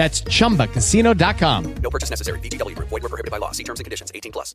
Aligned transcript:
That's 0.00 0.24
chumbacasino.com. 0.38 1.64
No 1.82 1.90
purchase 1.90 2.10
necessary. 2.10 2.38
VGW 2.40 2.74
Group. 2.74 2.88
Void 2.88 3.02
were 3.02 3.10
prohibited 3.10 3.30
by 3.30 3.38
law. 3.38 3.52
See 3.52 3.64
terms 3.64 3.80
and 3.80 3.84
conditions. 3.84 4.10
18 4.14 4.32
plus. 4.32 4.54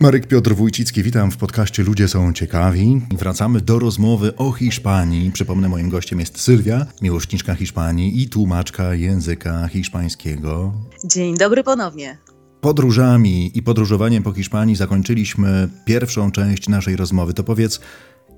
Marek 0.00 0.26
Piotr 0.26 0.54
Wójcicki, 0.54 1.02
witam 1.02 1.30
w 1.30 1.36
podcaście 1.36 1.82
Ludzie 1.82 2.08
są 2.08 2.32
ciekawi. 2.32 3.00
Wracamy 3.18 3.60
do 3.60 3.78
rozmowy 3.78 4.36
o 4.36 4.52
Hiszpanii. 4.52 5.32
Przypomnę, 5.32 5.68
moim 5.68 5.88
gościem 5.88 6.20
jest 6.20 6.40
Sylwia, 6.40 6.86
miłośniczka 7.02 7.54
Hiszpanii 7.54 8.22
i 8.22 8.28
tłumaczka 8.28 8.94
języka 8.94 9.68
hiszpańskiego. 9.68 10.72
Dzień 11.04 11.36
dobry 11.36 11.64
ponownie. 11.64 12.18
Podróżami 12.60 13.50
i 13.54 13.62
podróżowaniem 13.62 14.22
po 14.22 14.32
Hiszpanii 14.32 14.76
zakończyliśmy 14.76 15.68
pierwszą 15.84 16.32
część 16.32 16.68
naszej 16.68 16.96
rozmowy. 16.96 17.34
To 17.34 17.44
powiedz, 17.44 17.80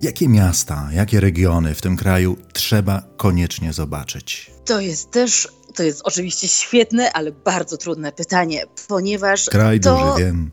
jakie 0.02 0.28
miasta, 0.28 0.88
jakie 0.92 1.20
regiony 1.20 1.74
w 1.74 1.80
tym 1.80 1.96
kraju 1.96 2.36
trzeba 2.52 3.02
koniecznie 3.16 3.72
zobaczyć? 3.72 4.50
To 4.64 4.80
jest 4.80 5.10
też, 5.10 5.48
to 5.74 5.82
jest 5.82 6.00
oczywiście 6.04 6.48
świetne, 6.48 7.12
ale 7.12 7.32
bardzo 7.32 7.76
trudne 7.76 8.12
pytanie, 8.12 8.64
ponieważ 8.88 9.44
Kraj 9.44 9.80
to... 9.80 9.96
duży, 9.96 10.24
wiem. 10.24 10.50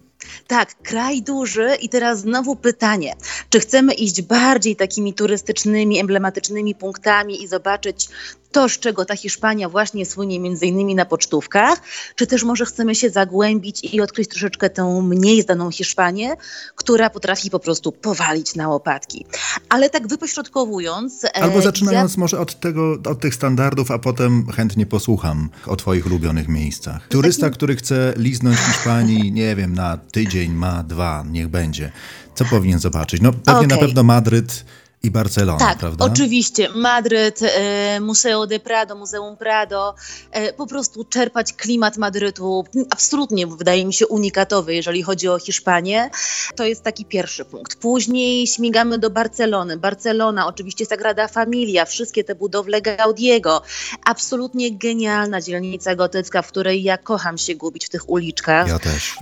Tak, 0.48 0.76
kraj 0.84 1.22
duży 1.22 1.70
i 1.82 1.90
teraz 1.90 2.20
znowu 2.20 2.56
pytanie, 2.56 3.14
czy 3.50 3.60
chcemy 3.60 3.94
iść 3.94 4.22
bardziej 4.22 4.76
takimi 4.76 5.14
turystycznymi, 5.14 6.00
emblematycznymi 6.00 6.76
punktami 6.76 7.44
i 7.44 7.48
zobaczyć 7.48 8.10
to, 8.56 8.70
z 8.70 8.80
czego 8.80 9.06
ta 9.06 9.16
Hiszpania 9.16 9.70
właśnie 9.70 10.06
słynie 10.06 10.40
między 10.40 10.66
innymi 10.66 10.96
na 10.96 11.06
pocztówkach, 11.06 11.82
czy 12.16 12.28
też 12.28 12.44
może 12.44 12.66
chcemy 12.66 12.96
się 12.96 13.10
zagłębić 13.10 13.94
i 13.94 14.02
odkryć 14.02 14.30
troszeczkę 14.30 14.70
tę 14.70 15.02
mniej 15.04 15.42
znaną 15.42 15.72
Hiszpanię, 15.72 16.36
która 16.76 17.10
potrafi 17.10 17.50
po 17.50 17.60
prostu 17.60 17.92
powalić 17.92 18.56
na 18.56 18.70
łopatki. 18.70 19.26
Ale 19.70 19.90
tak 19.90 20.08
wypośrodkowując... 20.08 21.24
e, 21.24 21.36
Albo 21.44 21.62
zaczynając 21.62 22.16
ja... 22.16 22.20
może 22.20 22.40
od, 22.40 22.60
tego, 22.60 22.98
od 23.10 23.20
tych 23.20 23.36
standardów, 23.36 23.92
a 23.92 24.00
potem 24.00 24.48
chętnie 24.52 24.86
posłucham 24.86 25.50
o 25.66 25.76
Twoich 25.76 26.06
ulubionych 26.06 26.48
miejscach. 26.48 27.08
Turysta, 27.08 27.50
który 27.50 27.76
chce 27.76 28.14
liznąć 28.18 28.58
Hiszpanii, 28.58 29.32
nie 29.32 29.56
wiem, 29.56 29.74
na 29.74 29.98
tydzień, 29.98 30.54
ma 30.54 30.84
dwa, 30.84 31.26
niech 31.32 31.48
będzie. 31.48 31.92
Co 32.36 32.46
powinien 32.46 32.80
zobaczyć? 32.80 33.22
No 33.22 33.34
pewnie 33.34 33.68
na 33.68 33.76
Okej. 33.76 33.88
pewno 33.88 34.04
Madryt 34.04 34.66
i 35.06 35.12
Barcelona, 35.12 35.60
Tak, 35.60 35.78
prawda? 35.78 36.06
oczywiście. 36.06 36.70
Madryt, 36.70 37.40
e, 37.42 38.00
Museo 38.00 38.48
de 38.48 38.60
Prado, 38.60 38.96
Muzeum 38.96 39.38
Prado. 39.38 39.96
E, 40.32 40.54
po 40.54 40.68
prostu 40.68 41.04
czerpać 41.04 41.54
klimat 41.54 41.98
Madrytu. 41.98 42.64
Absolutnie 42.90 43.48
wydaje 43.48 43.86
mi 43.86 43.94
się 43.94 44.08
unikatowy, 44.08 44.76
jeżeli 44.76 45.04
chodzi 45.04 45.28
o 45.28 45.40
Hiszpanię. 45.40 46.10
To 46.56 46.66
jest 46.66 46.84
taki 46.84 47.06
pierwszy 47.06 47.46
punkt. 47.46 47.76
Później 47.76 48.48
śmigamy 48.48 49.00
do 49.00 49.10
Barcelony. 49.10 49.78
Barcelona, 49.78 50.48
oczywiście 50.48 50.86
Sagrada 50.86 51.28
Familia, 51.28 51.86
wszystkie 51.86 52.24
te 52.24 52.36
budowle 52.36 52.82
Gaudiego. 52.82 53.62
Absolutnie 54.06 54.78
genialna 54.78 55.42
dzielnica 55.42 55.96
gotycka, 55.96 56.42
w 56.42 56.48
której 56.48 56.84
ja 56.84 56.98
kocham 56.98 57.38
się 57.38 57.56
gubić 57.56 57.86
w 57.86 57.90
tych 57.90 58.10
uliczkach. 58.10 58.68
Ja 58.68 58.80
też. 58.80 59.16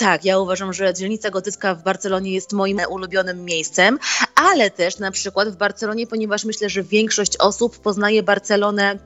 Tak, 0.00 0.24
ja 0.24 0.38
uważam, 0.38 0.72
że 0.72 0.94
dzielnica 0.94 1.30
gotycka 1.30 1.74
w 1.74 1.82
Barcelonie 1.82 2.32
jest 2.32 2.52
moim 2.52 2.80
ulubionym 2.90 3.44
miejscem, 3.44 3.98
ale 4.34 4.70
też 4.70 4.98
na 4.98 5.10
przykład 5.10 5.48
w 5.48 5.56
Barcelonie, 5.56 6.06
ponieważ 6.06 6.44
myślę, 6.44 6.68
że 6.68 6.82
większość 6.82 7.36
osób 7.36 7.78
poznaje 7.78 8.22
Barcelonę 8.22 8.98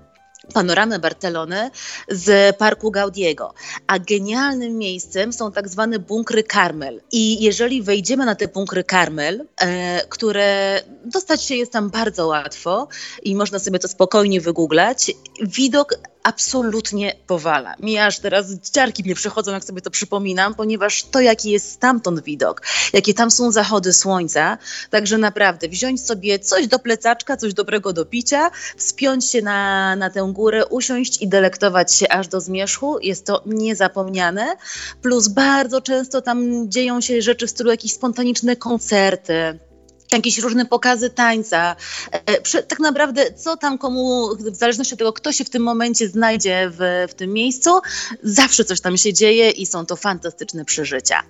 panoramę 0.54 0.98
Barcelony 0.98 1.70
z 2.08 2.56
parku 2.56 2.90
Gaudiego. 2.90 3.54
A 3.86 3.98
genialnym 3.98 4.78
miejscem 4.78 5.32
są 5.32 5.52
tak 5.52 5.68
zwane 5.68 5.98
bunkry 5.98 6.42
Carmel. 6.42 7.00
I 7.12 7.42
jeżeli 7.42 7.82
wejdziemy 7.82 8.26
na 8.26 8.34
te 8.34 8.48
bunkry 8.48 8.84
Carmel, 8.84 9.46
e, 9.56 10.06
które 10.08 10.80
dostać 11.04 11.44
się 11.44 11.54
jest 11.54 11.72
tam 11.72 11.90
bardzo 11.90 12.26
łatwo 12.26 12.88
i 13.22 13.34
można 13.34 13.58
sobie 13.58 13.78
to 13.78 13.88
spokojnie 13.88 14.40
wygooglać, 14.40 15.12
widok 15.42 15.98
absolutnie 16.24 17.14
powala. 17.26 17.74
Mi 17.80 17.98
aż 17.98 18.18
teraz 18.18 18.46
ciarki 18.72 19.02
mnie 19.04 19.14
przechodzą, 19.14 19.52
jak 19.52 19.64
sobie 19.64 19.80
to 19.80 19.90
przypominam, 19.90 20.54
ponieważ 20.54 21.04
to, 21.04 21.20
jaki 21.20 21.50
jest 21.50 21.70
stamtąd 21.70 22.24
widok, 22.24 22.62
jakie 22.92 23.14
tam 23.14 23.30
są 23.30 23.52
zachody 23.52 23.92
słońca, 23.92 24.58
także 24.90 25.18
naprawdę 25.18 25.68
wziąć 25.68 26.06
sobie 26.06 26.38
coś 26.38 26.66
do 26.66 26.78
plecaczka, 26.78 27.36
coś 27.36 27.54
dobrego 27.54 27.92
do 27.92 28.04
picia, 28.04 28.50
wspiąć 28.76 29.30
się 29.30 29.42
na, 29.42 29.96
na 29.96 30.10
tę 30.10 30.30
górę, 30.32 30.66
usiąść 30.66 31.22
i 31.22 31.28
delektować 31.28 31.94
się 31.94 32.08
aż 32.08 32.28
do 32.28 32.40
zmierzchu, 32.40 32.98
jest 33.00 33.26
to 33.26 33.42
niezapomniane, 33.46 34.56
plus 35.02 35.28
bardzo 35.28 35.80
często 35.80 36.22
tam 36.22 36.70
dzieją 36.70 37.00
się 37.00 37.22
rzeczy 37.22 37.46
w 37.46 37.50
stylu 37.50 37.70
jakieś 37.70 37.92
spontaniczne 37.92 38.56
koncerty, 38.56 39.58
jakieś 40.18 40.38
różne 40.38 40.66
pokazy 40.66 41.10
tańca. 41.10 41.76
E, 42.12 42.62
Tak 42.62 42.80
naprawdę, 42.80 43.32
co 43.32 43.56
tam 43.56 43.78
komu, 43.78 44.28
w 44.36 44.56
zależności 44.56 44.94
od 44.94 44.98
tego, 44.98 45.12
kto 45.12 45.32
się 45.32 45.44
w 45.44 45.50
tym 45.50 45.62
momencie 45.62 46.08
znajdzie 46.08 46.70
w, 46.70 47.06
w 47.10 47.14
tym 47.14 47.32
miejscu, 47.32 47.70
zawsze 48.22 48.64
coś 48.64 48.80
tam 48.80 48.96
się 48.96 49.12
dzieje 49.12 49.50
i 49.50 49.66
są 49.66 49.86
to 49.86 49.96
fantastyczne 49.96 50.64
przeżycia. 50.64 51.22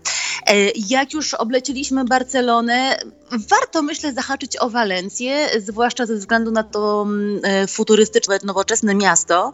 E, 0.46 0.54
Jak 0.88 1.12
już 1.12 1.34
obleciliśmy 1.34 2.04
Barcelonę, 2.04 2.98
warto 3.38 3.82
myślę 3.82 4.12
zahaczyć 4.12 4.56
o 4.56 4.70
Walencję, 4.70 5.48
zwłaszcza 5.60 6.06
ze 6.06 6.16
względu 6.16 6.50
na 6.50 6.62
to 6.62 7.02
mm, 7.02 7.40
e, 7.42 7.66
futurystyczne, 7.66 8.38
nowoczesne 8.44 8.94
miasto, 8.94 9.52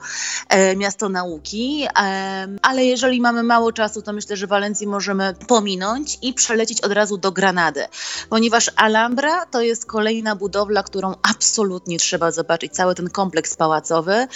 e, 0.48 0.76
miasto 0.76 1.08
nauki, 1.08 1.86
em, 1.94 2.58
ale 2.62 2.84
jeżeli 2.84 3.20
mamy 3.20 3.42
mało 3.42 3.72
czasu, 3.72 4.02
to 4.02 4.12
myślę, 4.12 4.36
że 4.36 4.46
Walencję 4.46 4.88
możemy 4.88 5.34
pominąć 5.48 6.18
i 6.22 6.34
przelecieć 6.34 6.80
od 6.80 6.92
razu 6.92 7.16
do 7.16 7.32
Granady, 7.32 7.84
ponieważ 8.28 8.70
Alhambra 8.76 9.46
to 9.46 9.62
jest 9.62 9.86
kolejna 9.86 10.36
budowla, 10.36 10.82
którą 10.82 11.14
absolutnie 11.22 11.98
trzeba 11.98 12.30
zobaczyć, 12.30 12.72
cały 12.72 12.94
ten 12.94 13.10
kompleks 13.10 13.56
pałacowy 13.56 14.26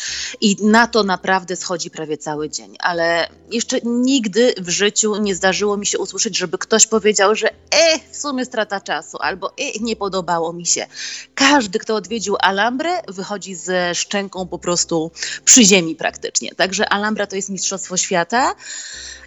i 0.40 0.56
na 0.66 0.86
to 0.86 1.02
naprawdę 1.02 1.56
schodzi 1.56 1.90
prawie 1.90 2.18
cały 2.18 2.50
dzień, 2.50 2.76
ale 2.80 3.28
jeszcze 3.50 3.80
nigdy 3.84 4.54
w 4.58 4.68
życiu 4.68 5.16
nie 5.16 5.34
zdarzyło 5.34 5.76
mi 5.76 5.86
się 5.86 5.98
usłyszeć, 5.98 6.38
żeby 6.38 6.58
ktoś 6.58 6.86
powiedział, 6.86 7.34
że 7.34 7.48
e, 7.50 7.98
w 8.12 8.16
sumie 8.16 8.44
strata 8.44 8.80
czasu, 8.80 9.16
albo 9.34 9.52
e, 9.58 9.78
nie 9.80 9.96
podobało 9.96 10.52
mi 10.52 10.66
się. 10.66 10.86
Każdy, 11.34 11.78
kto 11.78 11.94
odwiedził 11.94 12.36
Alhambrę, 12.40 12.90
wychodzi 13.08 13.54
ze 13.54 13.94
szczęką 13.94 14.46
po 14.46 14.58
prostu 14.58 15.10
przy 15.44 15.64
ziemi 15.64 15.96
praktycznie. 15.96 16.50
Także 16.54 16.88
Alhambra 16.88 17.26
to 17.26 17.36
jest 17.36 17.50
Mistrzostwo 17.50 17.96
Świata. 17.96 18.54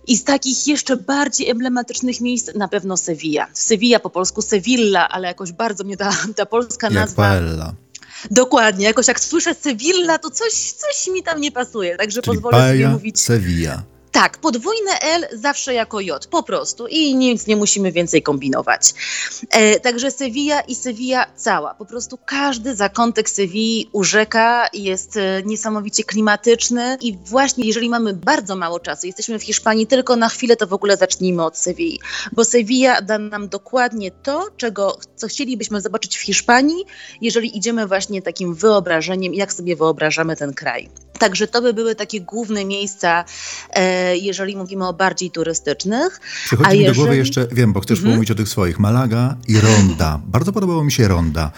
I 0.08 0.18
z 0.18 0.24
takich 0.24 0.68
jeszcze 0.68 0.98
bardziej 0.98 1.50
emblematycznych 1.50 2.22
miejsc 2.22 2.56
na 2.56 2.68
pewno 2.68 2.98
Sevilla. 2.98 3.48
Sevilla 3.54 4.00
po 4.00 4.10
polsku 4.10 4.42
Sevilla, 4.42 5.10
ale 5.10 5.28
jakoś 5.28 5.52
bardzo 5.52 5.84
mnie 5.84 5.98
ta, 5.98 6.12
ta 6.36 6.46
polska 6.46 6.88
Jak 6.88 6.94
nazwa... 6.94 7.24
paella. 7.24 7.74
Dokładnie, 8.32 8.86
jakoś 8.86 9.08
jak 9.08 9.20
słyszę 9.20 9.56
Sevilla, 9.56 10.18
to 10.18 10.30
coś, 10.30 10.54
coś 10.54 11.08
mi 11.14 11.24
tam 11.24 11.42
nie 11.42 11.52
pasuje, 11.52 11.98
także 11.98 12.22
Czyli 12.22 12.36
pozwolę 12.36 12.58
sobie 12.58 12.70
paella, 12.70 12.90
mówić... 12.90 13.20
Sevilla. 13.20 13.84
Tak, 14.18 14.38
podwójne 14.38 15.00
L 15.02 15.28
zawsze 15.34 15.74
jako 15.74 16.02
J, 16.02 16.28
po 16.28 16.44
prostu 16.44 16.88
i 16.88 17.16
nic 17.16 17.48
nie 17.48 17.56
musimy 17.56 17.92
więcej 17.92 18.22
kombinować. 18.22 18.94
E, 19.50 19.80
także 19.80 20.12
Sevilla 20.12 20.62
i 20.62 20.76
Sevilla 20.76 21.26
cała, 21.36 21.74
po 21.74 21.86
prostu 21.86 22.18
każdy 22.26 22.76
zakątek 22.76 23.30
Sewilli 23.30 23.90
u 23.92 24.04
rzeka 24.04 24.68
jest 24.74 25.18
e, 25.18 25.44
niesamowicie 25.46 26.04
klimatyczny 26.04 26.98
i 27.02 27.18
właśnie 27.18 27.68
jeżeli 27.68 27.90
mamy 27.90 28.14
bardzo 28.14 28.56
mało 28.56 28.80
czasu, 28.80 29.08
jesteśmy 29.08 29.40
w 29.40 29.44
Hiszpanii 29.44 29.88
tylko 29.88 30.16
na 30.16 30.30
chwilę, 30.30 30.56
to 30.56 30.68
w 30.68 30.74
ogóle 30.74 30.98
zacznijmy 30.98 31.46
od 31.46 31.58
Sewilli, 31.58 32.00
bo 32.32 32.44
Sevilla 32.44 33.02
da 33.02 33.18
nam 33.18 33.50
dokładnie 33.50 34.12
to, 34.12 34.48
czego, 34.58 34.98
co 35.16 35.28
chcielibyśmy 35.28 35.82
zobaczyć 35.82 36.18
w 36.18 36.22
Hiszpanii, 36.22 36.86
jeżeli 37.22 37.58
idziemy 37.58 37.88
właśnie 37.88 38.22
takim 38.22 38.56
wyobrażeniem, 38.56 39.34
jak 39.34 39.54
sobie 39.54 39.76
wyobrażamy 39.76 40.36
ten 40.36 40.54
kraj. 40.54 40.90
Także 41.20 41.48
to 41.48 41.62
by 41.62 41.74
były 41.74 41.96
takie 41.96 42.22
główne 42.22 42.66
miejsca, 42.66 43.26
e, 43.70 44.07
jeżeli 44.16 44.56
mówimy 44.56 44.88
o 44.88 44.94
bardziej 44.94 45.32
turystycznych. 45.32 46.20
Przychodzi 46.46 46.70
A 46.70 46.74
mi 46.74 46.80
do 46.80 46.84
jeżeli- 46.84 46.98
głowy 47.00 47.18
jeszcze, 47.18 47.48
wiem, 47.52 47.74
bo 47.74 47.80
chcesz 47.80 47.98
Mhm. 48.00 48.14
pomówić 48.14 48.32
o 48.32 48.36
tych 48.36 48.50
swoich, 48.50 48.80
Malaga 48.80 49.38
i 49.48 49.60
Ronda. 49.60 50.22
Bardzo 50.26 50.52
podobało 50.54 50.84
mi 50.84 50.92
się 50.92 51.08
Ronda. 51.08 51.52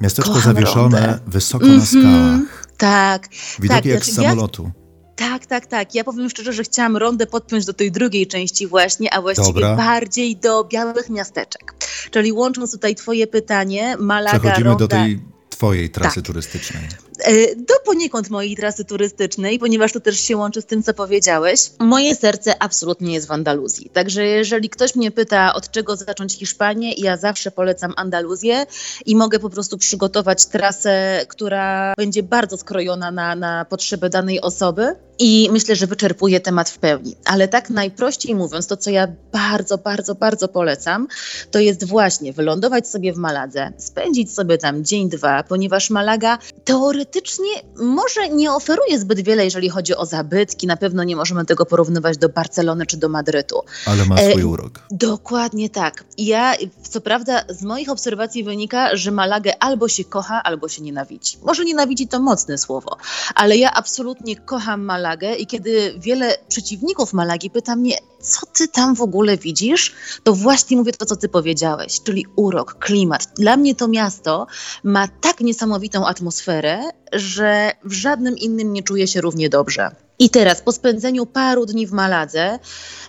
Miasteczko 0.00 0.32
Kocham 0.34 0.54
zawieszone 0.54 1.00
Rondę. 1.00 1.18
wysoko 1.26 1.66
na 1.66 1.86
skałach. 1.86 2.66
Tak. 2.76 3.28
Widoki 3.60 3.68
tak, 3.68 3.84
jak 3.84 4.04
z 4.04 4.06
znaczy 4.06 4.22
ja- 4.22 4.28
samolotu. 4.30 4.70
Tak, 5.16 5.46
tak, 5.46 5.66
tak. 5.66 5.94
Ja 5.94 6.04
powiem 6.04 6.30
szczerze, 6.30 6.52
że 6.52 6.62
chciałam 6.64 6.96
rondę 6.96 7.26
podpiąć 7.26 7.64
do 7.64 7.72
tej 7.72 7.92
drugiej 7.92 8.26
części 8.26 8.66
właśnie, 8.66 9.14
a 9.14 9.22
właściwie 9.22 9.52
Dobra. 9.52 9.76
bardziej 9.76 10.36
do 10.36 10.64
białych 10.64 11.10
miasteczek. 11.10 11.74
Czyli 12.10 12.32
łącząc 12.32 12.70
tutaj 12.72 12.94
twoje 12.94 13.26
pytanie, 13.26 13.96
Malaga, 14.00 14.38
Przechodzimy 14.40 14.68
Ronda, 14.68 14.78
do 14.78 14.88
tej 14.88 15.20
twojej 15.50 15.90
trasy 15.90 16.14
Tak. 16.14 16.24
turystycznej. 16.24 16.82
E, 17.18 17.56
do 17.56 17.74
poniekąd 17.84 18.30
mojej 18.30 18.56
trasy 18.56 18.84
turystycznej, 18.84 19.58
ponieważ 19.58 19.92
to 19.92 20.00
też 20.00 20.20
się 20.20 20.36
łączy 20.36 20.60
z 20.60 20.66
tym, 20.66 20.82
co 20.82 20.94
powiedziałeś. 20.94 21.60
Moje 21.78 22.14
serce 22.16 22.62
absolutnie 22.62 23.14
jest 23.14 23.28
w 23.28 23.30
Andaluzji. 23.30 23.90
Także 23.92 24.24
jeżeli 24.24 24.70
ktoś 24.70 24.94
mnie 24.94 25.10
pyta, 25.10 25.54
od 25.54 25.70
czego 25.70 25.96
zacząć 25.96 26.34
Hiszpanię, 26.34 26.92
ja 26.92 27.16
zawsze 27.16 27.50
polecam 27.50 27.92
Andaluzję 27.96 28.66
i 29.06 29.16
mogę 29.16 29.38
po 29.38 29.50
prostu 29.50 29.78
przygotować 29.78 30.46
trasę, 30.46 31.26
która 31.28 31.94
będzie 31.96 32.22
bardzo 32.22 32.56
skrojona 32.56 33.10
na, 33.10 33.34
na 33.36 33.64
potrzeby 33.64 34.10
danej 34.10 34.40
osoby. 34.40 34.96
I 35.24 35.48
myślę, 35.52 35.76
że 35.76 35.86
wyczerpuje 35.86 36.40
temat 36.40 36.70
w 36.70 36.78
pełni. 36.78 37.16
Ale 37.24 37.48
tak 37.48 37.70
najprościej 37.70 38.34
mówiąc, 38.34 38.66
to 38.66 38.76
co 38.76 38.90
ja 38.90 39.08
bardzo, 39.32 39.78
bardzo, 39.78 40.14
bardzo 40.14 40.48
polecam, 40.48 41.08
to 41.50 41.58
jest 41.58 41.84
właśnie 41.84 42.32
wylądować 42.32 42.88
sobie 42.88 43.12
w 43.12 43.16
Maladze, 43.16 43.72
spędzić 43.78 44.34
sobie 44.34 44.58
tam 44.58 44.84
dzień, 44.84 45.08
dwa, 45.08 45.42
ponieważ 45.42 45.90
Malaga 45.90 46.38
teoretycznie 46.64 47.50
może 47.76 48.28
nie 48.28 48.52
oferuje 48.52 48.98
zbyt 48.98 49.20
wiele, 49.20 49.44
jeżeli 49.44 49.68
chodzi 49.68 49.96
o 49.96 50.06
zabytki. 50.06 50.66
Na 50.66 50.76
pewno 50.76 51.04
nie 51.04 51.16
możemy 51.16 51.44
tego 51.44 51.66
porównywać 51.66 52.18
do 52.18 52.28
Barcelony 52.28 52.86
czy 52.86 52.96
do 52.96 53.08
Madrytu. 53.08 53.62
Ale 53.86 54.04
ma 54.04 54.16
E, 54.16 54.30
swój 54.30 54.44
urok. 54.44 54.80
Dokładnie 54.90 55.70
tak. 55.70 56.04
Ja, 56.18 56.54
co 56.90 57.00
prawda, 57.00 57.44
z 57.48 57.62
moich 57.62 57.88
obserwacji 57.88 58.44
wynika, 58.44 58.96
że 58.96 59.10
Malagę 59.10 59.52
albo 59.60 59.88
się 59.88 60.04
kocha, 60.04 60.42
albo 60.42 60.68
się 60.68 60.82
nienawidzi. 60.82 61.38
Może 61.42 61.64
nienawidzi 61.64 62.08
to 62.08 62.20
mocne 62.20 62.58
słowo, 62.58 62.96
ale 63.34 63.56
ja 63.56 63.74
absolutnie 63.74 64.36
kocham 64.36 64.84
Malagę 64.84 65.11
i 65.38 65.46
kiedy 65.46 65.94
wiele 65.98 66.36
przeciwników 66.48 67.12
Malagi 67.12 67.50
pyta 67.50 67.76
mnie, 67.76 67.96
co 68.20 68.46
ty 68.46 68.68
tam 68.68 68.94
w 68.94 69.00
ogóle 69.00 69.36
widzisz, 69.36 69.94
to 70.22 70.34
właśnie 70.34 70.76
mówię 70.76 70.92
to, 70.92 71.06
co 71.06 71.16
ty 71.16 71.28
powiedziałeś, 71.28 72.00
czyli 72.02 72.26
urok, 72.36 72.78
klimat. 72.78 73.28
Dla 73.38 73.56
mnie 73.56 73.74
to 73.74 73.88
miasto 73.88 74.46
ma 74.84 75.08
tak 75.08 75.40
niesamowitą 75.40 76.06
atmosferę, 76.06 76.80
że 77.12 77.70
w 77.84 77.92
żadnym 77.92 78.38
innym 78.38 78.72
nie 78.72 78.82
czuję 78.82 79.06
się 79.06 79.20
równie 79.20 79.48
dobrze. 79.48 79.90
I 80.22 80.30
teraz, 80.30 80.60
po 80.60 80.72
spędzeniu 80.72 81.26
paru 81.26 81.66
dni 81.66 81.86
w 81.86 81.92
Maladze, 81.92 82.58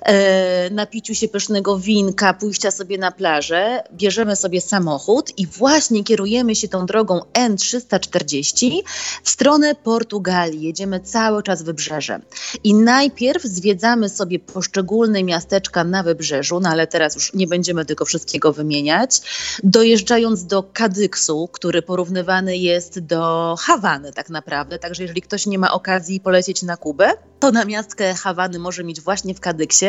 e, 0.02 0.70
napiciu 0.70 1.16
się 1.16 1.28
pysznego 1.28 1.80
winka, 1.80 2.34
pójścia 2.34 2.72
sobie 2.72 2.98
na 2.98 3.12
plażę, 3.12 3.84
bierzemy 3.92 4.36
sobie 4.36 4.62
samochód 4.62 5.38
i 5.38 5.48
właśnie 5.48 6.04
kierujemy 6.04 6.56
się 6.56 6.68
tą 6.68 6.86
drogą 6.86 7.20
N340 7.34 8.82
w 9.24 9.30
stronę 9.30 9.76
Portugalii. 9.76 10.62
Jedziemy 10.62 11.00
cały 11.00 11.44
czas 11.44 11.64
wybrzeżem. 11.64 12.22
I 12.64 12.74
najpierw 12.74 13.44
zwiedzamy 13.44 14.10
sobie 14.10 14.40
poszczególne 14.40 15.24
miasteczka 15.24 15.84
na 15.84 16.04
wybrzeżu, 16.04 16.60
no 16.60 16.70
ale 16.70 16.88
teraz 16.88 17.16
już 17.16 17.34
nie 17.34 17.48
będziemy 17.48 17.86
tego 17.86 18.06
wszystkiego 18.06 18.54
wymieniać. 18.54 19.22
Dojeżdżając 19.64 20.46
do 20.46 20.64
Kadyksu, 20.64 21.50
który 21.52 21.82
porównywany 21.82 22.58
jest 22.58 23.00
do 23.00 23.56
Hawany 23.60 24.14
tak 24.14 24.30
naprawdę, 24.30 24.80
także 24.80 25.04
jeżeli 25.04 25.22
ktoś 25.22 25.46
nie 25.46 25.60
ma 25.60 25.72
okazji 25.72 26.20
polecieć 26.20 26.64
na 26.64 26.78
Kubę, 26.78 27.03
to 27.40 27.52
namiastkę 27.52 28.14
Hawany 28.14 28.60
może 28.60 28.84
mieć 28.84 29.02
właśnie 29.02 29.36
w 29.36 29.40
Kadyksie. 29.40 29.86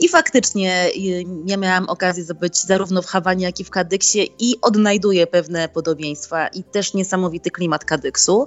I 0.00 0.08
faktycznie 0.08 0.86
y, 0.88 1.24
ja 1.46 1.56
miałam 1.56 1.88
okazję 1.88 2.24
być 2.40 2.62
zarówno 2.62 3.02
w 3.02 3.06
Hawanie, 3.06 3.44
jak 3.44 3.60
i 3.60 3.64
w 3.64 3.70
Kadyksie 3.70 4.30
i 4.38 4.60
odnajduję 4.62 5.26
pewne 5.26 5.68
podobieństwa 5.68 6.48
i 6.48 6.64
też 6.64 6.94
niesamowity 6.94 7.50
klimat 7.50 7.84
Kadyksu. 7.84 8.46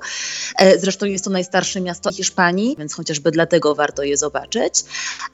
E, 0.57 0.79
Zresztą 0.79 1.05
jest 1.05 1.23
to 1.23 1.29
najstarsze 1.29 1.81
miasto 1.81 2.11
Hiszpanii, 2.11 2.75
więc 2.79 2.93
chociażby 2.93 3.31
dlatego 3.31 3.75
warto 3.75 4.03
je 4.03 4.17
zobaczyć. 4.17 4.83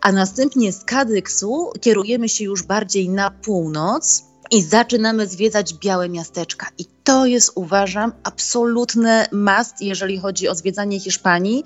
A 0.01 0.11
następnie 0.11 0.73
z 0.73 0.83
Kadyksu 0.83 1.71
kierujemy 1.81 2.29
się 2.29 2.43
już 2.43 2.63
bardziej 2.63 3.09
na 3.09 3.31
północ 3.31 4.23
i 4.51 4.63
zaczynamy 4.63 5.27
zwiedzać 5.27 5.73
białe 5.73 6.09
miasteczka. 6.09 6.67
I 6.77 6.85
to 7.09 7.25
jest, 7.25 7.51
uważam, 7.55 8.13
absolutny 8.23 9.25
must, 9.31 9.81
jeżeli 9.81 10.19
chodzi 10.19 10.47
o 10.47 10.55
zwiedzanie 10.55 10.99
Hiszpanii 10.99 11.63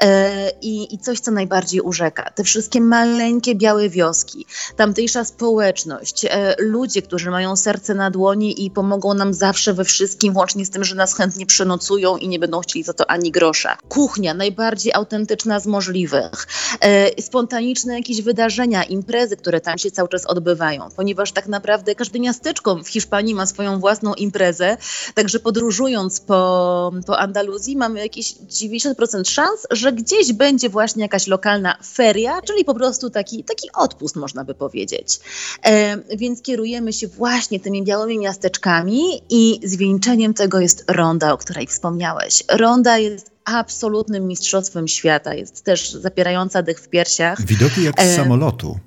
e, 0.00 0.50
i, 0.62 0.94
i 0.94 0.98
coś, 0.98 1.20
co 1.20 1.30
najbardziej 1.30 1.80
urzeka. 1.80 2.30
Te 2.30 2.44
wszystkie 2.44 2.80
maleńkie 2.80 3.54
białe 3.54 3.88
wioski, 3.88 4.46
tamtejsza 4.76 5.24
społeczność, 5.24 6.24
e, 6.24 6.54
ludzie, 6.58 7.02
którzy 7.02 7.30
mają 7.30 7.56
serce 7.56 7.94
na 7.94 8.10
dłoni 8.10 8.64
i 8.64 8.70
pomogą 8.70 9.14
nam 9.14 9.34
zawsze 9.34 9.74
we 9.74 9.84
wszystkim, 9.84 10.36
łącznie 10.36 10.66
z 10.66 10.70
tym, 10.70 10.84
że 10.84 10.94
nas 10.94 11.14
chętnie 11.14 11.46
przenocują 11.46 12.16
i 12.16 12.28
nie 12.28 12.38
będą 12.38 12.60
chcieli 12.60 12.82
za 12.82 12.92
to 12.92 13.10
ani 13.10 13.30
grosza. 13.30 13.76
Kuchnia 13.88 14.34
najbardziej 14.34 14.92
autentyczna 14.92 15.60
z 15.60 15.66
możliwych. 15.66 16.46
E, 16.80 17.22
spontaniczne 17.22 17.96
jakieś 17.96 18.22
wydarzenia, 18.22 18.84
imprezy, 18.84 19.36
które 19.36 19.60
tam 19.60 19.78
się 19.78 19.90
cały 19.90 20.08
czas 20.08 20.26
odbywają, 20.26 20.88
ponieważ 20.96 21.32
tak 21.32 21.46
naprawdę 21.46 21.94
każde 21.94 22.20
miasteczko 22.20 22.76
w 22.76 22.88
Hiszpanii 22.88 23.34
ma 23.34 23.46
swoją 23.46 23.80
własną 23.80 24.14
imprezę, 24.14 24.76
także 25.14 25.40
podróżując 25.40 26.20
po, 26.20 26.92
po 27.06 27.18
Andaluzji 27.18 27.76
mamy 27.76 28.00
jakieś 28.00 28.34
90% 28.34 29.28
szans, 29.30 29.66
że 29.70 29.92
gdzieś 29.92 30.32
będzie 30.32 30.68
właśnie 30.68 31.02
jakaś 31.02 31.26
lokalna 31.26 31.76
feria, 31.94 32.42
czyli 32.42 32.64
po 32.64 32.74
prostu 32.74 33.10
taki, 33.10 33.44
taki 33.44 33.68
odpust 33.74 34.16
można 34.16 34.44
by 34.44 34.54
powiedzieć. 34.54 35.20
E, 35.64 35.96
więc 36.16 36.42
kierujemy 36.42 36.92
się 36.92 37.08
właśnie 37.08 37.60
tymi 37.60 37.82
białymi 37.84 38.18
miasteczkami 38.18 39.22
i 39.30 39.60
zwieńczeniem 39.64 40.34
tego 40.34 40.60
jest 40.60 40.84
Ronda, 40.88 41.32
o 41.32 41.38
której 41.38 41.66
wspomniałeś. 41.66 42.42
Ronda 42.50 42.98
jest 42.98 43.30
absolutnym 43.44 44.26
mistrzostwem 44.26 44.88
świata, 44.88 45.34
jest 45.34 45.64
też 45.64 45.92
zapierająca 45.92 46.62
dych 46.62 46.80
w 46.80 46.88
piersiach. 46.88 47.46
Widoki 47.46 47.82
jak 47.82 48.00
z 48.00 48.04
E, 48.04 48.16
samolotu. 48.16 48.78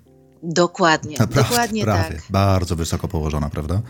Dokładnie, 0.44 1.18
Naprawdę, 1.20 1.50
dokładnie 1.50 1.84
prawie. 1.84 2.16
tak. 2.16 2.24
Bardzo 2.30 2.76
wysoko 2.76 3.08
położona, 3.08 3.50
prawda? 3.50 3.82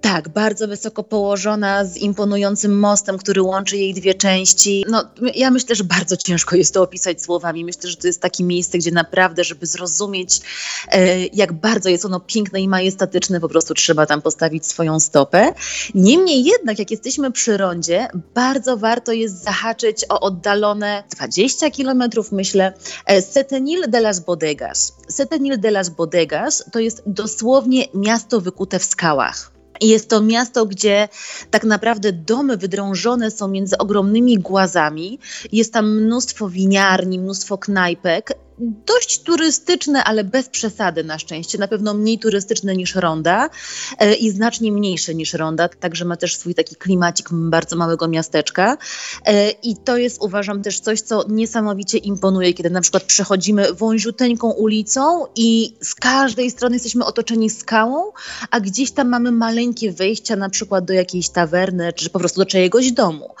Tak, 0.00 0.28
bardzo 0.28 0.68
wysoko 0.68 1.02
położona, 1.02 1.84
z 1.84 1.96
imponującym 1.96 2.78
mostem, 2.78 3.18
który 3.18 3.42
łączy 3.42 3.76
jej 3.76 3.94
dwie 3.94 4.14
części. 4.14 4.84
No, 4.88 5.04
ja 5.34 5.50
myślę, 5.50 5.74
że 5.74 5.84
bardzo 5.84 6.16
ciężko 6.16 6.56
jest 6.56 6.74
to 6.74 6.82
opisać 6.82 7.22
słowami. 7.22 7.64
Myślę, 7.64 7.90
że 7.90 7.96
to 7.96 8.06
jest 8.06 8.22
takie 8.22 8.44
miejsce, 8.44 8.78
gdzie 8.78 8.90
naprawdę, 8.90 9.44
żeby 9.44 9.66
zrozumieć, 9.66 10.40
e, 10.88 11.26
jak 11.26 11.52
bardzo 11.52 11.88
jest 11.88 12.04
ono 12.04 12.20
piękne 12.20 12.60
i 12.60 12.68
majestatyczne, 12.68 13.40
po 13.40 13.48
prostu 13.48 13.74
trzeba 13.74 14.06
tam 14.06 14.22
postawić 14.22 14.66
swoją 14.66 15.00
stopę. 15.00 15.52
Niemniej 15.94 16.44
jednak, 16.44 16.78
jak 16.78 16.90
jesteśmy 16.90 17.32
przy 17.32 17.56
rondzie, 17.56 18.08
bardzo 18.34 18.76
warto 18.76 19.12
jest 19.12 19.42
zahaczyć 19.44 20.04
o 20.08 20.20
oddalone 20.20 21.04
20 21.16 21.70
kilometrów, 21.70 22.32
myślę, 22.32 22.72
e, 23.06 23.22
Setenil 23.22 23.90
de 23.90 24.00
las 24.00 24.20
Bodegas. 24.20 24.92
Setenil 25.08 25.60
de 25.60 25.70
las 25.70 25.88
Bodegas 25.88 26.64
to 26.72 26.78
jest 26.78 27.02
dosłownie 27.06 27.84
miasto 27.94 28.40
wykute 28.40 28.78
w 28.78 28.84
skałach. 28.84 29.57
Jest 29.80 30.08
to 30.08 30.20
miasto, 30.20 30.66
gdzie 30.66 31.08
tak 31.50 31.64
naprawdę 31.64 32.12
domy 32.12 32.56
wydrążone 32.56 33.30
są 33.30 33.48
między 33.48 33.78
ogromnymi 33.78 34.38
głazami. 34.38 35.18
Jest 35.52 35.72
tam 35.72 35.96
mnóstwo 35.96 36.48
winiarni, 36.48 37.18
mnóstwo 37.18 37.58
knajpek. 37.58 38.32
Dość 38.60 39.22
turystyczne, 39.22 40.04
ale 40.04 40.24
bez 40.24 40.48
przesady 40.48 41.04
na 41.04 41.18
szczęście. 41.18 41.58
Na 41.58 41.68
pewno 41.68 41.94
mniej 41.94 42.18
turystyczne 42.18 42.76
niż 42.76 42.94
Ronda 42.94 43.50
e, 43.98 44.14
i 44.14 44.30
znacznie 44.30 44.72
mniejsze 44.72 45.14
niż 45.14 45.34
Ronda. 45.34 45.68
Także 45.68 46.04
ma 46.04 46.16
też 46.16 46.36
swój 46.36 46.54
taki 46.54 46.76
klimacik 46.76 47.28
bardzo 47.32 47.76
małego 47.76 48.08
miasteczka. 48.08 48.78
E, 49.26 49.50
I 49.50 49.76
to 49.76 49.96
jest 49.96 50.22
uważam 50.22 50.62
też 50.62 50.80
coś, 50.80 51.00
co 51.00 51.24
niesamowicie 51.28 51.98
imponuje, 51.98 52.54
kiedy 52.54 52.70
na 52.70 52.80
przykład 52.80 53.02
przechodzimy 53.02 53.72
wąziuteńką 53.72 54.50
ulicą 54.50 55.26
i 55.36 55.76
z 55.80 55.94
każdej 55.94 56.50
strony 56.50 56.76
jesteśmy 56.76 57.04
otoczeni 57.04 57.50
skałą, 57.50 58.12
a 58.50 58.60
gdzieś 58.60 58.90
tam 58.90 59.08
mamy 59.08 59.32
maleńkie 59.32 59.92
wejścia 59.92 60.36
na 60.36 60.50
przykład 60.50 60.84
do 60.84 60.92
jakiejś 60.92 61.28
tawerny, 61.28 61.92
czy 61.92 62.10
po 62.10 62.18
prostu 62.18 62.40
do 62.40 62.46
czyjegoś 62.46 62.92
domu. 62.92 63.34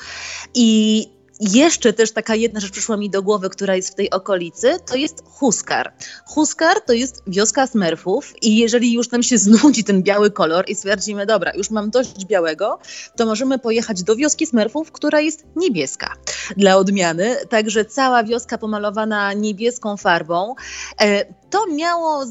I 0.54 1.17
jeszcze 1.40 1.92
też 1.92 2.12
taka 2.12 2.34
jedna 2.34 2.60
rzecz 2.60 2.70
przyszła 2.70 2.96
mi 2.96 3.10
do 3.10 3.22
głowy, 3.22 3.50
która 3.50 3.76
jest 3.76 3.90
w 3.90 3.94
tej 3.94 4.10
okolicy, 4.10 4.76
to 4.86 4.96
jest 4.96 5.22
Huskar. 5.24 5.92
Huskar 6.26 6.80
to 6.80 6.92
jest 6.92 7.22
wioska 7.26 7.66
Smurfów 7.66 8.42
i 8.42 8.56
jeżeli 8.56 8.92
już 8.92 9.10
nam 9.10 9.22
się 9.22 9.38
znudzi 9.38 9.84
ten 9.84 10.02
biały 10.02 10.30
kolor 10.30 10.64
i 10.68 10.74
stwierdzimy, 10.74 11.26
dobra, 11.26 11.52
już 11.54 11.70
mam 11.70 11.90
dość 11.90 12.26
białego, 12.26 12.78
to 13.16 13.26
możemy 13.26 13.58
pojechać 13.58 14.02
do 14.02 14.16
wioski 14.16 14.46
Smurfów, 14.46 14.92
która 14.92 15.20
jest 15.20 15.44
niebieska 15.56 16.14
dla 16.56 16.76
odmiany. 16.76 17.36
Także 17.48 17.84
cała 17.84 18.24
wioska 18.24 18.58
pomalowana 18.58 19.32
niebieską 19.32 19.96
farbą. 19.96 20.54
E, 21.00 21.24
to 21.50 21.66
miało 21.66 22.24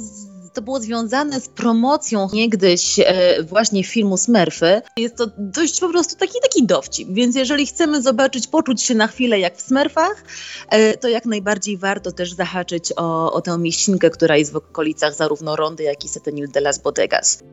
to 0.58 0.62
było 0.62 0.80
związane 0.80 1.42
z 1.42 1.50
promocją 1.50 2.28
niegdyś 2.34 3.00
e, 3.00 3.44
właśnie 3.44 3.84
filmu 3.84 4.18
Smurfy. 4.18 4.82
Jest 4.98 5.16
to 5.16 5.28
dość 5.38 5.80
po 5.80 5.90
prostu 5.90 6.16
taki, 6.16 6.34
taki 6.42 6.66
dowcip, 6.66 7.10
więc 7.12 7.36
jeżeli 7.36 7.66
chcemy 7.66 8.02
zobaczyć, 8.02 8.48
poczuć 8.48 8.82
się 8.82 8.96
na 8.96 9.08
chwilę 9.08 9.40
jak 9.40 9.58
w 9.58 9.62
Smurfach, 9.62 10.24
e, 10.70 10.98
to 10.98 11.08
jak 11.08 11.26
najbardziej 11.26 11.78
warto 11.78 12.12
też 12.12 12.34
zahaczyć 12.34 12.94
o, 12.96 13.34
o 13.34 13.42
tę 13.42 13.58
mieścinkę, 13.58 14.10
która 14.10 14.38
jest 14.38 14.52
w 14.52 14.56
okolicach 14.56 15.16
zarówno 15.16 15.56
Rondy, 15.56 15.84
jak 15.84 16.06
i 16.06 16.10
Setenil 16.10 16.52
de 16.52 16.62
las 16.62 16.80
Bodegas. 16.80 17.44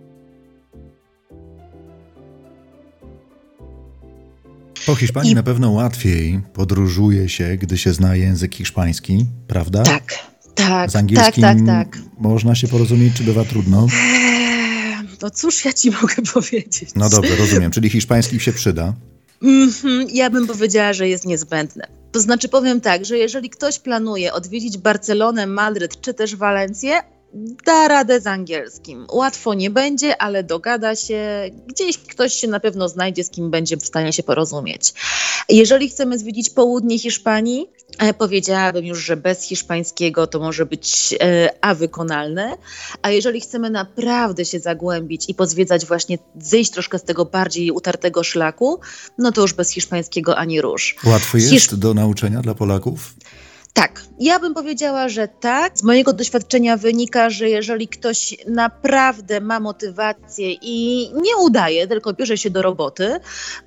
Po 4.86 4.94
Hiszpanii 4.94 5.32
I... 5.32 5.34
na 5.34 5.42
pewno 5.42 5.70
łatwiej 5.70 6.40
podróżuje 6.52 7.28
się, 7.28 7.56
gdy 7.56 7.78
się 7.78 7.92
zna 7.92 8.16
język 8.16 8.54
hiszpański, 8.54 9.26
prawda? 9.48 9.82
Tak. 9.82 10.33
Tak, 10.54 10.90
Z 10.90 10.96
angielskim 10.96 11.42
tak, 11.42 11.56
tak, 11.58 11.66
tak. 11.66 11.98
można 12.18 12.54
się 12.54 12.68
porozumieć, 12.68 13.14
czy 13.16 13.22
bywa 13.22 13.44
trudno? 13.44 13.86
Eee, 14.02 14.96
no 15.22 15.30
cóż 15.30 15.64
ja 15.64 15.72
ci 15.72 15.90
mogę 15.90 16.14
powiedzieć? 16.34 16.90
No 16.94 17.08
dobrze, 17.10 17.36
rozumiem. 17.36 17.70
Czyli 17.70 17.90
hiszpański 17.90 18.40
się 18.40 18.52
przyda? 18.52 18.94
-hmm, 19.42 20.06
ja 20.12 20.30
bym 20.30 20.46
powiedziała, 20.46 20.92
że 20.92 21.08
jest 21.08 21.26
niezbędne. 21.26 21.86
To 22.12 22.20
znaczy 22.20 22.48
powiem 22.48 22.80
tak, 22.80 23.04
że 23.04 23.18
jeżeli 23.18 23.50
ktoś 23.50 23.78
planuje 23.78 24.32
odwiedzić 24.32 24.78
Barcelonę, 24.78 25.46
Madryt 25.46 26.00
czy 26.00 26.14
też 26.14 26.36
Walencję, 26.36 27.02
da 27.66 27.88
radę 27.88 28.20
z 28.20 28.26
angielskim. 28.26 29.06
Łatwo 29.12 29.54
nie 29.54 29.70
będzie, 29.70 30.22
ale 30.22 30.44
dogada 30.44 30.96
się, 30.96 31.50
gdzieś 31.66 31.98
ktoś 31.98 32.34
się 32.34 32.48
na 32.48 32.60
pewno 32.60 32.88
znajdzie, 32.88 33.24
z 33.24 33.30
kim 33.30 33.50
będzie 33.50 33.76
w 33.76 33.86
stanie 33.86 34.12
się 34.12 34.22
porozumieć. 34.22 34.94
Jeżeli 35.48 35.88
chcemy 35.88 36.18
zwiedzić 36.18 36.50
południe 36.50 36.98
Hiszpanii, 36.98 37.70
powiedziałabym 38.18 38.84
już, 38.84 39.04
że 39.04 39.16
bez 39.16 39.42
hiszpańskiego 39.42 40.26
to 40.26 40.38
może 40.38 40.66
być 40.66 41.14
e, 41.20 41.50
a 41.60 41.74
wykonalne, 41.74 42.56
a 43.02 43.10
jeżeli 43.10 43.40
chcemy 43.40 43.70
naprawdę 43.70 44.44
się 44.44 44.60
zagłębić 44.60 45.28
i 45.28 45.34
pozwiedzać 45.34 45.86
właśnie, 45.86 46.18
zejść 46.40 46.70
troszkę 46.70 46.98
z 46.98 47.02
tego 47.02 47.24
bardziej 47.24 47.70
utartego 47.70 48.24
szlaku, 48.24 48.80
no 49.18 49.32
to 49.32 49.40
już 49.40 49.52
bez 49.52 49.70
hiszpańskiego 49.70 50.36
ani 50.36 50.60
róż. 50.60 50.96
Łatwo 51.04 51.38
jest 51.38 51.50
Hisz... 51.50 51.74
do 51.74 51.94
nauczenia 51.94 52.40
dla 52.40 52.54
Polaków? 52.54 53.14
Tak, 53.74 54.02
ja 54.20 54.38
bym 54.40 54.54
powiedziała, 54.54 55.08
że 55.08 55.28
tak. 55.28 55.78
Z 55.78 55.82
mojego 55.82 56.12
doświadczenia 56.12 56.76
wynika, 56.76 57.30
że 57.30 57.48
jeżeli 57.48 57.88
ktoś 57.88 58.36
naprawdę 58.46 59.40
ma 59.40 59.60
motywację 59.60 60.52
i 60.62 61.08
nie 61.14 61.36
udaje, 61.36 61.88
tylko 61.88 62.12
bierze 62.12 62.38
się 62.38 62.50
do 62.50 62.62
roboty, 62.62 63.20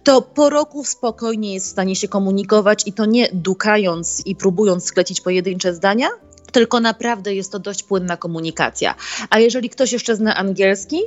to 0.04 0.22
po 0.22 0.50
roku 0.50 0.84
spokojnie 0.84 1.54
jest 1.54 1.68
w 1.68 1.70
stanie 1.70 1.96
się 1.96 2.08
komunikować 2.08 2.88
i 2.88 2.94
to 2.94 3.06
nie 3.06 3.30
dukając 3.34 4.26
i 4.26 4.36
próbując 4.36 4.86
sklecić 4.86 5.22
pojedyncze 5.22 5.74
zdania, 5.74 6.08
tylko 6.52 6.80
naprawdę 6.80 7.36
jest 7.36 7.52
to 7.52 7.60
dość 7.60 7.84
płynna 7.84 8.18
komunikacja. 8.18 8.96
A 9.30 9.40
jeżeli 9.40 9.70
ktoś 9.70 9.92
jeszcze 9.92 10.16
zna 10.16 10.36
angielski, 10.36 11.02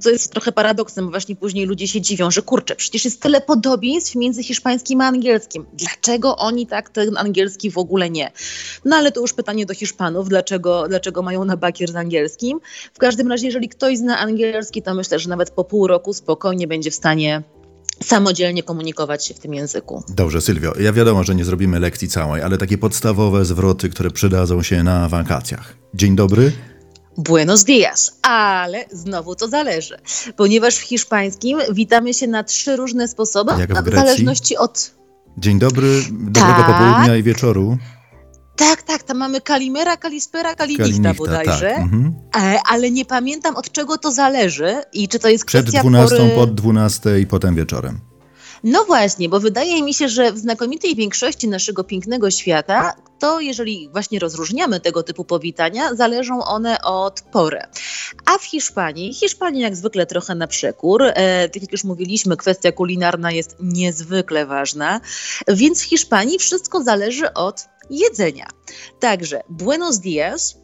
co 0.00 0.10
jest 0.10 0.32
trochę 0.32 0.52
paradoksem, 0.52 1.04
bo 1.04 1.10
właśnie 1.10 1.36
później 1.36 1.66
ludzie 1.66 1.88
się 1.88 2.00
dziwią, 2.00 2.30
że 2.30 2.42
kurczę, 2.42 2.76
przecież 2.76 3.04
jest 3.04 3.20
tyle 3.20 3.40
podobieństw 3.40 4.14
między 4.14 4.42
hiszpańskim 4.42 5.00
a 5.00 5.06
angielskim. 5.06 5.66
Dlaczego 5.72 6.36
oni 6.36 6.66
tak 6.66 6.90
ten 6.90 7.16
angielski 7.16 7.70
w 7.70 7.78
ogóle 7.78 8.10
nie? 8.10 8.32
No 8.84 8.96
ale 8.96 9.12
to 9.12 9.20
już 9.20 9.32
pytanie 9.32 9.66
do 9.66 9.74
Hiszpanów, 9.74 10.28
dlaczego, 10.28 10.88
dlaczego 10.88 11.22
mają 11.22 11.44
na 11.44 11.56
bakier 11.56 11.92
z 11.92 11.96
angielskim. 11.96 12.60
W 12.94 12.98
każdym 12.98 13.28
razie, 13.28 13.46
jeżeli 13.46 13.68
ktoś 13.68 13.98
zna 13.98 14.18
angielski, 14.18 14.82
to 14.82 14.94
myślę, 14.94 15.18
że 15.18 15.28
nawet 15.28 15.50
po 15.50 15.64
pół 15.64 15.86
roku 15.86 16.12
spokojnie 16.12 16.66
będzie 16.66 16.90
w 16.90 16.94
stanie 16.94 17.42
samodzielnie 18.02 18.62
komunikować 18.62 19.26
się 19.26 19.34
w 19.34 19.38
tym 19.38 19.54
języku. 19.54 20.02
Dobrze, 20.08 20.40
Sylwio, 20.40 20.72
ja 20.80 20.92
wiadomo, 20.92 21.24
że 21.24 21.34
nie 21.34 21.44
zrobimy 21.44 21.80
lekcji 21.80 22.08
całej, 22.08 22.42
ale 22.42 22.58
takie 22.58 22.78
podstawowe 22.78 23.44
zwroty, 23.44 23.88
które 23.88 24.10
przydadzą 24.10 24.62
się 24.62 24.82
na 24.82 25.08
wakacjach. 25.08 25.76
Dzień 25.94 26.16
dobry. 26.16 26.52
Buenos 27.18 27.64
dias, 27.64 28.18
ale 28.22 28.84
znowu 28.90 29.34
to 29.34 29.48
zależy, 29.48 29.98
ponieważ 30.36 30.76
w 30.76 30.80
hiszpańskim 30.80 31.58
witamy 31.72 32.14
się 32.14 32.26
na 32.26 32.44
trzy 32.44 32.76
różne 32.76 33.08
sposoby, 33.08 33.52
w, 33.52 33.90
w 33.90 33.94
zależności 33.94 34.56
od. 34.56 34.94
Dzień 35.38 35.58
dobry, 35.58 36.02
dobrego 36.10 36.54
tak. 36.56 36.66
popołudnia 36.66 37.16
i 37.16 37.22
wieczoru. 37.22 37.78
Tak, 38.56 38.82
tak, 38.82 39.02
tam 39.02 39.16
mamy 39.16 39.40
Kalimera, 39.40 39.96
Kalispera, 39.96 40.54
Kalimifta 40.54 41.14
bodajże, 41.14 41.74
tak. 41.76 41.82
mhm. 41.82 42.14
E, 42.36 42.58
ale 42.68 42.90
nie 42.90 43.04
pamiętam 43.04 43.56
od 43.56 43.72
czego 43.72 43.98
to 43.98 44.12
zależy 44.12 44.82
i 44.92 45.08
czy 45.08 45.18
to 45.18 45.28
jest 45.28 45.44
Przed 45.44 45.62
kwestia 45.62 45.80
12, 45.80 46.16
pory... 46.16 46.30
pod 46.30 46.54
12 46.54 47.20
i 47.20 47.26
potem 47.26 47.54
wieczorem. 47.54 48.00
No 48.64 48.84
właśnie, 48.84 49.28
bo 49.28 49.40
wydaje 49.40 49.82
mi 49.82 49.94
się, 49.94 50.08
że 50.08 50.32
w 50.32 50.38
znakomitej 50.38 50.94
większości 50.94 51.48
naszego 51.48 51.84
pięknego 51.84 52.30
świata, 52.30 52.92
to 53.18 53.40
jeżeli 53.40 53.88
właśnie 53.92 54.18
rozróżniamy 54.18 54.80
tego 54.80 55.02
typu 55.02 55.24
powitania, 55.24 55.94
zależą 55.94 56.44
one 56.44 56.82
od 56.82 57.20
pory. 57.20 57.60
A 58.26 58.38
w 58.38 58.44
Hiszpanii, 58.44 59.14
Hiszpanii 59.14 59.62
jak 59.62 59.76
zwykle 59.76 60.06
trochę 60.06 60.34
na 60.34 60.46
przekór, 60.46 61.02
e, 61.02 61.48
tak 61.48 61.62
jak 61.62 61.72
już 61.72 61.84
mówiliśmy, 61.84 62.36
kwestia 62.36 62.72
kulinarna 62.72 63.32
jest 63.32 63.56
niezwykle 63.60 64.46
ważna, 64.46 65.00
więc 65.48 65.82
w 65.82 65.84
Hiszpanii 65.84 66.38
wszystko 66.38 66.82
zależy 66.82 67.32
od 67.32 67.64
jedzenia. 67.90 68.46
Także 69.00 69.42
buenos 69.48 69.98
dias, 69.98 70.63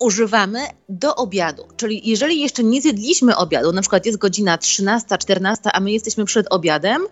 używamy 0.00 0.60
do 0.88 1.16
obiadu. 1.16 1.64
Czyli 1.76 2.08
jeżeli 2.08 2.40
jeszcze 2.40 2.64
nie 2.64 2.82
zjedliśmy 2.82 3.36
obiadu, 3.36 3.72
na 3.72 3.80
przykład 3.80 4.06
jest 4.06 4.18
godzina 4.18 4.58
13, 4.58 5.18
14, 5.18 5.62
a 5.72 5.80
my 5.80 5.92
jesteśmy 5.92 6.24
przed 6.24 6.46
obiadem, 6.50 7.02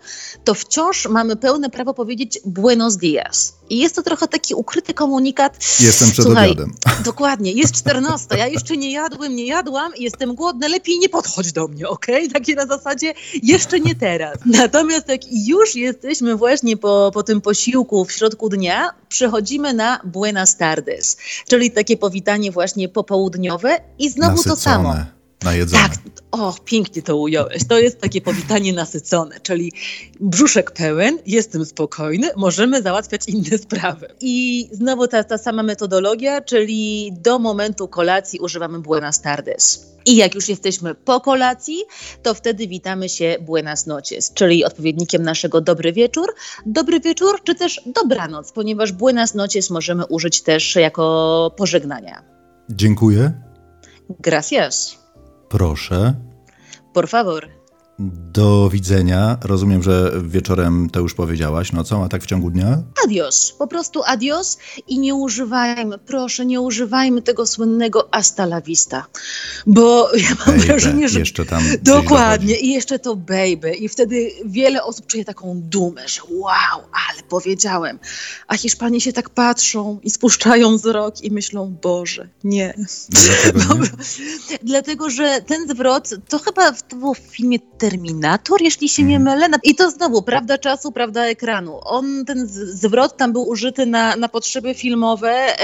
to 0.43 0.53
wciąż 0.53 1.07
mamy 1.07 1.35
pełne 1.35 1.69
prawo 1.69 1.93
powiedzieć 1.93 2.39
buenos 2.45 2.97
dias. 2.97 3.53
I 3.69 3.77
jest 3.77 3.95
to 3.95 4.03
trochę 4.03 4.27
taki 4.27 4.55
ukryty 4.55 4.93
komunikat. 4.93 5.79
Jestem 5.79 6.11
przed 6.11 6.25
Słuchaj, 6.25 6.51
obiadem. 6.51 6.73
Dokładnie, 7.05 7.51
jest 7.51 7.73
14, 7.73 8.37
ja 8.37 8.47
jeszcze 8.47 8.77
nie 8.77 8.91
jadłem, 8.91 9.35
nie 9.35 9.45
jadłam, 9.45 9.91
jestem 9.97 10.35
głodna, 10.35 10.67
lepiej 10.67 10.99
nie 10.99 11.09
podchodź 11.09 11.51
do 11.51 11.67
mnie, 11.67 11.87
ok? 11.87 12.05
Takie 12.33 12.55
na 12.55 12.65
zasadzie 12.65 13.13
jeszcze 13.43 13.79
nie 13.79 13.95
teraz. 13.95 14.37
Natomiast 14.61 15.07
jak 15.07 15.21
już 15.31 15.75
jesteśmy 15.75 16.35
właśnie 16.35 16.77
po, 16.77 17.11
po 17.13 17.23
tym 17.23 17.41
posiłku 17.41 18.05
w 18.05 18.11
środku 18.11 18.49
dnia, 18.49 18.89
przechodzimy 19.09 19.73
na 19.73 19.99
buenas 20.03 20.57
tardes, 20.57 21.17
czyli 21.47 21.71
takie 21.71 21.97
powitanie 21.97 22.51
właśnie 22.51 22.78
popołudniowe 22.87 23.77
i 23.99 24.09
znowu 24.09 24.31
Nasycone. 24.31 24.55
to 24.55 24.61
samo. 24.61 24.95
Na 25.43 25.53
jedzenie. 25.53 25.83
Tak, 25.83 25.97
o, 26.31 26.55
pięknie 26.65 27.01
to 27.01 27.17
ująłeś. 27.17 27.67
To 27.67 27.79
jest 27.79 28.01
takie 28.01 28.21
powitanie 28.21 28.73
nasycone, 28.73 29.39
czyli 29.39 29.71
brzuszek 30.19 30.71
pełen, 30.71 31.17
jestem 31.25 31.65
spokojny, 31.65 32.29
możemy 32.37 32.81
załatwiać 32.81 33.21
inne 33.27 33.57
sprawy. 33.67 34.07
I 34.21 34.67
znowu 34.71 35.07
ta, 35.07 35.23
ta 35.23 35.37
sama 35.37 35.63
metodologia, 35.63 36.41
czyli 36.41 37.11
do 37.21 37.39
momentu 37.39 37.87
kolacji 37.87 38.39
używamy 38.39 38.79
buenas 38.79 39.21
tardes. 39.21 39.89
I 40.05 40.15
jak 40.15 40.35
już 40.35 40.49
jesteśmy 40.49 40.95
po 40.95 41.21
kolacji, 41.21 41.83
to 42.23 42.33
wtedy 42.33 42.67
witamy 42.67 43.09
się 43.09 43.35
buenas 43.41 43.87
noches, 43.87 44.33
czyli 44.33 44.65
odpowiednikiem 44.65 45.23
naszego 45.23 45.61
dobry 45.61 45.93
wieczór, 45.93 46.33
dobry 46.65 46.99
wieczór, 46.99 47.43
czy 47.43 47.55
też 47.55 47.81
dobranoc, 47.85 48.51
ponieważ 48.51 48.91
buenas 48.91 49.35
noches 49.35 49.69
możemy 49.69 50.05
użyć 50.05 50.41
też 50.41 50.75
jako 50.75 51.51
pożegnania. 51.57 52.38
Dziękuję. 52.69 53.33
Gracias. 54.19 54.97
Proszę. 55.49 56.13
Por 56.93 57.07
favor. 57.07 57.58
Do 57.99 58.69
widzenia. 58.69 59.37
Rozumiem, 59.43 59.83
że 59.83 60.11
wieczorem 60.23 60.89
to 60.89 60.99
już 60.99 61.13
powiedziałaś 61.13 61.71
nocą, 61.71 62.03
a 62.03 62.09
tak 62.09 62.23
w 62.23 62.25
ciągu 62.25 62.51
dnia? 62.51 62.83
Adios. 63.05 63.55
Po 63.57 63.67
prostu 63.67 64.01
adios 64.05 64.57
i 64.87 64.99
nie 64.99 65.15
używajmy, 65.15 65.97
proszę, 65.97 66.45
nie 66.45 66.61
używajmy 66.61 67.21
tego 67.21 67.47
słynnego 67.47 68.09
hasta 68.11 68.43
la 68.43 68.61
vista. 68.61 69.05
Bo 69.67 70.09
ja 70.29 70.29
mam 70.29 70.55
baby. 70.55 70.59
wrażenie, 70.59 71.09
że... 71.09 71.19
Jeszcze 71.19 71.45
tam 71.45 71.63
Dokładnie. 71.81 72.55
I 72.55 72.69
jeszcze 72.69 72.99
to 72.99 73.15
baby. 73.15 73.75
I 73.79 73.89
wtedy 73.89 74.31
wiele 74.45 74.83
osób 74.83 75.07
czuje 75.07 75.25
taką 75.25 75.61
dumę, 75.63 76.07
że 76.07 76.21
wow, 76.29 76.83
ale 77.09 77.23
powiedziałem. 77.29 77.99
A 78.47 78.57
Hiszpanie 78.57 79.01
się 79.01 79.13
tak 79.13 79.29
patrzą 79.29 79.99
i 80.03 80.09
spuszczają 80.09 80.77
wzrok 80.77 81.21
i 81.21 81.31
myślą, 81.31 81.75
Boże, 81.81 82.27
nie. 82.43 82.73
Dlaczego 83.09 83.73
nie? 83.75 83.89
Dlatego, 84.71 85.09
że 85.09 85.41
ten 85.47 85.69
zwrot, 85.69 86.09
to 86.27 86.39
chyba 86.39 86.71
to 86.71 86.95
było 86.95 87.13
w 87.13 87.17
filmie 87.17 87.59
Terminator, 87.89 88.61
jeśli 88.61 88.89
się 88.89 89.03
nie 89.03 89.15
Mhm. 89.17 89.39
mylę. 89.39 89.57
I 89.63 89.75
to 89.75 89.91
znowu, 89.91 90.21
prawda 90.21 90.57
czasu, 90.57 90.91
prawda 90.91 91.25
ekranu. 91.25 91.79
On, 91.83 92.25
ten 92.25 92.47
zwrot 92.47 93.17
tam 93.17 93.33
był 93.33 93.49
użyty 93.49 93.85
na, 93.85 94.15
na 94.15 94.29
potrzeby 94.29 94.73
filmowe. 94.73 95.55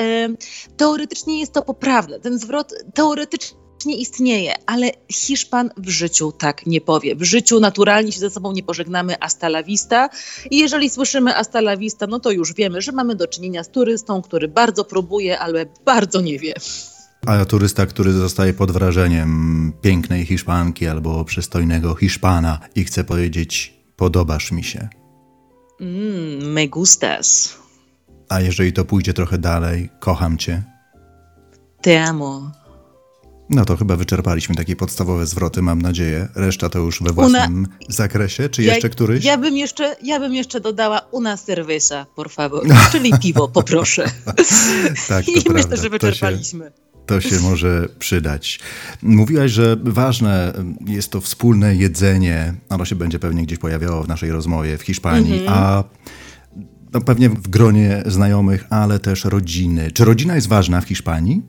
Teoretycznie 0.77 1.39
jest 1.39 1.53
to 1.53 1.61
poprawne. 1.61 2.19
Ten 2.19 2.39
zwrot 2.39 2.73
teoretycznie 2.93 3.65
faktycznie 3.75 4.01
istnieje, 4.01 4.53
ale 4.65 4.91
Hiszpan 5.11 5.69
w 5.77 5.89
życiu 5.89 6.31
tak 6.31 6.65
nie 6.65 6.81
powie. 6.81 7.15
W 7.15 7.23
życiu 7.23 7.59
naturalnie 7.59 8.11
się 8.11 8.19
ze 8.19 8.29
sobą 8.29 8.51
nie 8.51 8.63
pożegnamy 8.63 9.15
hasta 9.21 9.47
la 9.47 9.63
vista 9.63 10.09
i 10.51 10.57
jeżeli 10.57 10.89
słyszymy 10.89 11.31
hasta 11.31 11.59
la 11.59 11.77
vista, 11.77 12.07
no 12.07 12.19
to 12.19 12.31
już 12.31 12.53
wiemy, 12.53 12.81
że 12.81 12.91
mamy 12.91 13.15
do 13.15 13.27
czynienia 13.27 13.63
z 13.63 13.69
turystą, 13.69 14.21
który 14.21 14.47
bardzo 14.47 14.83
próbuje, 14.85 15.39
ale 15.39 15.65
bardzo 15.85 16.21
nie 16.21 16.39
wie. 16.39 16.53
A 17.25 17.45
turysta, 17.45 17.85
który 17.85 18.13
zostaje 18.13 18.53
pod 18.53 18.71
wrażeniem 18.71 19.73
pięknej 19.81 20.25
Hiszpanki 20.25 20.87
albo 20.87 21.25
przystojnego 21.25 21.95
Hiszpana 21.95 22.59
i 22.75 22.83
chce 22.83 23.03
powiedzieć 23.03 23.73
podobasz 23.95 24.51
mi 24.51 24.63
się. 24.63 24.89
Mm, 25.81 26.51
me 26.51 26.67
gustas. 26.67 27.57
A 28.29 28.41
jeżeli 28.41 28.73
to 28.73 28.85
pójdzie 28.85 29.13
trochę 29.13 29.37
dalej, 29.37 29.89
kocham 29.99 30.37
cię. 30.37 30.63
Te 31.81 32.03
amo. 32.03 32.51
No 33.49 33.65
to 33.65 33.77
chyba 33.77 33.95
wyczerpaliśmy 33.95 34.55
takie 34.55 34.75
podstawowe 34.75 35.25
zwroty, 35.25 35.61
mam 35.61 35.81
nadzieję. 35.81 36.27
Reszta 36.35 36.69
to 36.69 36.79
już 36.79 37.03
we 37.03 37.11
własnym 37.11 37.67
zakresie. 37.89 38.49
Czy 38.49 38.63
jeszcze 38.63 38.87
ja, 38.87 38.93
któryś? 38.93 39.25
Ja 39.25 39.37
bym 39.37 39.57
jeszcze, 39.57 39.95
ja 40.03 40.19
bym 40.19 40.33
jeszcze 40.33 40.59
dodała 40.59 41.01
una 41.11 41.37
cerveza, 41.37 42.05
por 42.15 42.29
favor. 42.29 42.63
Czyli 42.91 43.13
piwo, 43.19 43.47
poproszę. 43.47 44.11
tak, 45.07 45.27
I 45.29 45.33
prawda. 45.33 45.53
myślę, 45.53 45.77
że 45.77 45.89
wyczerpaliśmy. 45.89 46.71
To 47.05 47.21
się, 47.21 47.39
może 47.39 47.87
przydać. 47.99 48.59
Mówiłaś, 49.01 49.51
że 49.51 49.77
ważne 49.83 50.53
jest 50.87 51.11
to 51.11 51.21
wspólne 51.21 51.75
jedzenie. 51.75 52.53
Ono 52.69 52.85
się 52.85 52.95
będzie 52.95 53.19
pewnie 53.19 53.43
gdzieś 53.43 53.59
pojawiało 53.59 54.03
w 54.03 54.07
naszej 54.07 54.31
rozmowie 54.31 54.77
w 54.77 54.81
Hiszpanii, 54.81 55.39
Mhm. 55.39 55.53
a 55.59 55.83
no 56.93 57.01
pewnie 57.01 57.29
w 57.29 57.47
gronie 57.47 58.03
znajomych, 58.05 58.65
ale 58.69 58.99
też 58.99 59.25
rodziny. 59.25 59.91
Czy 59.91 60.05
rodzina 60.05 60.35
jest 60.35 60.47
ważna 60.47 60.81
w 60.81 60.85
Hiszpanii? 60.87 61.41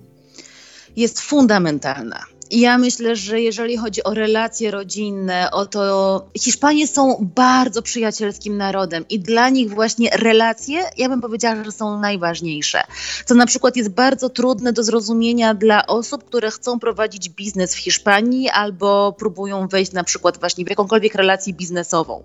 jest 0.96 1.20
fundamentalna. 1.20 2.20
Ja 2.50 2.78
myślę, 2.78 3.16
że 3.16 3.40
jeżeli 3.40 3.76
chodzi 3.76 4.04
o 4.04 4.14
relacje 4.14 4.70
rodzinne, 4.70 5.50
o 5.50 5.66
to 5.66 6.26
Hiszpanie 6.38 6.88
są 6.88 7.30
bardzo 7.34 7.82
przyjacielskim 7.82 8.56
narodem 8.56 9.04
i 9.08 9.20
dla 9.20 9.48
nich 9.48 9.70
właśnie 9.70 10.10
relacje, 10.10 10.84
ja 10.98 11.08
bym 11.08 11.20
powiedziała, 11.20 11.64
że 11.64 11.72
są 11.72 12.00
najważniejsze. 12.00 12.82
Co 13.24 13.34
na 13.34 13.46
przykład 13.46 13.76
jest 13.76 13.90
bardzo 13.90 14.28
trudne 14.28 14.72
do 14.72 14.82
zrozumienia 14.82 15.54
dla 15.54 15.86
osób, 15.86 16.24
które 16.24 16.50
chcą 16.50 16.80
prowadzić 16.80 17.28
biznes 17.28 17.74
w 17.74 17.78
Hiszpanii 17.78 18.48
albo 18.48 19.12
próbują 19.12 19.68
wejść 19.68 19.92
na 19.92 20.04
przykład 20.04 20.38
właśnie 20.38 20.64
w 20.64 20.70
jakąkolwiek 20.70 21.14
relację 21.14 21.52
biznesową. 21.52 22.22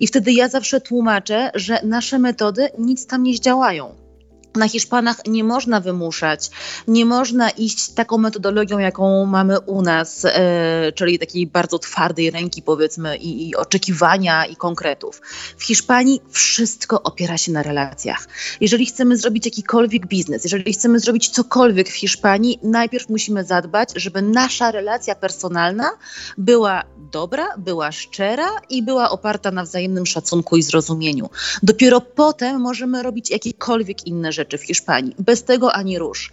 I 0.00 0.06
wtedy 0.06 0.32
ja 0.32 0.48
zawsze 0.48 0.80
tłumaczę, 0.80 1.50
że 1.54 1.80
nasze 1.82 2.18
metody 2.18 2.68
nic 2.78 3.06
tam 3.06 3.22
nie 3.22 3.36
zdziałają 3.36 4.03
na 4.56 4.68
Hiszpanach 4.68 5.16
nie 5.26 5.44
można 5.44 5.80
wymuszać, 5.80 6.50
nie 6.88 7.06
można 7.06 7.50
iść 7.50 7.90
taką 7.90 8.18
metodologią, 8.18 8.78
jaką 8.78 9.26
mamy 9.26 9.60
u 9.60 9.82
nas, 9.82 10.24
e, 10.24 10.92
czyli 10.94 11.18
takiej 11.18 11.46
bardzo 11.46 11.78
twardej 11.78 12.30
ręki, 12.30 12.62
powiedzmy, 12.62 13.16
i, 13.16 13.48
i 13.48 13.56
oczekiwania 13.56 14.46
i 14.46 14.56
konkretów. 14.56 15.20
W 15.56 15.64
Hiszpanii 15.64 16.20
wszystko 16.30 17.02
opiera 17.02 17.38
się 17.38 17.52
na 17.52 17.62
relacjach. 17.62 18.28
Jeżeli 18.60 18.86
chcemy 18.86 19.16
zrobić 19.16 19.44
jakikolwiek 19.44 20.06
biznes, 20.06 20.44
jeżeli 20.44 20.72
chcemy 20.72 21.00
zrobić 21.00 21.28
cokolwiek 21.28 21.88
w 21.88 21.96
Hiszpanii, 21.96 22.58
najpierw 22.62 23.08
musimy 23.08 23.44
zadbać, 23.44 23.88
żeby 23.96 24.22
nasza 24.22 24.70
relacja 24.70 25.14
personalna 25.14 25.90
była 26.38 26.82
dobra, 27.12 27.46
była 27.58 27.92
szczera 27.92 28.48
i 28.70 28.82
była 28.82 29.10
oparta 29.10 29.50
na 29.50 29.62
wzajemnym 29.62 30.06
szacunku 30.06 30.56
i 30.56 30.62
zrozumieniu. 30.62 31.30
Dopiero 31.62 32.00
potem 32.00 32.60
możemy 32.60 33.02
robić 33.02 33.30
jakiekolwiek 33.30 34.06
inne 34.06 34.32
rzeczy 34.32 34.43
w 34.58 34.62
Hiszpanii. 34.62 35.14
Bez 35.18 35.44
tego 35.44 35.72
ani 35.72 35.98
rusz. 35.98 36.30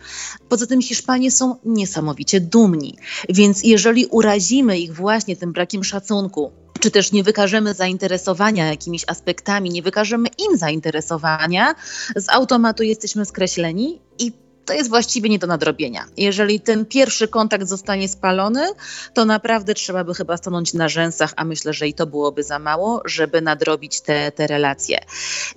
Poza 0.49 0.67
tym 0.67 0.81
Hiszpanie 0.81 1.31
są 1.31 1.55
niesamowicie 1.65 2.39
dumni, 2.41 2.97
więc 3.29 3.63
jeżeli 3.63 4.05
urazimy 4.05 4.79
ich 4.79 4.95
właśnie 4.95 5.35
tym 5.35 5.53
brakiem 5.53 5.83
szacunku, 5.83 6.51
czy 6.79 6.91
też 6.91 7.11
nie 7.11 7.23
wykażemy 7.23 7.73
zainteresowania 7.73 8.65
jakimiś 8.65 9.03
aspektami, 9.07 9.69
nie 9.69 9.81
wykażemy 9.81 10.29
im 10.49 10.57
zainteresowania, 10.57 11.75
z 12.15 12.29
automatu 12.29 12.83
jesteśmy 12.83 13.25
skreśleni 13.25 14.01
i 14.19 14.31
to 14.65 14.73
jest 14.73 14.89
właściwie 14.89 15.29
nie 15.29 15.39
do 15.39 15.47
nadrobienia. 15.47 16.05
Jeżeli 16.17 16.59
ten 16.59 16.85
pierwszy 16.85 17.27
kontakt 17.27 17.67
zostanie 17.67 18.07
spalony, 18.07 18.69
to 19.13 19.25
naprawdę 19.25 19.73
trzeba 19.73 20.03
by 20.03 20.13
chyba 20.13 20.37
stanąć 20.37 20.73
na 20.73 20.89
rzęsach, 20.89 21.33
a 21.35 21.45
myślę, 21.45 21.73
że 21.73 21.87
i 21.87 21.93
to 21.93 22.07
byłoby 22.07 22.43
za 22.43 22.59
mało, 22.59 23.01
żeby 23.05 23.41
nadrobić 23.41 24.01
te, 24.01 24.31
te 24.31 24.47
relacje. 24.47 24.99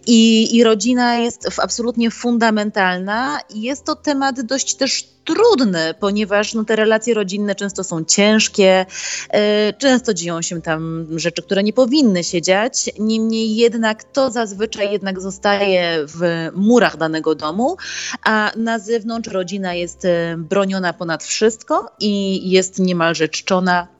I, 0.06 0.56
I 0.56 0.64
rodzina 0.64 1.18
jest 1.18 1.48
absolutnie 1.58 2.10
fundamentalna 2.10 3.38
i 3.54 3.62
jest 3.62 3.84
to 3.84 3.96
temat 3.96 4.40
dość 4.40 4.74
też 4.74 5.13
trudny, 5.24 5.94
ponieważ 6.00 6.54
no, 6.54 6.64
te 6.64 6.76
relacje 6.76 7.14
rodzinne 7.14 7.54
często 7.54 7.84
są 7.84 8.04
ciężkie, 8.04 8.86
e, 9.30 9.72
często 9.72 10.14
dzieją 10.14 10.42
się 10.42 10.62
tam 10.62 11.06
rzeczy, 11.16 11.42
które 11.42 11.62
nie 11.62 11.72
powinny 11.72 12.24
się 12.24 12.42
dziać. 12.42 12.90
Niemniej 12.98 13.56
jednak 13.56 14.04
to 14.04 14.30
zazwyczaj 14.30 14.92
jednak 14.92 15.20
zostaje 15.20 16.06
w 16.06 16.48
murach 16.54 16.96
danego 16.96 17.34
domu, 17.34 17.76
a 18.24 18.52
na 18.56 18.78
zewnątrz 18.78 19.28
rodzina 19.28 19.74
jest 19.74 20.04
e, 20.04 20.34
broniona 20.38 20.92
ponad 20.92 21.24
wszystko 21.24 21.90
i 22.00 22.50
jest 22.50 22.78
niemalże 22.78 23.28
czczona 23.28 23.94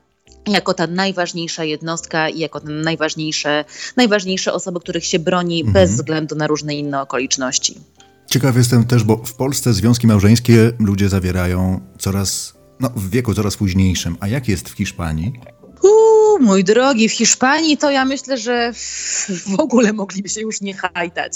jako 0.46 0.74
ta 0.74 0.86
najważniejsza 0.86 1.64
jednostka 1.64 2.28
i 2.28 2.38
jako 2.38 2.60
najważniejsze, 2.64 3.64
najważniejsze 3.96 4.52
osoby, 4.52 4.80
których 4.80 5.04
się 5.04 5.18
broni 5.18 5.64
bez 5.64 5.90
względu 5.90 6.34
na 6.34 6.46
różne 6.46 6.74
inne 6.74 7.00
okoliczności. 7.00 7.80
Ciekaw 8.26 8.56
jestem 8.56 8.84
też, 8.84 9.04
bo 9.04 9.16
w 9.16 9.34
Polsce 9.34 9.72
związki 9.72 10.06
małżeńskie 10.06 10.72
ludzie 10.78 11.08
zawierają 11.08 11.80
coraz, 11.98 12.54
no 12.80 12.90
w 12.96 13.10
wieku 13.10 13.34
coraz 13.34 13.56
późniejszym. 13.56 14.16
A 14.20 14.28
jak 14.28 14.48
jest 14.48 14.68
w 14.68 14.72
Hiszpanii? 14.72 15.32
Mój 16.40 16.64
drogi, 16.64 17.08
w 17.08 17.12
Hiszpanii 17.12 17.76
to 17.76 17.90
ja 17.90 18.04
myślę, 18.04 18.36
że 18.36 18.72
w 19.28 19.60
ogóle 19.60 19.92
mogliby 19.92 20.28
się 20.28 20.40
już 20.40 20.60
nie 20.60 20.74
hajtać. 20.74 21.32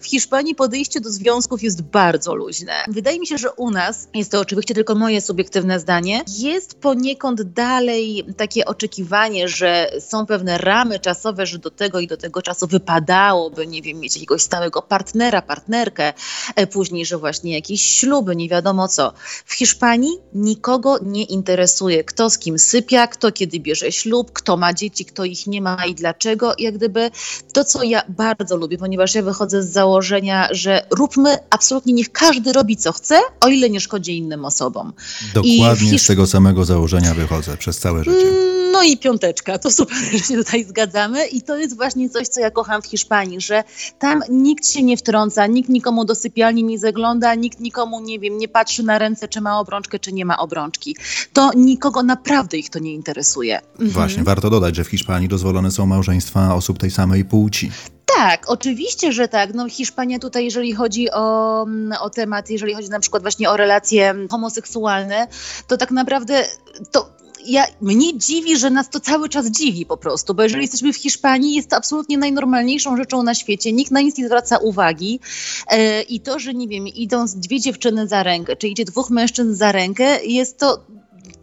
W 0.00 0.06
Hiszpanii 0.06 0.54
podejście 0.54 1.00
do 1.00 1.10
związków 1.10 1.62
jest 1.62 1.82
bardzo 1.82 2.34
luźne. 2.34 2.72
Wydaje 2.88 3.20
mi 3.20 3.26
się, 3.26 3.38
że 3.38 3.52
u 3.52 3.70
nas, 3.70 4.08
jest 4.14 4.30
to 4.30 4.40
oczywiście 4.40 4.74
tylko 4.74 4.94
moje 4.94 5.20
subiektywne 5.20 5.80
zdanie, 5.80 6.24
jest 6.38 6.74
poniekąd 6.74 7.42
dalej 7.42 8.24
takie 8.36 8.64
oczekiwanie, 8.64 9.48
że 9.48 9.90
są 10.00 10.26
pewne 10.26 10.58
ramy 10.58 11.00
czasowe, 11.00 11.46
że 11.46 11.58
do 11.58 11.70
tego 11.70 12.00
i 12.00 12.06
do 12.06 12.16
tego 12.16 12.42
czasu 12.42 12.66
wypadałoby, 12.66 13.66
nie 13.66 13.82
wiem, 13.82 14.00
mieć 14.00 14.14
jakiegoś 14.14 14.42
stałego 14.42 14.82
partnera, 14.82 15.42
partnerkę, 15.42 16.12
e, 16.56 16.66
później, 16.66 17.06
że 17.06 17.18
właśnie 17.18 17.52
jakieś 17.54 17.82
śluby, 17.82 18.36
nie 18.36 18.48
wiadomo 18.48 18.88
co. 18.88 19.12
W 19.44 19.54
Hiszpanii 19.54 20.18
nikogo 20.34 20.98
nie 21.02 21.24
interesuje, 21.24 22.04
kto 22.04 22.30
z 22.30 22.38
kim 22.38 22.58
sypia, 22.58 23.06
kto 23.06 23.32
kiedy 23.32 23.60
bierze 23.60 23.92
ślub, 23.92 24.32
kto 24.42 24.56
ma 24.56 24.72
dzieci, 24.74 25.04
kto 25.04 25.24
ich 25.24 25.46
nie 25.46 25.62
ma 25.62 25.86
i 25.86 25.94
dlaczego. 25.94 26.54
Jak 26.58 26.74
gdyby 26.76 27.10
to, 27.52 27.64
co 27.64 27.82
ja 27.82 28.02
bardzo 28.08 28.56
lubię, 28.56 28.78
ponieważ 28.78 29.14
ja 29.14 29.22
wychodzę 29.22 29.62
z 29.62 29.72
założenia, 29.72 30.48
że 30.50 30.86
róbmy 30.90 31.36
absolutnie, 31.50 31.92
niech 31.92 32.12
każdy 32.12 32.52
robi 32.52 32.76
co 32.76 32.92
chce, 32.92 33.20
o 33.40 33.48
ile 33.48 33.70
nie 33.70 33.80
szkodzi 33.80 34.18
innym 34.18 34.44
osobom. 34.44 34.92
Dokładnie 35.34 35.90
Hisz- 35.90 36.02
z 36.02 36.06
tego 36.06 36.26
samego 36.26 36.64
założenia 36.64 37.14
wychodzę 37.14 37.56
przez 37.56 37.78
całe 37.78 38.04
życie. 38.04 38.26
No 38.72 38.82
i 38.82 38.96
piąteczka, 38.96 39.58
to 39.58 39.70
super, 39.70 39.96
że 40.12 40.18
się 40.18 40.36
tutaj 40.36 40.64
zgadzamy 40.64 41.26
i 41.26 41.42
to 41.42 41.56
jest 41.56 41.76
właśnie 41.76 42.10
coś, 42.10 42.28
co 42.28 42.40
ja 42.40 42.50
kocham 42.50 42.82
w 42.82 42.86
Hiszpanii, 42.86 43.40
że 43.40 43.64
tam 43.98 44.22
nikt 44.28 44.68
się 44.68 44.82
nie 44.82 44.96
wtrąca, 44.96 45.46
nikt 45.46 45.68
nikomu 45.68 46.04
do 46.04 46.14
sypialni 46.14 46.64
nie 46.64 46.78
zagląda, 46.78 47.34
nikt 47.34 47.60
nikomu, 47.60 48.00
nie 48.00 48.18
wiem, 48.18 48.38
nie 48.38 48.48
patrzy 48.48 48.82
na 48.82 48.98
ręce, 48.98 49.28
czy 49.28 49.40
ma 49.40 49.60
obrączkę, 49.60 49.98
czy 49.98 50.12
nie 50.12 50.24
ma 50.24 50.38
obrączki. 50.38 50.96
To 51.32 51.50
nikogo 51.56 52.02
naprawdę 52.02 52.58
ich 52.58 52.70
to 52.70 52.78
nie 52.78 52.94
interesuje. 52.94 53.60
Właśnie, 53.78 54.22
warto 54.32 54.50
dodać, 54.50 54.76
że 54.76 54.84
w 54.84 54.88
Hiszpanii 54.88 55.28
dozwolone 55.28 55.70
są 55.70 55.86
małżeństwa 55.86 56.54
osób 56.54 56.78
tej 56.78 56.90
samej 56.90 57.24
płci. 57.24 57.70
Tak, 58.16 58.50
oczywiście, 58.50 59.12
że 59.12 59.28
tak. 59.28 59.54
No 59.54 59.68
Hiszpania 59.68 60.18
tutaj, 60.18 60.44
jeżeli 60.44 60.72
chodzi 60.72 61.10
o, 61.10 61.62
mm, 61.62 61.92
o 62.00 62.10
temat, 62.10 62.50
jeżeli 62.50 62.74
chodzi 62.74 62.88
na 62.88 63.00
przykład 63.00 63.22
właśnie 63.22 63.50
o 63.50 63.56
relacje 63.56 64.14
homoseksualne, 64.30 65.26
to 65.66 65.76
tak 65.76 65.90
naprawdę 65.90 66.44
to 66.92 67.08
ja, 67.46 67.66
mnie 67.80 68.18
dziwi, 68.18 68.56
że 68.56 68.70
nas 68.70 68.90
to 68.90 69.00
cały 69.00 69.28
czas 69.28 69.46
dziwi 69.46 69.86
po 69.86 69.96
prostu, 69.96 70.34
bo 70.34 70.42
jeżeli 70.42 70.62
jesteśmy 70.62 70.92
w 70.92 70.96
Hiszpanii, 70.96 71.54
jest 71.54 71.70
to 71.70 71.76
absolutnie 71.76 72.18
najnormalniejszą 72.18 72.96
rzeczą 72.96 73.22
na 73.22 73.34
świecie, 73.34 73.72
nikt 73.72 73.90
na 73.90 74.00
nic 74.00 74.18
nie 74.18 74.26
zwraca 74.26 74.58
uwagi 74.58 75.20
e, 75.68 76.02
i 76.02 76.20
to, 76.20 76.38
że 76.38 76.54
nie 76.54 76.68
wiem, 76.68 76.88
idą 76.88 77.24
dwie 77.36 77.60
dziewczyny 77.60 78.08
za 78.08 78.22
rękę, 78.22 78.56
czy 78.56 78.68
idzie 78.68 78.84
dwóch 78.84 79.10
mężczyzn 79.10 79.54
za 79.54 79.72
rękę, 79.72 80.24
jest 80.24 80.58
to 80.58 80.84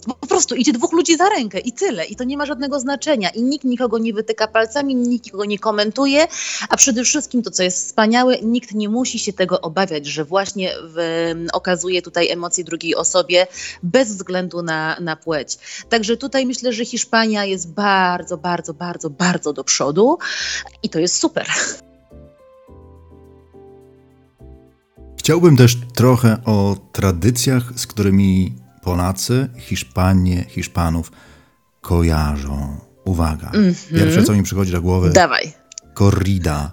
po 0.08 0.28
prostu 0.28 0.56
idzie 0.56 0.74
dwóch 0.74 0.94
ludzi 0.94 1.18
za 1.18 1.30
rękę 1.30 1.60
i 1.60 1.72
tyle. 1.72 2.06
I 2.06 2.16
to 2.16 2.24
nie 2.24 2.38
ma 2.38 2.46
żadnego 2.46 2.80
znaczenia. 2.80 3.30
I 3.30 3.44
nikt 3.44 3.66
nikogo 3.66 3.98
nie 3.98 4.14
wytyka 4.14 4.48
palcami, 4.48 4.96
nikt 4.96 5.26
nikogo 5.26 5.46
nie 5.46 5.60
komentuje, 5.60 6.28
a 6.70 6.78
przede 6.78 7.04
wszystkim 7.04 7.44
to, 7.44 7.52
co 7.52 7.64
jest 7.64 7.86
wspaniałe, 7.86 8.38
nikt 8.42 8.74
nie 8.74 8.90
musi 8.90 9.20
się 9.20 9.34
tego 9.34 9.62
obawiać, 9.62 10.06
że 10.06 10.26
właśnie 10.26 10.74
w, 10.84 10.98
okazuje 11.54 12.02
tutaj 12.02 12.30
emocje 12.30 12.64
drugiej 12.64 12.96
osobie 12.96 13.48
bez 13.84 14.08
względu 14.08 14.62
na, 14.62 14.98
na 15.00 15.16
płeć. 15.16 15.58
Także 15.90 16.18
tutaj 16.18 16.46
myślę, 16.46 16.74
że 16.74 16.86
Hiszpania 16.86 17.46
jest 17.46 17.72
bardzo, 17.72 18.38
bardzo, 18.38 18.74
bardzo, 18.74 19.10
bardzo 19.10 19.54
do 19.54 19.64
przodu 19.64 20.18
i 20.84 20.90
to 20.90 21.00
jest 21.00 21.18
super. 21.18 21.48
Chciałbym 25.18 25.58
też 25.58 25.78
trochę 25.96 26.38
o 26.46 26.78
tradycjach, 26.92 27.64
z 27.76 27.88
którymi 27.88 28.56
Polacy, 28.82 29.50
Hiszpanie, 29.58 30.46
Hiszpanów 30.50 31.12
kojarzą? 31.82 32.78
Uwaga. 33.06 33.52
Pierwsze, 33.96 34.24
co 34.24 34.34
mi 34.34 34.44
przychodzi 34.44 34.72
do 34.72 34.82
głowy, 34.82 35.10
Dawaj. 35.10 35.54
corrida. 35.98 36.72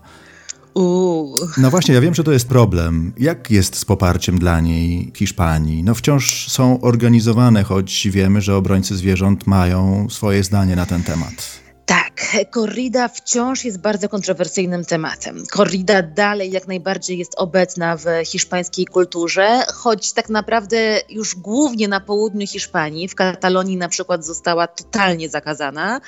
Uuu. 0.75 1.37
No 1.59 1.71
właśnie, 1.71 1.95
ja 1.95 2.01
wiem, 2.01 2.15
że 2.15 2.25
to 2.25 2.33
jest 2.33 2.49
problem. 2.49 3.13
Jak 3.19 3.51
jest 3.51 3.77
z 3.77 3.85
poparciem 3.85 4.39
dla 4.39 4.61
niej 4.61 5.13
Hiszpanii? 5.17 5.83
No 5.85 5.95
wciąż 5.95 6.49
są 6.49 6.81
organizowane, 6.81 7.63
choć 7.65 8.09
wiemy, 8.11 8.41
że 8.41 8.57
obrońcy 8.57 8.97
zwierząt 8.97 9.47
mają 9.47 10.07
swoje 10.11 10.45
zdanie 10.45 10.77
na 10.77 10.87
ten 10.87 11.03
temat. 11.03 11.61
Tak, 11.87 12.47
korrida 12.51 13.09
wciąż 13.09 13.65
jest 13.65 13.79
bardzo 13.81 14.09
kontrowersyjnym 14.09 14.85
tematem. 14.85 15.45
Korrida 15.51 16.03
dalej 16.03 16.51
jak 16.51 16.69
najbardziej 16.69 17.19
jest 17.19 17.35
obecna 17.37 17.97
w 17.97 18.05
hiszpańskiej 18.25 18.87
kulturze, 18.87 19.63
choć 19.75 20.13
tak 20.13 20.29
naprawdę 20.29 21.01
już 21.09 21.35
głównie 21.35 21.89
na 21.89 22.01
południu 22.01 22.47
Hiszpanii, 22.47 23.09
w 23.09 23.15
Katalonii 23.15 23.77
na 23.77 23.89
przykład 23.89 24.25
została 24.25 24.67
totalnie 24.67 25.29
zakazana 25.29 26.01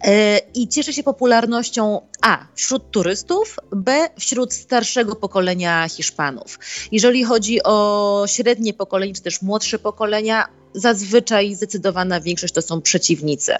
e, 0.00 0.38
i 0.38 0.68
cieszy 0.68 0.92
się 0.92 1.02
popularnością 1.02 2.00
A 2.22 2.46
wśród 2.54 2.90
turystów, 2.90 3.56
B 3.72 4.08
wśród 4.18 4.52
starszego 4.52 5.16
pokolenia 5.16 5.88
Hiszpanów. 5.88 6.58
Jeżeli 6.92 7.24
chodzi 7.24 7.62
o 7.62 8.24
średnie 8.26 8.74
pokolenie, 8.74 9.14
czy 9.14 9.22
też 9.22 9.42
młodsze 9.42 9.78
pokolenia, 9.78 10.48
zazwyczaj 10.74 11.54
zdecydowana 11.54 12.20
większość 12.20 12.54
to 12.54 12.62
są 12.62 12.82
przeciwnicy. 12.82 13.54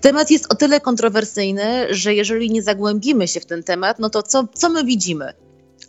Temat 0.00 0.30
jest 0.30 0.52
o 0.52 0.54
tyle 0.54 0.80
kontrowersyjny, 0.80 1.86
że 1.90 2.14
jeżeli 2.14 2.50
nie 2.50 2.62
zagłębimy 2.62 3.28
się 3.28 3.40
w 3.40 3.46
ten 3.46 3.62
temat, 3.62 3.98
no 3.98 4.10
to 4.10 4.22
co, 4.22 4.48
co 4.54 4.68
my 4.68 4.84
widzimy? 4.84 5.32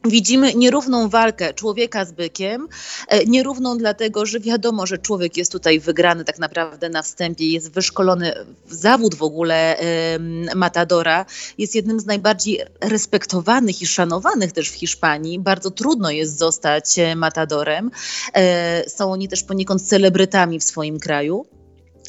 Widzimy 0.06 0.54
nierówną 0.56 1.10
walkę 1.10 1.54
człowieka 1.54 2.06
z 2.06 2.12
bykiem, 2.12 2.68
e, 3.08 3.26
nierówną 3.26 3.78
dlatego, 3.78 4.26
że 4.26 4.40
wiadomo, 4.40 4.86
że 4.86 4.98
człowiek 4.98 5.38
jest 5.38 5.52
tutaj 5.52 5.80
wygrany 5.80 6.26
tak 6.26 6.40
naprawdę 6.40 6.90
na 6.90 7.02
wstępie, 7.02 7.48
jest 7.48 7.72
wyszkolony 7.72 8.34
w 8.66 8.74
zawód 8.74 9.16
w 9.16 9.24
ogóle 9.24 9.78
matadora, 10.56 11.26
jest 11.58 11.76
jednym 11.76 12.00
z 12.00 12.06
najbardziej 12.06 12.62
respektowanych 12.82 13.82
i 13.82 13.88
szanowanych 13.88 14.52
też 14.52 14.70
w 14.70 14.74
Hiszpanii. 14.74 15.40
Bardzo 15.40 15.72
trudno 15.72 16.12
jest 16.12 16.38
zostać 16.38 17.00
e, 17.00 17.16
matadorem. 17.16 17.92
E, 18.34 18.90
Są 18.90 19.12
oni 19.12 19.28
też 19.28 19.44
poniekąd 19.44 19.82
celebrytami 19.82 20.60
w 20.60 20.64
swoim 20.64 21.00
kraju. 21.00 21.46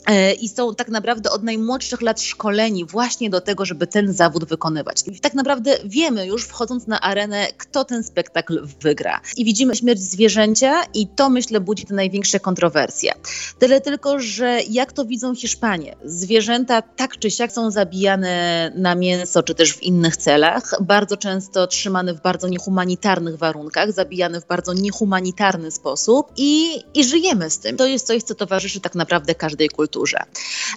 E, 0.06 0.32
I 0.32 0.48
są 0.48 0.74
tak 0.74 0.88
naprawdę 0.88 1.30
od 1.30 1.42
najmłodszych 1.42 2.02
lat 2.02 2.20
szkoleni 2.20 2.84
właśnie 2.84 3.30
do 3.30 3.40
tego, 3.40 3.64
żeby 3.64 3.86
ten 3.86 4.12
zawód 4.12 4.44
wykonywać. 4.44 5.02
I 5.06 5.20
tak 5.20 5.34
naprawdę 5.34 5.78
wiemy 5.84 6.26
już, 6.26 6.44
wchodząc 6.44 6.86
na 6.86 7.00
arenę, 7.00 7.46
kto 7.56 7.84
ten 7.84 8.04
spektakl 8.04 8.66
wygra. 8.80 9.20
I 9.36 9.44
widzimy 9.44 9.76
śmierć 9.76 10.00
zwierzęcia, 10.00 10.82
i 10.94 11.06
to 11.06 11.30
myślę 11.30 11.60
budzi 11.60 11.86
te 11.86 11.94
największe 11.94 12.40
kontrowersje. 12.40 13.12
Tyle 13.58 13.80
tylko, 13.80 14.20
że 14.20 14.60
jak 14.70 14.92
to 14.92 15.04
widzą 15.04 15.34
Hiszpanie? 15.34 15.96
Zwierzęta 16.04 16.82
tak 16.82 17.18
czy 17.18 17.30
siak 17.30 17.52
są 17.52 17.70
zabijane 17.70 18.72
na 18.74 18.94
mięso, 18.94 19.42
czy 19.42 19.54
też 19.54 19.72
w 19.72 19.82
innych 19.82 20.16
celach, 20.16 20.74
bardzo 20.80 21.16
często 21.16 21.66
trzymane 21.66 22.14
w 22.14 22.22
bardzo 22.22 22.48
niehumanitarnych 22.48 23.36
warunkach, 23.36 23.92
zabijane 23.92 24.40
w 24.40 24.46
bardzo 24.46 24.72
niehumanitarny 24.72 25.70
sposób 25.70 26.32
i, 26.36 26.82
i 26.94 27.04
żyjemy 27.04 27.50
z 27.50 27.58
tym. 27.58 27.76
To 27.76 27.86
jest 27.86 28.06
coś, 28.06 28.22
co 28.22 28.34
towarzyszy 28.34 28.80
tak 28.80 28.94
naprawdę 28.94 29.34
każdej 29.34 29.68
kulturze. 29.68 29.93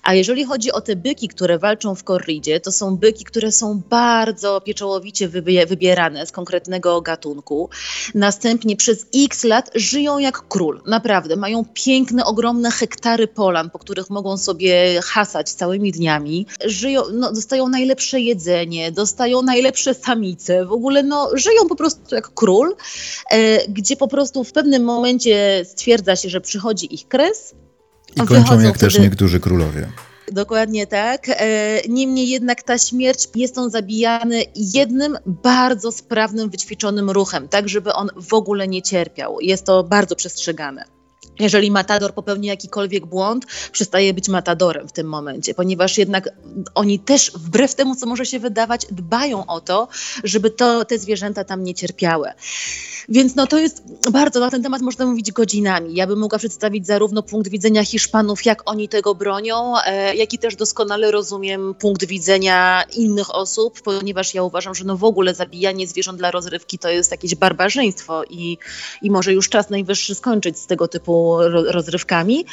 A 0.03 0.13
jeżeli 0.13 0.45
chodzi 0.45 0.71
o 0.71 0.81
te 0.81 0.95
byki, 0.95 1.27
które 1.27 1.59
walczą 1.59 1.95
w 1.95 2.03
korridzie, 2.03 2.59
to 2.59 2.71
są 2.71 2.97
byki, 2.97 3.23
które 3.23 3.51
są 3.51 3.81
bardzo 3.89 4.61
pieczołowicie 4.61 5.29
wybie- 5.29 5.67
wybierane 5.67 6.25
z 6.25 6.31
konkretnego 6.31 7.01
gatunku. 7.01 7.69
Następnie 8.15 8.75
przez 8.75 9.05
x 9.15 9.43
lat 9.43 9.71
żyją 9.75 10.19
jak 10.19 10.47
król. 10.47 10.81
Naprawdę. 10.85 11.35
Mają 11.35 11.65
piękne, 11.73 12.25
ogromne 12.25 12.71
hektary 12.71 13.27
polan, 13.27 13.69
po 13.69 13.79
których 13.79 14.09
mogą 14.09 14.37
sobie 14.37 15.01
hasać 15.03 15.51
całymi 15.51 15.91
dniami. 15.91 16.45
Żyją, 16.65 17.01
no, 17.13 17.33
dostają 17.33 17.67
najlepsze 17.67 18.19
jedzenie, 18.19 18.91
dostają 18.91 19.41
najlepsze 19.41 19.93
samice. 19.93 20.65
W 20.65 20.71
ogóle 20.71 21.03
no, 21.03 21.29
żyją 21.33 21.67
po 21.69 21.75
prostu 21.75 22.15
jak 22.15 22.33
król, 22.33 22.75
e, 23.31 23.67
gdzie 23.67 23.95
po 23.97 24.07
prostu 24.07 24.43
w 24.43 24.51
pewnym 24.51 24.83
momencie 24.83 25.65
stwierdza 25.65 26.15
się, 26.15 26.29
że 26.29 26.41
przychodzi 26.41 26.93
ich 26.95 27.07
kres 27.07 27.55
I 28.23 28.27
kończą 28.27 28.59
jak 28.59 28.77
też 28.77 28.93
wtedy- 28.93 29.09
niektórzy 29.09 29.39
królowie. 29.39 29.87
Dokładnie 30.31 30.87
tak. 30.87 31.29
E, 31.29 31.81
Niemniej 31.89 32.29
jednak 32.29 32.63
ta 32.63 32.77
śmierć 32.77 33.27
jest 33.35 33.57
on 33.57 33.69
zabijany 33.69 34.43
jednym 34.55 35.17
bardzo 35.25 35.91
sprawnym, 35.91 36.49
wyćwiczonym 36.49 37.09
ruchem, 37.09 37.47
tak 37.47 37.69
żeby 37.69 37.93
on 37.93 38.09
w 38.15 38.33
ogóle 38.33 38.67
nie 38.67 38.81
cierpiał. 38.81 39.39
Jest 39.41 39.65
to 39.65 39.83
bardzo 39.83 40.15
przestrzegane. 40.15 40.96
Jeżeli 41.39 41.71
matador 41.71 42.13
popełni 42.13 42.47
jakikolwiek 42.47 43.05
błąd, 43.05 43.45
przestaje 43.71 44.13
być 44.13 44.29
matadorem 44.29 44.87
w 44.87 44.91
tym 44.91 45.07
momencie, 45.07 45.53
ponieważ 45.53 45.97
jednak 45.97 46.29
oni 46.75 46.99
też, 46.99 47.31
wbrew 47.35 47.75
temu, 47.75 47.95
co 47.95 48.05
może 48.05 48.25
się 48.25 48.39
wydawać, 48.39 48.85
dbają 48.91 49.45
o 49.45 49.61
to, 49.61 49.87
żeby 50.23 50.49
to, 50.49 50.85
te 50.85 50.99
zwierzęta 50.99 51.43
tam 51.43 51.63
nie 51.63 51.73
cierpiały. 51.73 52.31
Więc 53.09 53.35
no 53.35 53.47
to 53.47 53.59
jest 53.59 53.83
bardzo, 54.11 54.39
na 54.39 54.51
ten 54.51 54.63
temat 54.63 54.81
można 54.81 55.05
mówić 55.05 55.31
godzinami. 55.31 55.95
Ja 55.95 56.07
bym 56.07 56.19
mogła 56.19 56.39
przedstawić 56.39 56.87
zarówno 56.87 57.23
punkt 57.23 57.49
widzenia 57.49 57.85
Hiszpanów, 57.85 58.45
jak 58.45 58.69
oni 58.69 58.89
tego 58.89 59.15
bronią, 59.15 59.73
e, 59.85 60.15
jak 60.15 60.33
i 60.33 60.37
też 60.37 60.55
doskonale 60.55 61.11
rozumiem 61.11 61.75
punkt 61.79 62.05
widzenia 62.05 62.83
innych 62.93 63.35
osób, 63.35 63.81
ponieważ 63.81 64.33
ja 64.33 64.43
uważam, 64.43 64.75
że 64.75 64.85
no 64.85 64.97
w 64.97 65.03
ogóle 65.03 65.35
zabijanie 65.35 65.87
zwierząt 65.87 66.17
dla 66.17 66.31
rozrywki 66.31 66.79
to 66.79 66.89
jest 66.89 67.11
jakieś 67.11 67.35
barbarzyństwo 67.35 68.23
i, 68.29 68.57
i 69.01 69.11
może 69.11 69.33
już 69.33 69.49
czas 69.49 69.69
najwyższy 69.69 70.15
skończyć 70.15 70.59
z 70.59 70.67
tego 70.67 70.87
typu 70.87 71.26
rozrywkami. 71.71 72.45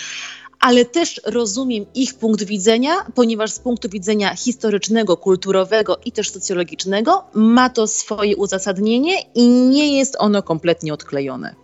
Ale 0.61 0.85
też 0.85 1.21
rozumiem 1.27 1.85
ich 1.95 2.15
punkt 2.15 2.45
widzenia, 2.45 2.93
ponieważ 3.15 3.51
z 3.53 3.59
punktu 3.59 3.89
widzenia 3.89 4.37
historycznego, 4.37 5.17
kulturowego 5.17 5.99
i 6.05 6.13
też 6.13 6.31
socjologicznego 6.31 7.25
ma 7.35 7.71
to 7.71 7.87
swoje 7.87 8.37
uzasadnienie 8.37 9.15
i 9.35 9.49
nie 9.49 9.99
jest 9.99 10.17
ono 10.19 10.43
kompletnie 10.43 10.95
odklejone. 10.95 11.55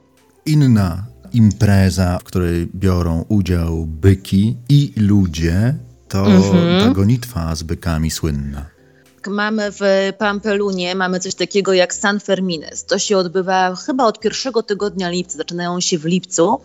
Inna 0.46 1.06
impreza, 1.32 2.18
w 2.18 2.24
której 2.24 2.68
biorą 2.74 3.24
udział 3.28 3.86
byki 3.86 4.56
i 4.68 4.92
ludzie, 4.96 5.74
to 6.08 6.26
Mhm. 6.26 6.80
ta 6.80 6.90
gonitwa 6.94 7.54
z 7.56 7.62
bykami 7.62 8.10
słynna. 8.10 8.66
Mamy 9.26 9.70
w 9.72 9.80
Pampelunie, 10.18 10.94
mamy 10.94 11.20
coś 11.20 11.34
takiego 11.34 11.72
jak 11.72 11.94
San 11.94 12.20
Fermines. 12.20 12.84
To 12.84 12.98
się 12.98 13.16
odbywa 13.16 13.76
chyba 13.76 14.04
od 14.04 14.20
pierwszego 14.20 14.62
tygodnia 14.62 15.10
lipca, 15.10 15.38
zaczynają 15.38 15.80
się 15.80 15.98
w 15.98 16.04
lipcu. 16.04 16.60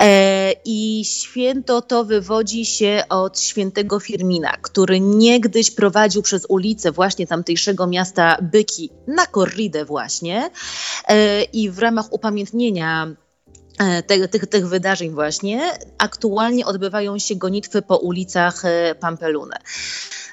E, 0.00 0.52
I 0.64 1.04
święto 1.04 1.82
to 1.82 2.04
wywodzi 2.04 2.66
się 2.66 3.02
od 3.08 3.40
świętego 3.40 4.00
Firmina, 4.00 4.56
który 4.62 5.00
niegdyś 5.00 5.70
prowadził 5.70 6.22
przez 6.22 6.46
ulicę 6.48 6.92
właśnie 6.92 7.26
tamtejszego 7.26 7.86
miasta 7.86 8.36
byki 8.42 8.90
na 9.06 9.26
korridę 9.26 9.84
właśnie. 9.84 10.50
E, 11.08 11.42
I 11.42 11.70
w 11.70 11.78
ramach 11.78 12.12
upamiętnienia 12.12 13.14
e, 13.78 14.02
te, 14.02 14.28
tych, 14.28 14.46
tych 14.46 14.68
wydarzeń 14.68 15.10
właśnie 15.10 15.72
aktualnie 15.98 16.66
odbywają 16.66 17.18
się 17.18 17.36
gonitwy 17.36 17.82
po 17.82 17.96
ulicach 17.96 18.64
e, 18.64 18.94
Pampeluny. 18.94 19.56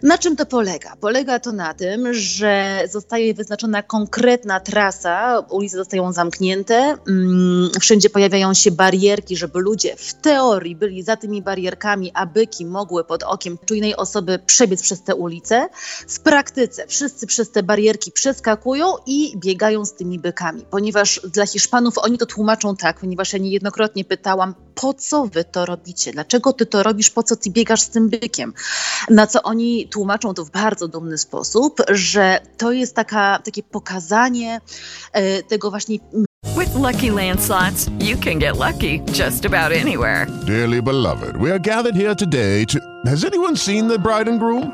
Na 0.04 0.18
czym 0.18 0.36
to 0.36 0.46
polega? 0.46 0.96
Polega 1.00 1.40
to 1.40 1.52
na 1.52 1.74
tym, 1.74 2.14
że 2.14 2.84
zostaje 2.92 3.34
wyznaczona 3.34 3.84
konkretna 3.84 4.60
trasa, 4.60 5.40
ulice 5.40 5.78
zostają 5.78 6.14
zamknięte, 6.14 6.98
mm, 7.08 7.70
wszędzie 7.82 8.10
pojawiają 8.10 8.54
się 8.54 8.72
barierki, 8.72 9.38
żeby 9.38 9.60
ludzie 9.60 9.96
w 9.98 10.14
teorii 10.14 10.76
byli 10.76 11.04
za 11.04 11.18
tymi 11.18 11.42
barierkami, 11.42 12.12
a 12.14 12.26
byki 12.26 12.66
mogły 12.66 13.04
pod 13.04 13.24
okiem 13.24 13.58
czujnej 13.66 13.96
osoby 13.96 14.40
przebiec 14.46 14.82
przez 14.82 15.04
te 15.04 15.16
ulice. 15.16 15.70
W 16.08 16.20
praktyce 16.20 16.88
wszyscy 16.88 17.28
przez 17.28 17.52
te 17.52 17.64
barierki 17.64 18.12
przeskakują 18.12 18.94
i 19.06 19.38
biegają 19.38 19.86
z 19.86 19.94
tymi 19.94 20.20
bykami, 20.20 20.66
ponieważ 20.72 21.22
dla 21.34 21.46
Hiszpanów 21.46 21.98
oni 21.98 22.18
to 22.18 22.26
tłumaczą 22.26 22.76
tak, 22.76 23.00
ponieważ 23.00 23.34
ja 23.34 23.40
niejednokrotnie 23.40 24.06
pytałam, 24.06 24.56
po 24.76 24.94
co 24.94 25.26
wy 25.26 25.44
to 25.44 25.66
robicie? 25.66 26.12
Dlaczego 26.12 26.54
ty 26.54 26.66
to 26.66 26.84
robisz? 26.84 27.10
Po 27.10 27.24
co 27.24 27.36
ty 27.36 27.50
biegasz 27.50 27.82
z 27.82 27.90
tym 27.90 28.10
bykiem? 28.10 28.54
Na 29.10 29.28
co 29.28 29.44
oni 29.44 29.88
tłumaczą 29.92 30.34
to 30.34 30.46
w 30.46 30.52
bardzo 30.52 30.88
dumny 30.88 31.18
sposób, 31.18 31.82
że 31.90 32.40
to 32.58 32.72
jest 32.72 32.96
taka, 32.96 33.40
takie 33.40 33.64
pokazanie 33.64 34.62
e, 35.14 35.44
tego 35.44 35.70
właśnie 35.70 35.98
With 36.58 36.76
Lucky 36.76 37.12
Land 37.12 37.42
slots, 37.42 37.90
you 38.00 38.18
can 38.18 38.40
get 38.40 38.58
lucky 38.58 39.02
just 39.14 39.46
about 39.46 39.72
anywhere. 39.72 40.28
Dearly 40.46 40.82
beloved, 40.82 41.38
we 41.38 41.52
are 41.52 41.60
gathered 41.60 41.96
here 41.96 42.16
today 42.16 42.66
to. 42.66 42.80
Has 43.06 43.24
anyone 43.24 43.56
seen 43.56 43.88
the 43.88 44.00
bride 44.00 44.28
and 44.28 44.40
groom? 44.40 44.72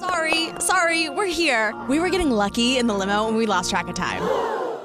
Sorry, 0.00 0.48
sorry, 0.60 1.10
we're 1.10 1.26
here. 1.26 1.74
We 1.88 1.98
were 2.00 2.10
getting 2.10 2.30
lucky 2.30 2.78
in 2.78 2.86
the 2.86 2.94
limo 2.94 3.28
and 3.28 3.36
we 3.36 3.46
lost 3.46 3.70
track 3.70 3.88
of 3.88 3.94
time. 3.94 4.22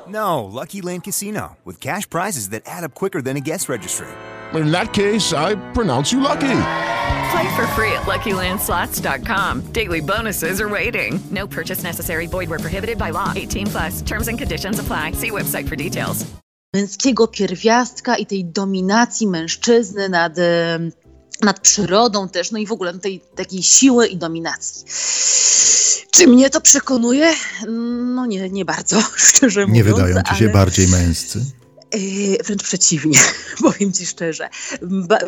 No, 0.07 0.43
Lucky 0.43 0.81
Land 0.81 1.03
Casino, 1.03 1.57
with 1.65 1.79
cash 1.79 2.09
prizes 2.09 2.49
that 2.49 2.63
add 2.65 2.83
up 2.83 2.93
quicker 2.93 3.21
than 3.21 3.37
a 3.37 3.41
guest 3.41 3.69
registry. 3.69 4.07
In 4.53 4.71
that 4.71 4.93
case, 4.93 5.33
I 5.33 5.55
pronounce 5.73 6.11
you 6.13 6.19
lucky. 6.19 6.94
Play 7.31 7.55
for 7.55 7.67
free 7.67 7.91
at 7.91 8.03
LuckyLandSlots.com. 8.03 9.61
Daily 9.71 10.01
bonuses 10.01 10.59
are 10.59 10.69
waiting. 10.69 11.19
No 11.31 11.47
purchase 11.47 11.83
necessary. 11.83 12.27
Void 12.27 12.49
where 12.49 12.59
prohibited 12.59 12.97
by 12.97 13.11
law. 13.11 13.33
18 13.35 13.67
plus. 13.67 14.01
Terms 14.01 14.27
and 14.27 14.37
conditions 14.37 14.79
apply. 14.79 15.13
See 15.13 15.31
website 15.31 15.67
for 15.67 15.75
details. 15.75 16.25
męskiego 16.75 17.27
pierwiastka 17.27 18.17
i 18.17 18.25
tej 18.25 18.45
dominacji 18.45 19.27
mężczyzny 19.27 20.09
nad 20.09 20.35
nad 21.41 21.59
przyrodą 21.59 22.29
też, 22.29 22.51
no 22.51 22.57
i 22.57 22.65
w 22.65 22.71
ogóle 22.71 22.99
tej 22.99 23.21
takiej 23.35 23.63
siły 23.63 24.07
i 24.07 24.17
dominacji. 24.17 24.85
Czy 26.11 26.27
mnie 26.27 26.49
to 26.49 26.61
przekonuje? 26.61 27.33
No 28.15 28.25
nie, 28.25 28.49
nie 28.49 28.65
bardzo, 28.65 29.01
szczerze 29.15 29.67
mówiąc. 29.67 29.75
Nie 29.87 29.93
wydają 29.93 30.23
ci 30.23 30.35
się 30.35 30.45
ale... 30.45 30.53
bardziej 30.53 30.87
męscy? 30.87 31.45
Yy, 31.93 32.37
wręcz 32.43 32.63
przeciwnie, 32.63 33.19
powiem 33.63 33.93
ci 33.93 34.05
szczerze. 34.05 34.49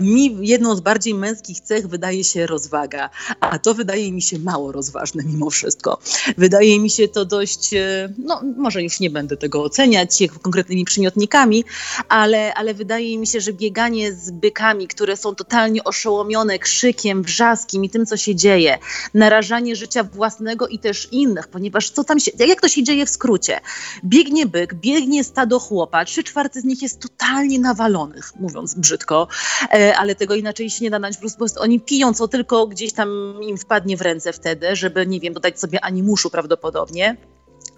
Mi 0.01 0.37
jedną 0.47 0.75
z 0.75 0.79
bardziej 0.79 1.13
męskich 1.13 1.59
cech 1.59 1.87
wydaje 1.87 2.23
się 2.23 2.47
rozwaga, 2.47 3.09
a 3.39 3.59
to 3.59 3.73
wydaje 3.73 4.11
mi 4.11 4.21
się 4.21 4.39
mało 4.39 4.71
rozważne 4.71 5.23
mimo 5.23 5.49
wszystko. 5.49 5.99
Wydaje 6.37 6.79
mi 6.79 6.89
się 6.89 7.07
to 7.07 7.25
dość, 7.25 7.73
e, 7.73 8.13
no 8.17 8.41
może 8.57 8.83
już 8.83 8.99
nie 8.99 9.09
będę 9.09 9.37
tego 9.37 9.63
oceniać 9.63 10.17
konkretnymi 10.41 10.85
przymiotnikami, 10.85 11.63
ale, 12.09 12.53
ale 12.53 12.73
wydaje 12.73 13.17
mi 13.17 13.27
się, 13.27 13.41
że 13.41 13.53
bieganie 13.53 14.13
z 14.13 14.31
bykami, 14.31 14.87
które 14.87 15.17
są 15.17 15.35
totalnie 15.35 15.83
oszołomione 15.83 16.59
krzykiem, 16.59 17.23
wrzaskiem 17.23 17.85
i 17.85 17.89
tym, 17.89 18.05
co 18.05 18.17
się 18.17 18.35
dzieje, 18.35 18.77
narażanie 19.13 19.75
życia 19.75 20.03
własnego 20.03 20.67
i 20.67 20.79
też 20.79 21.07
innych, 21.11 21.47
ponieważ 21.47 21.89
co 21.89 22.03
tam 22.03 22.19
się, 22.19 22.31
jak 22.39 22.61
to 22.61 22.67
się 22.67 22.83
dzieje 22.83 23.05
w 23.05 23.09
skrócie? 23.09 23.59
Biegnie 24.03 24.45
byk, 24.45 24.73
biegnie 24.73 25.23
stado 25.23 25.59
chłopa, 25.59 26.05
trzy 26.05 26.23
z 26.61 26.63
nich 26.63 26.81
jest 26.81 26.99
totalnie 26.99 27.59
nawalonych, 27.59 28.35
mówiąc 28.39 28.73
brzydko, 28.73 29.27
e, 29.73 29.97
ale 29.97 30.15
tego 30.15 30.35
inaczej 30.35 30.69
się 30.69 30.83
nie 30.83 30.89
da 30.89 30.99
dać. 30.99 31.17
Po 31.17 31.37
prostu 31.37 31.61
oni 31.61 31.79
piją, 31.79 32.13
co 32.13 32.27
tylko 32.27 32.67
gdzieś 32.67 32.93
tam 32.93 33.09
im 33.41 33.57
wpadnie 33.57 33.97
w 33.97 34.01
ręce 34.01 34.33
wtedy, 34.33 34.75
żeby, 34.75 35.07
nie 35.07 35.19
wiem, 35.19 35.33
dodać 35.33 35.59
sobie 35.59 35.85
animuszu 35.85 36.29
prawdopodobnie. 36.29 37.17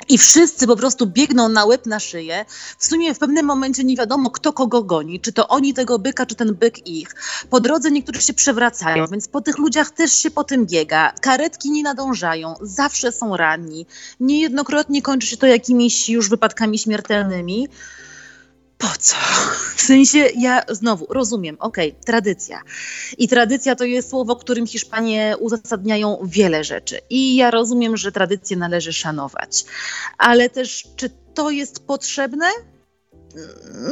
I 0.10 0.18
wszyscy 0.18 0.68
po 0.68 0.76
prostu 0.76 1.08
biegną 1.08 1.50
na 1.50 1.66
łeb, 1.66 1.86
na 1.86 2.00
szyję. 2.00 2.46
W 2.78 2.86
sumie 2.86 3.14
w 3.14 3.20
pewnym 3.20 3.46
momencie 3.46 3.84
nie 3.84 3.96
wiadomo, 3.96 4.30
kto 4.30 4.54
kogo 4.54 4.84
goni. 4.84 5.20
Czy 5.20 5.34
to 5.34 5.48
oni 5.48 5.74
tego 5.74 6.00
byka, 6.00 6.26
czy 6.26 6.36
ten 6.36 6.56
byk 6.56 6.88
ich. 6.88 7.16
Po 7.50 7.60
drodze 7.60 7.92
niektórzy 7.92 8.22
się 8.22 8.34
przewracają, 8.34 9.08
więc 9.08 9.28
po 9.28 9.42
tych 9.42 9.58
ludziach 9.58 9.92
też 9.92 10.12
się 10.14 10.32
po 10.32 10.44
tym 10.44 10.66
biega. 10.66 11.14
Karetki 11.22 11.72
nie 11.72 11.84
nadążają, 11.84 12.54
zawsze 12.62 13.12
są 13.12 13.38
ranni. 13.38 13.86
Niejednokrotnie 14.20 15.02
kończy 15.02 15.28
się 15.28 15.38
to 15.38 15.48
jakimiś 15.48 16.10
już 16.10 16.30
wypadkami 16.30 16.80
śmiertelnymi 16.80 17.68
po 18.80 18.88
co? 19.00 19.16
W 19.76 19.82
sensie 19.82 20.18
ja 20.18 20.62
znowu 20.70 21.06
rozumiem, 21.10 21.58
okej, 21.60 21.92
okay, 21.92 22.04
tradycja. 22.04 22.62
I 23.18 23.28
tradycja 23.28 23.76
to 23.76 23.84
jest 23.84 24.10
słowo, 24.10 24.36
którym 24.36 24.68
Hiszpanie 24.68 25.36
uzasadniają 25.40 26.18
wiele 26.24 26.64
rzeczy. 26.64 27.00
I 27.10 27.36
ja 27.36 27.52
rozumiem, 27.52 27.98
że 27.98 28.12
tradycję 28.12 28.58
należy 28.58 28.94
szanować. 28.94 29.66
Ale 30.18 30.50
też, 30.50 30.88
czy 30.96 31.10
to 31.34 31.50
jest 31.50 31.80
potrzebne? 31.80 32.46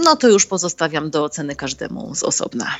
No 0.03 0.15
to 0.15 0.27
już 0.27 0.45
pozostawiam 0.45 1.09
do 1.09 1.23
oceny 1.23 1.55
każdemu 1.55 2.15
z 2.15 2.23
osobna. 2.23 2.75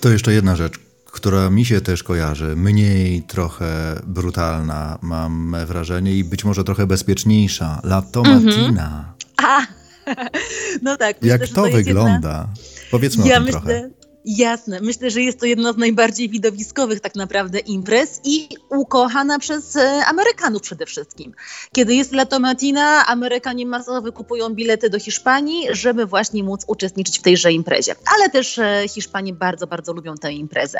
To 0.00 0.08
jeszcze 0.08 0.32
jedna 0.32 0.56
rzecz 0.56 0.85
która 1.16 1.50
mi 1.50 1.64
się 1.64 1.80
też 1.80 2.02
kojarzy, 2.02 2.56
mniej 2.56 3.22
trochę 3.22 4.00
brutalna, 4.06 4.98
mam 5.02 5.56
wrażenie, 5.66 6.12
i 6.12 6.24
być 6.24 6.44
może 6.44 6.64
trochę 6.64 6.86
bezpieczniejsza. 6.86 7.80
La 7.84 8.02
Tomatina. 8.02 9.14
Mhm. 9.38 9.46
A, 9.46 9.66
no 10.82 10.96
tak. 10.96 11.16
Myślę, 11.22 11.38
Jak 11.38 11.48
to, 11.48 11.54
to 11.54 11.70
wygląda? 11.70 12.12
Jedna... 12.12 12.48
Powiedzmy 12.90 13.28
ja 13.28 13.34
o 13.34 13.36
tym 13.36 13.44
myślę, 13.44 13.60
trochę. 13.60 13.90
Jasne. 14.26 14.80
Myślę, 14.80 15.10
że 15.10 15.22
jest 15.22 15.40
to 15.40 15.46
jedno 15.46 15.72
z 15.72 15.76
najbardziej 15.76 16.28
widowiskowych 16.28 17.00
tak 17.00 17.14
naprawdę 17.14 17.58
imprez 17.58 18.20
i 18.24 18.48
ukochana 18.70 19.38
przez 19.38 19.76
e, 19.76 20.06
Amerykanów 20.06 20.62
przede 20.62 20.86
wszystkim. 20.86 21.34
Kiedy 21.72 21.94
jest 21.94 22.12
Latomatina, 22.12 23.06
Amerykanie 23.06 23.66
masowo 23.66 24.12
kupują 24.12 24.50
bilety 24.50 24.90
do 24.90 24.98
Hiszpanii, 24.98 25.66
żeby 25.70 26.06
właśnie 26.06 26.42
móc 26.42 26.64
uczestniczyć 26.66 27.18
w 27.18 27.22
tejże 27.22 27.52
imprezie. 27.52 27.94
Ale 28.16 28.30
też 28.30 28.58
e, 28.58 28.84
Hiszpanie 28.88 29.32
bardzo, 29.32 29.66
bardzo 29.66 29.92
lubią 29.92 30.14
tę 30.14 30.32
imprezę. 30.32 30.78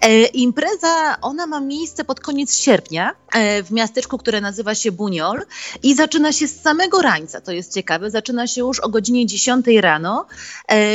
E, 0.00 0.24
impreza, 0.24 1.20
ona 1.22 1.46
ma 1.46 1.60
miejsce 1.60 2.04
pod 2.04 2.20
koniec 2.20 2.56
sierpnia 2.56 3.14
w 3.64 3.70
miasteczku, 3.70 4.18
które 4.18 4.40
nazywa 4.40 4.74
się 4.74 4.92
Buñol 4.92 5.40
i 5.82 5.94
zaczyna 5.94 6.32
się 6.32 6.48
z 6.48 6.60
samego 6.60 7.02
rańca, 7.02 7.40
to 7.40 7.52
jest 7.52 7.74
ciekawe. 7.74 8.10
Zaczyna 8.10 8.46
się 8.46 8.60
już 8.60 8.80
o 8.80 8.88
godzinie 8.88 9.26
10 9.26 9.66
rano 9.80 10.26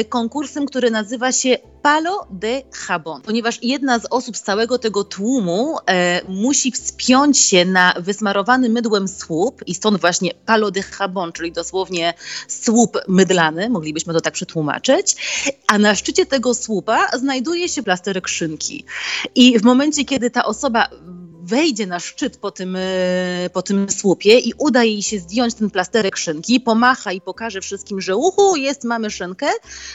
konkursem, 0.10 0.66
który 0.66 0.92
nazywa 0.92 1.32
się 1.32 1.58
Palo 1.82 2.28
de 2.32 2.64
Jabón, 2.88 3.22
ponieważ 3.22 3.64
jedna 3.64 4.00
z 4.00 4.06
osób 4.10 4.38
z 4.38 4.42
całego 4.42 4.80
tego 4.80 5.04
tłumu 5.04 5.78
e, 5.86 6.22
musi 6.28 6.72
wspiąć 6.72 7.40
się 7.40 7.66
na 7.66 7.94
wysmarowany 8.00 8.70
mydłem 8.70 9.08
słup 9.08 9.64
i 9.68 9.76
stąd 9.76 10.02
właśnie 10.02 10.32
Palo 10.46 10.72
de 10.72 10.82
Jabón, 10.82 11.32
czyli 11.32 11.52
dosłownie 11.52 12.14
słup 12.48 12.98
mydlany, 13.08 13.70
moglibyśmy 13.70 14.14
to 14.14 14.22
tak 14.22 14.34
przetłumaczyć, 14.34 15.16
a 15.68 15.78
na 15.78 15.96
szczycie 15.96 16.26
tego 16.26 16.54
słupa 16.54 17.08
znajduje 17.18 17.70
się 17.70 17.84
plasterek 17.84 18.28
szynki. 18.28 18.86
I 19.36 19.60
w 19.60 19.64
momencie, 19.64 20.06
kiedy 20.06 20.30
ta 20.30 20.46
osoba 20.46 20.90
wejdzie 21.50 21.88
na 21.88 22.00
szczyt 22.00 22.38
po 22.38 22.52
tym, 22.52 22.76
e, 22.76 23.50
po 23.54 23.62
tym 23.62 23.90
słupie 23.90 24.40
i 24.40 24.54
uda 24.58 24.84
jej 24.84 25.02
się 25.02 25.20
zdjąć 25.20 25.54
ten 25.54 25.70
plasterek 25.70 26.18
szynki, 26.18 26.60
pomacha 26.60 27.12
i 27.12 27.22
pokaże 27.22 27.62
wszystkim, 27.62 28.02
że 28.02 28.16
uhu, 28.16 28.56
jest, 28.56 28.84
mamy 28.84 29.10
szynkę, 29.12 29.48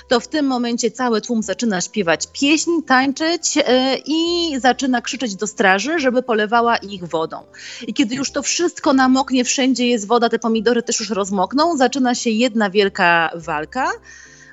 to 0.08 0.20
w 0.20 0.28
tym 0.28 0.46
momencie 0.46 0.90
cały 0.90 1.20
tłum 1.20 1.42
zaczyna 1.42 1.80
śpiewać 1.80 2.28
pieśń, 2.32 2.70
tańczyć 2.86 3.58
e, 3.66 3.96
i 4.06 4.50
zaczyna 4.60 5.02
krzyczeć 5.02 5.34
do 5.34 5.46
straży, 5.46 5.98
żeby 5.98 6.22
polewała 6.22 6.76
ich 6.76 7.04
wodą. 7.04 7.36
I 7.86 7.94
kiedy 7.94 8.14
już 8.14 8.30
to 8.30 8.42
wszystko 8.42 8.92
namoknie, 8.92 9.44
wszędzie 9.44 9.86
jest 9.88 10.06
woda, 10.06 10.28
te 10.28 10.38
pomidory 10.38 10.82
też 10.82 11.00
już 11.00 11.10
rozmokną, 11.10 11.76
zaczyna 11.76 12.14
się 12.14 12.30
jedna 12.30 12.70
wielka 12.70 13.30
walka. 13.34 13.90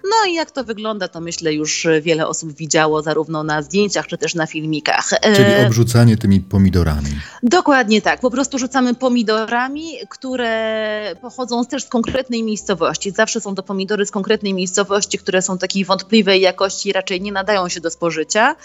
No 0.04 0.30
i 0.30 0.34
jak 0.34 0.52
to 0.52 0.64
wygląda, 0.64 1.08
to 1.08 1.22
myślę 1.22 1.54
już 1.54 1.88
wiele 2.02 2.28
osób 2.28 2.54
widziało 2.54 3.02
zarówno 3.02 3.44
na 3.44 3.62
zdjęciach, 3.62 4.08
czy 4.08 4.18
też 4.18 4.36
na 4.36 4.48
filmikach. 4.48 5.10
Czyli 5.22 5.52
e, 5.52 5.68
obrzucanie 5.68 6.18
tymi 6.18 6.40
pomidorami. 6.40 7.10
Dokładnie 7.44 8.02
tak. 8.02 8.20
Po 8.20 8.32
prostu 8.32 8.58
rzucamy 8.58 8.96
pomidorami, 8.96 9.94
które 10.10 11.16
pochodzą 11.22 11.66
też 11.66 11.84
z 11.84 11.88
konkretnej 11.88 12.44
miejscowości. 12.44 13.12
Zawsze 13.12 13.42
są 13.42 13.56
to 13.56 13.64
pomidory 13.64 14.06
z 14.06 14.12
konkretnej 14.12 14.54
miejscowości, 14.54 15.18
które 15.18 15.42
są 15.42 15.58
takiej 15.58 15.86
wątpliwej 15.86 16.42
jakości 16.42 16.90
i 16.90 16.94
raczej 16.94 17.22
nie 17.22 17.32
nadają 17.32 17.70
się 17.70 17.82
do 17.82 17.90
spożycia. 17.90 18.56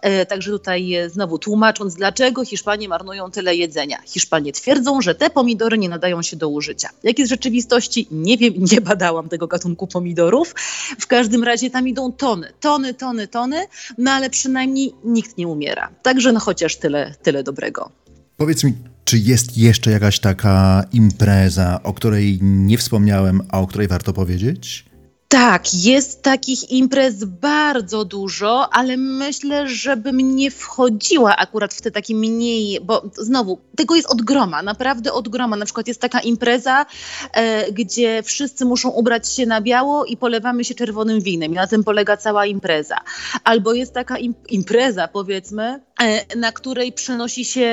E, 0.00 0.26
także 0.26 0.50
tutaj 0.50 0.94
znowu 1.08 1.38
tłumacząc, 1.38 1.94
dlaczego 1.94 2.44
Hiszpanie 2.44 2.88
marnują 2.88 3.30
tyle 3.30 3.56
jedzenia. 3.56 3.98
Hiszpanie 4.06 4.52
twierdzą, 4.52 5.00
że 5.00 5.14
te 5.14 5.30
pomidory 5.30 5.78
nie 5.78 5.88
nadają 5.88 6.22
się 6.22 6.36
do 6.36 6.48
użycia. 6.48 6.88
Jak 7.02 7.18
jest 7.18 7.28
w 7.28 7.34
rzeczywistości? 7.34 8.08
Nie 8.10 8.38
wiem, 8.38 8.54
nie 8.72 8.80
badałam 8.80 9.28
tego 9.28 9.46
gatunku 9.46 9.86
pomidorów. 9.86 10.54
W 10.98 11.06
każdym 11.06 11.44
razie 11.44 11.70
tam 11.70 11.88
idą 11.88 12.12
tony, 12.12 12.52
tony, 12.60 12.94
tony, 12.94 13.28
tony, 13.28 13.66
no 13.98 14.10
ale 14.10 14.30
przynajmniej 14.30 14.92
nikt 15.04 15.38
nie 15.38 15.48
umiera. 15.48 15.90
Także 16.02 16.32
no 16.32 16.40
chociaż 16.40 16.76
tyle, 16.76 17.14
tyle 17.22 17.42
dobrego. 17.42 17.90
Powiedz 18.36 18.64
mi, 18.64 18.72
czy 19.04 19.18
jest 19.18 19.56
jeszcze 19.56 19.90
jakaś 19.90 20.20
taka 20.20 20.84
impreza, 20.92 21.80
o 21.82 21.92
której 21.92 22.38
nie 22.42 22.78
wspomniałem, 22.78 23.42
a 23.48 23.60
o 23.60 23.66
której 23.66 23.88
warto 23.88 24.12
powiedzieć? 24.12 24.91
Tak, 25.32 25.74
jest 25.74 26.22
takich 26.22 26.70
imprez 26.70 27.24
bardzo 27.24 28.04
dużo, 28.04 28.74
ale 28.74 28.96
myślę, 28.96 29.68
żebym 29.68 30.36
nie 30.36 30.50
wchodziła 30.50 31.36
akurat 31.36 31.74
w 31.74 31.80
te 31.80 31.90
takie 31.90 32.14
mniej, 32.14 32.80
bo 32.80 33.02
znowu, 33.14 33.58
tego 33.76 33.94
jest 33.94 34.10
od 34.10 34.22
groma, 34.22 34.62
naprawdę 34.62 35.12
od 35.12 35.28
groma. 35.28 35.56
Na 35.56 35.64
przykład 35.64 35.88
jest 35.88 36.00
taka 36.00 36.20
impreza, 36.20 36.86
e, 37.32 37.72
gdzie 37.72 38.22
wszyscy 38.22 38.64
muszą 38.64 38.88
ubrać 38.88 39.32
się 39.32 39.46
na 39.46 39.60
biało 39.60 40.04
i 40.04 40.16
polewamy 40.16 40.64
się 40.64 40.74
czerwonym 40.74 41.20
winem 41.20 41.52
i 41.52 41.54
na 41.54 41.66
tym 41.66 41.84
polega 41.84 42.16
cała 42.16 42.46
impreza. 42.46 42.96
Albo 43.44 43.72
jest 43.72 43.94
taka 43.94 44.18
im 44.18 44.34
impreza, 44.48 45.08
powiedzmy, 45.08 45.80
e, 46.02 46.36
na 46.36 46.52
której 46.52 46.92
przenosi 46.92 47.44
się 47.44 47.70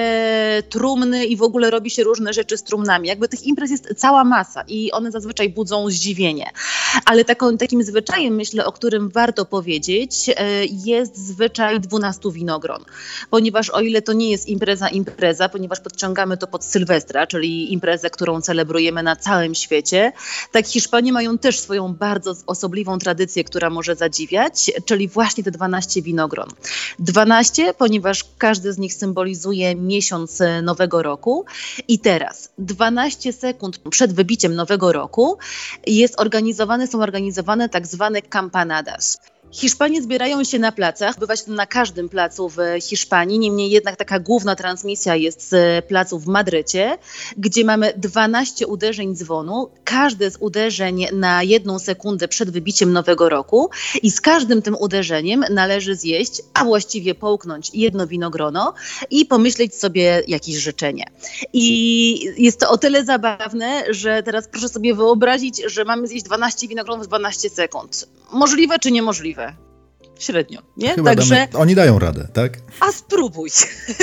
trumny 0.70 1.26
i 1.26 1.38
w 1.38 1.44
ogóle 1.44 1.70
robi 1.70 1.90
się 1.90 2.04
różne 2.04 2.34
rzeczy 2.34 2.58
z 2.58 2.64
trumnami. 2.64 3.08
Jakby 3.08 3.28
tych 3.28 3.44
imprez 3.44 3.72
jest 3.72 3.88
cała 3.98 4.24
masa 4.24 4.64
i 4.68 4.92
one 4.92 5.12
zazwyczaj 5.12 5.50
budzą 5.50 5.90
zdziwienie. 5.90 6.52
Ale 7.06 7.26
taką 7.26 7.49
takim 7.58 7.84
zwyczajem, 7.84 8.36
myślę, 8.36 8.66
o 8.66 8.72
którym 8.72 9.10
warto 9.10 9.46
powiedzieć, 9.46 10.30
e, 10.36 10.66
jest 10.66 11.18
zwyczaj 11.18 11.80
12 11.80 12.32
winogron. 12.32 12.84
Ponieważ 13.30 13.70
o 13.70 13.82
ile 13.82 14.02
to 14.02 14.14
nie 14.14 14.32
jest 14.32 14.48
impreza 14.48 14.90
impreza, 14.90 15.50
ponieważ 15.50 15.80
podciągamy 15.80 16.38
to 16.38 16.48
pod 16.48 16.66
Sylwestra, 16.66 17.28
czyli 17.28 17.74
imprezę, 17.74 18.10
którą 18.10 18.42
celebrujemy 18.42 19.04
na 19.04 19.16
całym 19.16 19.56
świecie, 19.56 20.12
tak 20.52 20.68
Hiszpanie 20.68 21.14
mają 21.14 21.38
też 21.38 21.60
swoją 21.60 21.94
bardzo 21.94 22.36
osobliwą 22.48 23.00
tradycję, 23.00 23.44
która 23.44 23.70
może 23.70 23.96
zadziwiać, 23.96 24.72
czyli 24.86 25.08
właśnie 25.08 25.44
te 25.44 25.52
12 25.52 26.02
winogron. 26.02 26.50
12, 27.00 27.74
ponieważ 27.74 28.26
każdy 28.38 28.74
z 28.74 28.78
nich 28.78 28.94
symbolizuje 28.94 29.76
miesiąc 29.76 30.40
nowego 30.64 31.04
roku 31.04 31.46
i 31.88 32.00
teraz 32.00 32.50
12 32.58 33.34
sekund 33.34 33.78
przed 33.78 34.14
wybiciem 34.14 34.56
nowego 34.56 34.92
roku 34.92 35.38
jest 35.88 36.20
organizowane, 36.20 36.88
są 36.88 37.02
organizowane 37.02 37.39
tak 37.70 37.88
zwane 37.88 38.22
campanadas. 38.22 39.18
Hiszpanie 39.52 40.02
zbierają 40.02 40.44
się 40.44 40.60
na 40.60 40.72
placach, 40.72 41.20
bywa 41.20 41.36
się 41.36 41.46
to 41.46 41.52
na 41.52 41.66
każdym 41.66 42.10
placu 42.10 42.50
w 42.50 42.58
Hiszpanii, 42.82 43.40
niemniej 43.40 43.70
jednak 43.70 43.96
taka 43.96 44.20
główna 44.20 44.56
transmisja 44.56 45.16
jest 45.16 45.50
z 45.50 45.86
placu 45.86 46.20
w 46.20 46.28
Madrycie, 46.28 46.98
gdzie 47.38 47.66
mamy 47.66 47.94
12 47.98 48.68
uderzeń 48.68 49.16
dzwonu, 49.16 49.70
każde 49.84 50.32
z 50.32 50.38
uderzeń 50.40 51.06
na 51.14 51.44
jedną 51.44 51.80
sekundę 51.80 52.28
przed 52.28 52.50
wybiciem 52.50 52.94
nowego 52.94 53.30
roku 53.30 53.70
i 54.04 54.12
z 54.12 54.22
każdym 54.22 54.62
tym 54.62 54.76
uderzeniem 54.76 55.46
należy 55.52 55.96
zjeść, 55.96 56.42
a 56.54 56.66
właściwie 56.66 57.16
połknąć 57.16 57.72
jedno 57.74 58.08
winogrono 58.08 58.74
i 59.10 59.26
pomyśleć 59.26 59.76
sobie 59.76 60.24
jakieś 60.28 60.56
życzenie. 60.56 61.06
I 61.54 62.44
jest 62.44 62.60
to 62.60 62.70
o 62.70 62.78
tyle 62.78 63.06
zabawne, 63.06 63.84
że 63.90 64.24
teraz 64.24 64.48
proszę 64.48 64.70
sobie 64.70 64.96
wyobrazić, 64.96 65.62
że 65.66 65.86
mamy 65.86 66.08
zjeść 66.08 66.26
12 66.26 66.68
winogronów 66.68 67.06
w 67.06 67.08
12 67.08 67.50
sekund. 67.50 68.08
Możliwe 68.32 68.80
czy 68.80 68.92
niemożliwe? 68.92 69.39
coisa. 69.40 69.69
Średnio, 70.20 70.62
nie? 70.78 70.90
Chyba 70.96 71.10
Także... 71.10 71.36
Damy, 71.52 71.64
oni 71.64 71.76
dają 71.76 72.00
radę, 72.00 72.28
tak? 72.34 72.58
A 72.80 72.92
spróbuj. 72.92 73.50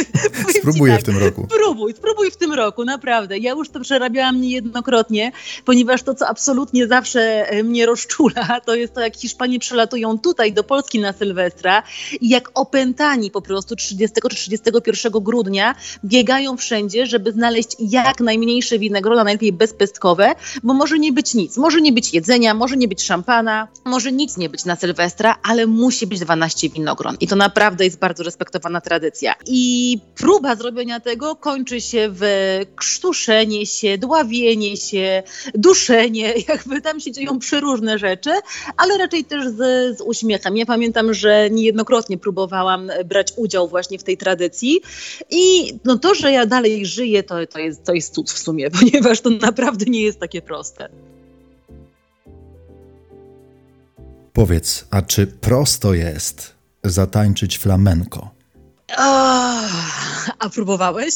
Spróbuję 0.58 0.92
tak, 0.92 1.02
w 1.02 1.04
tym 1.04 1.18
roku. 1.18 1.46
Spróbuj, 1.50 1.94
spróbuj 1.94 2.30
w 2.30 2.36
tym 2.36 2.52
roku, 2.52 2.84
naprawdę. 2.84 3.38
Ja 3.38 3.50
już 3.50 3.68
to 3.68 3.80
przerabiałam 3.80 4.40
niejednokrotnie, 4.40 5.32
ponieważ 5.64 6.02
to, 6.02 6.14
co 6.14 6.28
absolutnie 6.28 6.86
zawsze 6.86 7.50
e, 7.50 7.62
mnie 7.62 7.86
rozczula, 7.86 8.60
to 8.66 8.74
jest 8.74 8.94
to, 8.94 9.00
jak 9.00 9.16
Hiszpanie 9.16 9.58
przylatują 9.58 10.18
tutaj 10.18 10.52
do 10.52 10.64
Polski 10.64 10.98
na 10.98 11.12
Sylwestra 11.12 11.82
i 12.20 12.28
jak 12.28 12.50
opętani 12.54 13.30
po 13.30 13.42
prostu 13.42 13.76
30 13.76 14.16
czy 14.30 14.36
31 14.36 15.12
grudnia 15.12 15.74
biegają 16.04 16.56
wszędzie, 16.56 17.06
żeby 17.06 17.32
znaleźć 17.32 17.76
jak 17.78 18.20
najmniejsze 18.20 18.78
winogrona, 18.78 19.24
najlepiej 19.24 19.52
bezpestkowe, 19.52 20.34
bo 20.62 20.74
może 20.74 20.98
nie 20.98 21.12
być 21.12 21.34
nic. 21.34 21.56
Może 21.56 21.80
nie 21.80 21.92
być 21.92 22.14
jedzenia, 22.14 22.54
może 22.54 22.76
nie 22.76 22.88
być 22.88 23.02
szampana, 23.02 23.68
może 23.84 24.12
nic 24.12 24.36
nie 24.36 24.48
być 24.48 24.64
na 24.64 24.76
Sylwestra, 24.76 25.38
ale 25.42 25.66
musi 25.66 26.05
musi 26.06 26.08
być 26.08 26.20
12 26.20 26.68
winogron. 26.68 27.16
I 27.20 27.26
to 27.26 27.36
naprawdę 27.36 27.84
jest 27.84 27.98
bardzo 27.98 28.22
respektowana 28.22 28.80
tradycja. 28.80 29.34
I 29.46 29.98
próba 30.14 30.56
zrobienia 30.56 31.00
tego 31.00 31.36
kończy 31.36 31.80
się 31.80 32.08
w 32.10 32.22
krztuszenie 32.76 33.66
się, 33.66 33.98
dławienie 33.98 34.76
się, 34.76 35.22
duszenie, 35.54 36.34
jakby 36.48 36.80
tam 36.80 37.00
się 37.00 37.12
dzieją 37.12 37.38
przeróżne 37.38 37.98
rzeczy, 37.98 38.30
ale 38.76 38.98
raczej 38.98 39.24
też 39.24 39.48
z, 39.48 39.98
z 39.98 40.00
uśmiechem. 40.00 40.56
Ja 40.56 40.66
pamiętam, 40.66 41.14
że 41.14 41.50
niejednokrotnie 41.50 42.18
próbowałam 42.18 42.90
brać 43.04 43.32
udział 43.36 43.68
właśnie 43.68 43.98
w 43.98 44.02
tej 44.02 44.16
tradycji 44.16 44.80
i 45.30 45.74
no 45.84 45.98
to, 45.98 46.14
że 46.14 46.32
ja 46.32 46.46
dalej 46.46 46.86
żyję, 46.86 47.22
to, 47.22 47.34
to, 47.46 47.58
jest, 47.58 47.84
to 47.84 47.92
jest 47.92 48.14
cud 48.14 48.30
w 48.30 48.38
sumie, 48.38 48.70
ponieważ 48.78 49.20
to 49.20 49.30
naprawdę 49.30 49.84
nie 49.88 50.02
jest 50.02 50.20
takie 50.20 50.42
proste. 50.42 50.88
Powiedz, 54.36 54.86
a 54.90 55.02
czy 55.02 55.26
prosto 55.26 55.94
jest 55.94 56.54
zatańczyć 56.84 57.58
flamenko? 57.58 58.30
a 60.38 60.48
próbowałeś? 60.54 61.14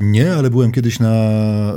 Nie, 0.00 0.34
ale 0.34 0.50
byłem 0.50 0.72
kiedyś 0.72 1.00
na 1.00 1.14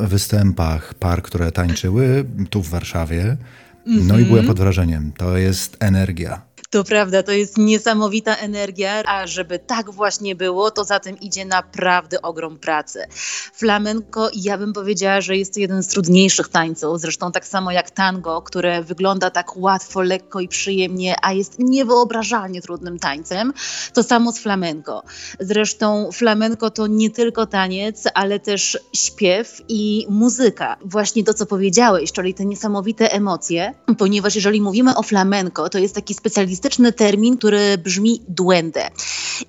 występach 0.01 0.93
par, 0.93 1.21
które 1.21 1.51
tańczyły 1.51 2.25
tu 2.49 2.63
w 2.63 2.69
Warszawie. 2.69 3.37
No 3.85 3.93
mm 3.93 4.07
-hmm. 4.07 4.21
i 4.21 4.25
byłem 4.25 4.39
mhm. 4.39 4.47
pod 4.47 4.59
wrażeniem. 4.59 5.11
To 5.17 5.37
jest 5.37 5.77
energia. 5.79 6.41
To 6.75 6.83
prawda, 6.83 7.23
to 7.23 7.31
jest 7.31 7.57
niesamowita 7.57 8.35
energia, 8.35 9.03
a 9.05 9.27
żeby 9.27 9.59
tak 9.59 9.91
właśnie 9.91 10.35
było, 10.35 10.71
to 10.71 10.83
za 10.83 10.99
tym 10.99 11.19
idzie 11.19 11.45
naprawdę 11.45 12.21
ogrom 12.21 12.57
pracy. 12.57 13.05
Flamenko, 13.53 14.29
ja 14.33 14.57
bym 14.57 14.73
powiedziała, 14.73 15.21
że 15.21 15.37
jest 15.37 15.53
to 15.53 15.59
jeden 15.59 15.83
z 15.83 15.87
trudniejszych 15.87 16.49
tańców, 16.49 17.01
zresztą 17.01 17.31
tak 17.31 17.47
samo 17.47 17.71
jak 17.71 17.91
tango, 17.91 18.41
które 18.41 18.83
wygląda 18.83 19.29
tak 19.29 19.57
łatwo, 19.57 20.01
lekko 20.01 20.39
i 20.39 20.47
przyjemnie, 20.47 21.15
a 21.21 21.33
jest 21.33 21.59
niewyobrażalnie 21.59 22.61
trudnym 22.61 22.99
tańcem. 22.99 23.53
To 23.93 24.03
samo 24.03 24.31
z 24.31 24.39
flamenko. 24.39 25.03
Zresztą 25.39 26.09
flamenko 26.13 26.69
to 26.69 26.87
nie 26.87 27.09
tylko 27.09 27.45
taniec, 27.45 28.03
ale 28.13 28.39
też 28.39 28.77
śpiew 28.93 29.61
i 29.67 30.05
muzyka. 30.09 30.77
Właśnie 30.85 31.23
to, 31.23 31.33
co 31.33 31.45
powiedziałeś, 31.45 32.11
czyli 32.11 32.33
te 32.33 32.45
niesamowite 32.45 33.11
emocje, 33.11 33.73
ponieważ 33.97 34.35
jeżeli 34.35 34.61
mówimy 34.61 34.95
o 34.95 35.03
flamenko, 35.03 35.69
to 35.69 35.77
jest 35.77 35.95
taki 35.95 36.13
specjalistyczny 36.13 36.64
termin, 36.95 37.37
który 37.37 37.77
brzmi 37.77 38.21
duende. 38.27 38.89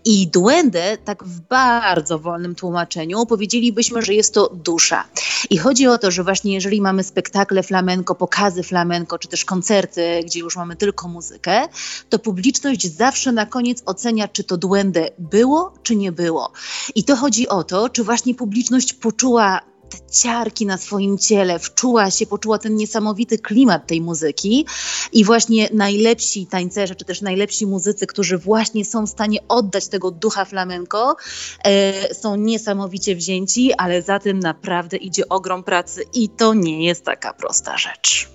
I 0.05 0.27
duende, 0.27 0.99
tak 1.05 1.25
w 1.25 1.41
bardzo 1.41 2.19
wolnym 2.19 2.55
tłumaczeniu, 2.55 3.27
powiedzielibyśmy, 3.27 4.03
że 4.03 4.15
jest 4.15 4.35
to 4.35 4.51
dusza. 4.55 5.05
I 5.51 5.59
chodzi 5.59 5.87
o 5.87 5.99
to, 5.99 6.11
że 6.11 6.25
właśnie 6.25 6.55
jeżeli 6.55 6.81
mamy 6.81 7.05
spektakle 7.05 7.63
flamenko, 7.63 8.15
pokazy 8.15 8.63
flamenko, 8.63 9.19
czy 9.19 9.29
też 9.29 9.45
koncerty, 9.45 10.21
gdzie 10.27 10.41
już 10.41 10.57
mamy 10.57 10.77
tylko 10.77 11.09
muzykę, 11.09 11.69
to 12.09 12.19
publiczność 12.19 12.97
zawsze 12.97 13.33
na 13.33 13.47
koniec 13.47 13.83
ocenia, 13.87 14.29
czy 14.29 14.45
to 14.45 14.57
duende 14.57 15.11
było, 15.19 15.75
czy 15.83 15.97
nie 15.97 16.13
było. 16.13 16.53
I 16.95 17.05
to 17.05 17.17
chodzi 17.17 17.49
o 17.49 17.65
to, 17.65 17.89
czy 17.89 18.05
właśnie 18.05 18.35
publiczność 18.35 18.93
poczuła 18.93 19.61
te 19.89 19.99
ciarki 20.11 20.67
na 20.67 20.79
swoim 20.79 21.19
ciele, 21.19 21.59
wczuła 21.59 22.11
się, 22.11 22.27
poczuła 22.27 22.59
ten 22.59 22.77
niesamowity 22.77 23.39
klimat 23.39 23.87
tej 23.87 24.01
muzyki 24.01 24.67
i 25.13 25.25
właśnie 25.25 25.69
najlepsi 25.75 26.47
tańcerze, 26.47 26.95
czy 26.95 27.05
też 27.05 27.23
najlepsi 27.23 27.67
muzycy, 27.67 28.07
którzy 28.07 28.39
właśnie 28.39 28.85
są 28.85 29.07
w 29.07 29.11
stanie 29.11 29.39
oddać 29.49 29.89
tego 29.89 30.11
ducha 30.11 30.45
flamenko, 30.45 31.17
e, 31.65 32.15
są 32.15 32.37
niesamowicie 32.37 33.17
wzięci, 33.17 33.73
ale 33.75 34.03
za 34.03 34.19
tym 34.19 34.39
naprawdę 34.39 34.97
idzie 34.97 35.29
ogrom 35.29 35.65
pracy 35.65 36.03
i 36.15 36.29
to 36.29 36.55
nie 36.55 36.85
jest 36.85 37.05
taka 37.05 37.33
prosta 37.33 37.79
rzecz. 37.79 38.29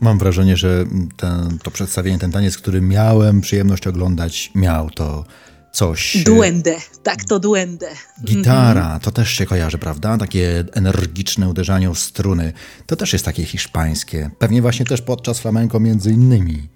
Mam 0.00 0.18
wrażenie, 0.18 0.56
że 0.56 0.84
ten, 1.16 1.58
to 1.62 1.70
przedstawienie, 1.70 2.18
ten 2.18 2.32
taniec, 2.32 2.58
który 2.58 2.80
miałem 2.80 3.40
przyjemność 3.40 3.86
oglądać, 3.86 4.52
miał 4.54 4.90
to 4.90 5.24
coś. 5.74 6.16
E, 6.16 6.24
duende, 6.24 6.76
tak, 7.02 7.24
to 7.24 7.40
duende. 7.40 7.88
Gitara, 8.24 8.84
mhm. 8.84 9.00
to 9.00 9.10
też 9.10 9.30
się 9.30 9.46
kojarzy, 9.46 9.78
prawda? 9.78 10.18
Takie 10.18 10.64
energiczne 10.72 11.48
uderzanie 11.48 11.90
w 11.90 11.98
struny. 11.98 12.52
To 12.86 12.96
też 12.96 13.12
jest 13.12 13.24
takie 13.24 13.44
hiszpańskie. 13.44 14.30
Pewnie 14.38 14.62
właśnie 14.62 14.86
też 14.86 15.02
podczas 15.02 15.40
flamenko 15.40 15.80
między 15.80 16.10
innymi. 16.10 16.68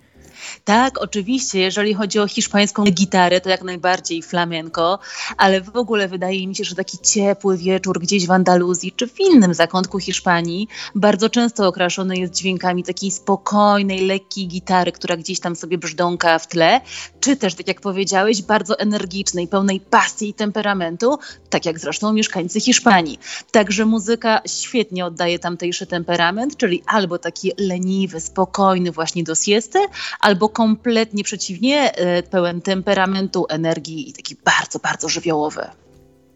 Tak, 0.68 0.98
oczywiście, 0.98 1.58
jeżeli 1.60 1.94
chodzi 1.94 2.18
o 2.18 2.28
hiszpańską 2.28 2.84
gitarę, 2.84 3.40
to 3.40 3.48
jak 3.48 3.62
najbardziej 3.62 4.22
flamenco, 4.22 4.98
ale 5.36 5.60
w 5.60 5.76
ogóle 5.76 6.08
wydaje 6.08 6.46
mi 6.46 6.56
się, 6.56 6.64
że 6.64 6.74
taki 6.74 6.98
ciepły 6.98 7.56
wieczór 7.56 8.00
gdzieś 8.00 8.26
w 8.26 8.30
Andaluzji 8.30 8.92
czy 8.92 9.06
w 9.06 9.20
innym 9.20 9.54
zakątku 9.54 9.98
Hiszpanii 9.98 10.68
bardzo 10.94 11.30
często 11.30 11.68
okraszony 11.68 12.16
jest 12.16 12.34
dźwiękami 12.34 12.84
takiej 12.84 13.10
spokojnej, 13.10 14.06
lekkiej 14.06 14.48
gitary, 14.48 14.92
która 14.92 15.16
gdzieś 15.16 15.40
tam 15.40 15.56
sobie 15.56 15.78
brzdąka 15.78 16.38
w 16.38 16.46
tle, 16.46 16.80
czy 17.20 17.36
też, 17.36 17.54
tak 17.54 17.68
jak 17.68 17.80
powiedziałeś, 17.80 18.42
bardzo 18.42 18.78
energicznej, 18.78 19.48
pełnej 19.48 19.80
pasji 19.80 20.28
i 20.28 20.34
temperamentu, 20.34 21.18
tak 21.50 21.66
jak 21.66 21.78
zresztą 21.78 22.12
mieszkańcy 22.12 22.60
Hiszpanii. 22.60 23.18
Także 23.52 23.84
muzyka 23.84 24.40
świetnie 24.46 25.06
oddaje 25.06 25.38
tamtejszy 25.38 25.86
temperament, 25.86 26.56
czyli 26.56 26.82
albo 26.86 27.18
taki 27.18 27.52
leniwy, 27.58 28.20
spokojny 28.20 28.92
właśnie 28.92 29.24
do 29.24 29.34
siesty, 29.34 29.78
albo 30.20 30.57
kompletnie 30.58 31.24
przeciwnie, 31.24 31.94
e, 31.94 32.22
pełen 32.22 32.60
temperamentu, 32.60 33.46
energii 33.48 34.10
i 34.10 34.12
taki 34.12 34.36
bardzo, 34.44 34.78
bardzo 34.78 35.08
żywiołowy. 35.08 35.60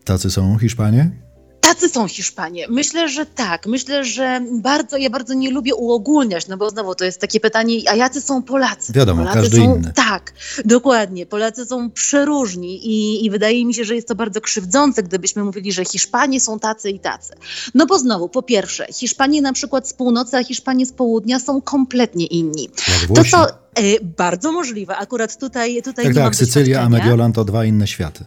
Tacy 0.05 0.31
są 0.31 0.59
Hiszpanie? 0.59 1.11
Tacy 1.63 1.89
są 1.89 2.09
Hiszpanie. 2.09 2.67
Myślę, 2.69 3.09
że 3.09 3.27
tak. 3.27 3.67
Myślę, 3.67 4.05
że 4.05 4.41
bardzo, 4.53 4.97
ja 4.97 5.11
bardzo 5.11 5.35
nie 5.35 5.51
lubię 5.51 5.75
uogólniać, 5.75 6.49
no 6.49 6.57
bo 6.57 6.71
znowu 6.71 6.95
to 6.95 7.05
jest 7.05 7.21
takie 7.21 7.41
pytanie, 7.41 7.77
a 7.91 7.95
jacy 7.95 8.21
są 8.21 8.43
Polacy? 8.43 8.93
Wiadomo, 8.93 9.23
Polacy 9.23 9.41
każdy 9.41 9.57
są, 9.57 9.77
inny. 9.77 9.93
Tak, 9.95 10.33
dokładnie. 10.65 11.27
Polacy 11.27 11.67
są 11.67 11.91
przeróżni 11.91 12.87
i, 12.87 13.25
i 13.25 13.31
wydaje 13.31 13.65
mi 13.65 13.75
się, 13.75 13.85
że 13.85 13.95
jest 13.95 14.09
to 14.09 14.15
bardzo 14.15 14.41
krzywdzące, 14.41 15.03
gdybyśmy 15.03 15.45
mówili, 15.45 15.73
że 15.73 15.85
Hiszpanie 15.85 16.41
są 16.41 16.59
tacy 16.59 16.91
i 16.91 17.01
tacy. 17.01 17.35
No 17.75 17.87
bo 17.87 17.99
znowu, 17.99 18.29
po 18.29 18.43
pierwsze, 18.43 18.87
Hiszpanie 18.93 19.43
na 19.43 19.53
przykład 19.53 19.89
z 19.89 19.93
północy, 19.93 20.37
a 20.37 20.45
Hiszpanie 20.45 20.87
z 20.87 20.93
południa 20.93 21.39
są 21.39 21.61
kompletnie 21.61 22.27
inni. 22.27 22.69
To, 23.15 23.25
co 23.25 23.49
y, 23.81 23.99
bardzo 24.17 24.53
możliwe. 24.53 24.97
Akurat 24.97 25.39
tutaj, 25.39 25.83
tutaj 25.83 26.05
tak, 26.05 26.15
nie 26.15 26.23
tak, 26.23 26.37
Sycylia, 26.37 26.83
a 26.83 26.89
Mediolan 26.89 27.33
to 27.33 27.45
dwa 27.45 27.65
inne 27.65 27.87
światy. 27.87 28.25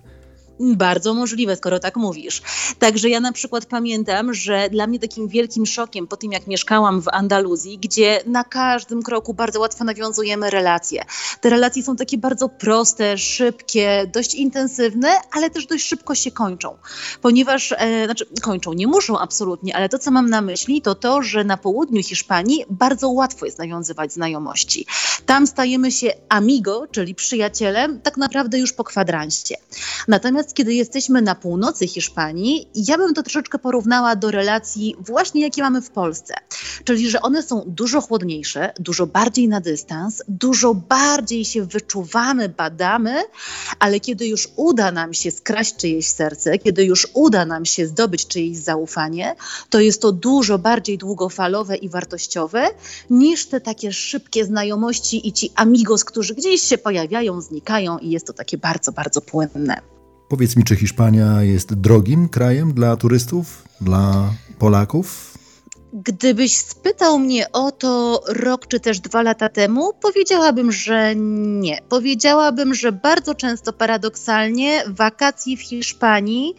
Bardzo 0.59 1.13
możliwe, 1.13 1.55
skoro 1.55 1.79
tak 1.79 1.95
mówisz. 1.95 2.41
Także 2.79 3.09
ja 3.09 3.19
na 3.19 3.31
przykład 3.31 3.65
pamiętam, 3.65 4.33
że 4.33 4.69
dla 4.69 4.87
mnie 4.87 4.99
takim 4.99 5.27
wielkim 5.27 5.65
szokiem 5.65 6.07
po 6.07 6.17
tym, 6.17 6.31
jak 6.31 6.47
mieszkałam 6.47 7.01
w 7.01 7.07
Andaluzji, 7.07 7.77
gdzie 7.77 8.23
na 8.25 8.43
każdym 8.43 9.03
kroku 9.03 9.33
bardzo 9.33 9.59
łatwo 9.59 9.83
nawiązujemy 9.83 10.49
relacje. 10.49 11.05
Te 11.41 11.49
relacje 11.49 11.83
są 11.83 11.95
takie 11.95 12.17
bardzo 12.17 12.49
proste, 12.49 13.17
szybkie, 13.17 14.11
dość 14.13 14.35
intensywne, 14.35 15.09
ale 15.31 15.49
też 15.49 15.65
dość 15.65 15.85
szybko 15.87 16.15
się 16.15 16.31
kończą. 16.31 16.77
Ponieważ, 17.21 17.71
e, 17.77 18.05
znaczy 18.05 18.25
kończą, 18.41 18.73
nie 18.73 18.87
muszą 18.87 19.19
absolutnie, 19.19 19.75
ale 19.75 19.89
to, 19.89 19.99
co 19.99 20.11
mam 20.11 20.29
na 20.29 20.41
myśli, 20.41 20.81
to 20.81 20.95
to, 20.95 21.21
że 21.21 21.43
na 21.43 21.57
południu 21.57 22.03
Hiszpanii 22.03 22.65
bardzo 22.69 23.09
łatwo 23.09 23.45
jest 23.45 23.59
nawiązywać 23.59 24.13
znajomości. 24.13 24.85
Tam 25.25 25.47
stajemy 25.47 25.91
się 25.91 26.11
amigo, 26.29 26.87
czyli 26.91 27.15
przyjacielem, 27.15 28.01
tak 28.01 28.17
naprawdę 28.17 28.59
już 28.59 28.73
po 28.73 28.83
kwadransie. 28.83 29.55
Natomiast 30.07 30.44
Kiedy 30.53 30.73
jesteśmy 30.73 31.21
na 31.21 31.35
północy 31.35 31.87
Hiszpanii, 31.87 32.67
ja 32.75 32.97
bym 32.97 33.13
to 33.13 33.23
troszeczkę 33.23 33.59
porównała 33.59 34.15
do 34.15 34.31
relacji 34.31 34.95
właśnie 34.99 35.41
jakie 35.41 35.61
mamy 35.61 35.81
w 35.81 35.89
Polsce. 35.89 36.33
Czyli, 36.83 37.09
że 37.09 37.21
one 37.21 37.43
są 37.43 37.63
dużo 37.67 38.01
chłodniejsze, 38.01 38.73
dużo 38.79 39.07
bardziej 39.07 39.47
na 39.47 39.61
dystans, 39.61 40.23
dużo 40.27 40.73
bardziej 40.73 41.45
się 41.45 41.65
wyczuwamy, 41.65 42.49
badamy, 42.49 43.15
ale 43.79 43.99
kiedy 43.99 44.27
już 44.27 44.49
uda 44.55 44.91
nam 44.91 45.13
się 45.13 45.31
skraść 45.31 45.75
czyjeś 45.75 46.07
serce, 46.07 46.57
kiedy 46.57 46.83
już 46.83 47.07
uda 47.13 47.45
nam 47.45 47.65
się 47.65 47.87
zdobyć 47.87 48.27
czyjeś 48.27 48.57
zaufanie, 48.57 49.35
to 49.69 49.79
jest 49.79 50.01
to 50.01 50.11
dużo 50.11 50.57
bardziej 50.57 50.97
długofalowe 50.97 51.75
i 51.75 51.89
wartościowe 51.89 52.67
niż 53.09 53.45
te 53.45 53.61
takie 53.61 53.91
szybkie 53.91 54.45
znajomości 54.45 55.27
i 55.27 55.33
ci 55.33 55.51
amigos, 55.55 56.03
którzy 56.03 56.35
gdzieś 56.35 56.61
się 56.61 56.77
pojawiają, 56.77 57.41
znikają 57.41 57.97
i 57.97 58.09
jest 58.09 58.27
to 58.27 58.33
takie 58.33 58.57
bardzo, 58.57 58.91
bardzo 58.91 59.21
płynne. 59.21 59.94
Powiedz 60.29 60.55
mi, 60.55 60.63
czy 60.63 60.75
Hiszpania 60.75 61.43
jest 61.43 61.73
drogim 61.73 62.29
krajem 62.29 62.73
dla 62.73 62.97
turystów, 62.97 63.63
dla 63.81 64.33
Polaków? 64.59 65.37
Gdybyś 65.93 66.57
spytał 66.57 67.19
mnie 67.19 67.51
o 67.51 67.71
to 67.71 68.21
rok 68.27 68.67
czy 68.67 68.79
też 68.79 68.99
dwa 68.99 69.21
lata 69.21 69.49
temu, 69.49 69.93
powiedziałabym, 70.01 70.71
że 70.71 71.15
nie. 71.15 71.81
Powiedziałabym, 71.89 72.73
że 72.73 72.91
bardzo 72.91 73.35
często 73.35 73.73
paradoksalnie 73.73 74.83
wakacje 74.87 75.57
w 75.57 75.61
Hiszpanii 75.61 76.55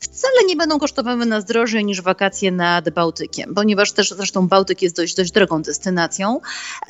wcale 0.00 0.44
nie 0.46 0.56
będą 0.56 0.78
kosztowały 0.78 1.26
nas 1.26 1.44
drożej 1.44 1.84
niż 1.84 2.02
wakacje 2.02 2.52
nad 2.52 2.90
Bałtykiem, 2.90 3.54
ponieważ 3.54 3.92
też 3.92 4.10
zresztą 4.10 4.48
Bałtyk 4.48 4.82
jest 4.82 4.96
dość, 4.96 5.14
dość 5.14 5.32
drogą 5.32 5.62
destynacją. 5.62 6.40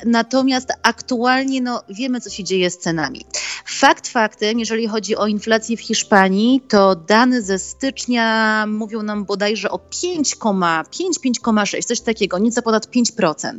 Natomiast 0.05 0.69
aktualnie 0.83 1.61
no, 1.61 1.83
wiemy, 1.89 2.21
co 2.21 2.29
się 2.29 2.43
dzieje 2.43 2.71
z 2.71 2.77
cenami. 2.77 3.25
Fakt 3.65 4.07
faktem, 4.07 4.59
jeżeli 4.59 4.87
chodzi 4.87 5.15
o 5.15 5.27
inflację 5.27 5.77
w 5.77 5.81
Hiszpanii, 5.81 6.61
to 6.67 6.95
dane 6.95 7.41
ze 7.41 7.59
stycznia 7.59 8.65
mówią 8.67 9.03
nam 9.03 9.25
bodajże 9.25 9.71
o 9.71 9.77
5,5-5,6, 9.77 11.83
coś 11.83 12.01
takiego, 12.01 12.39
nieco 12.39 12.61
ponad 12.61 12.87
5%. 12.87 13.57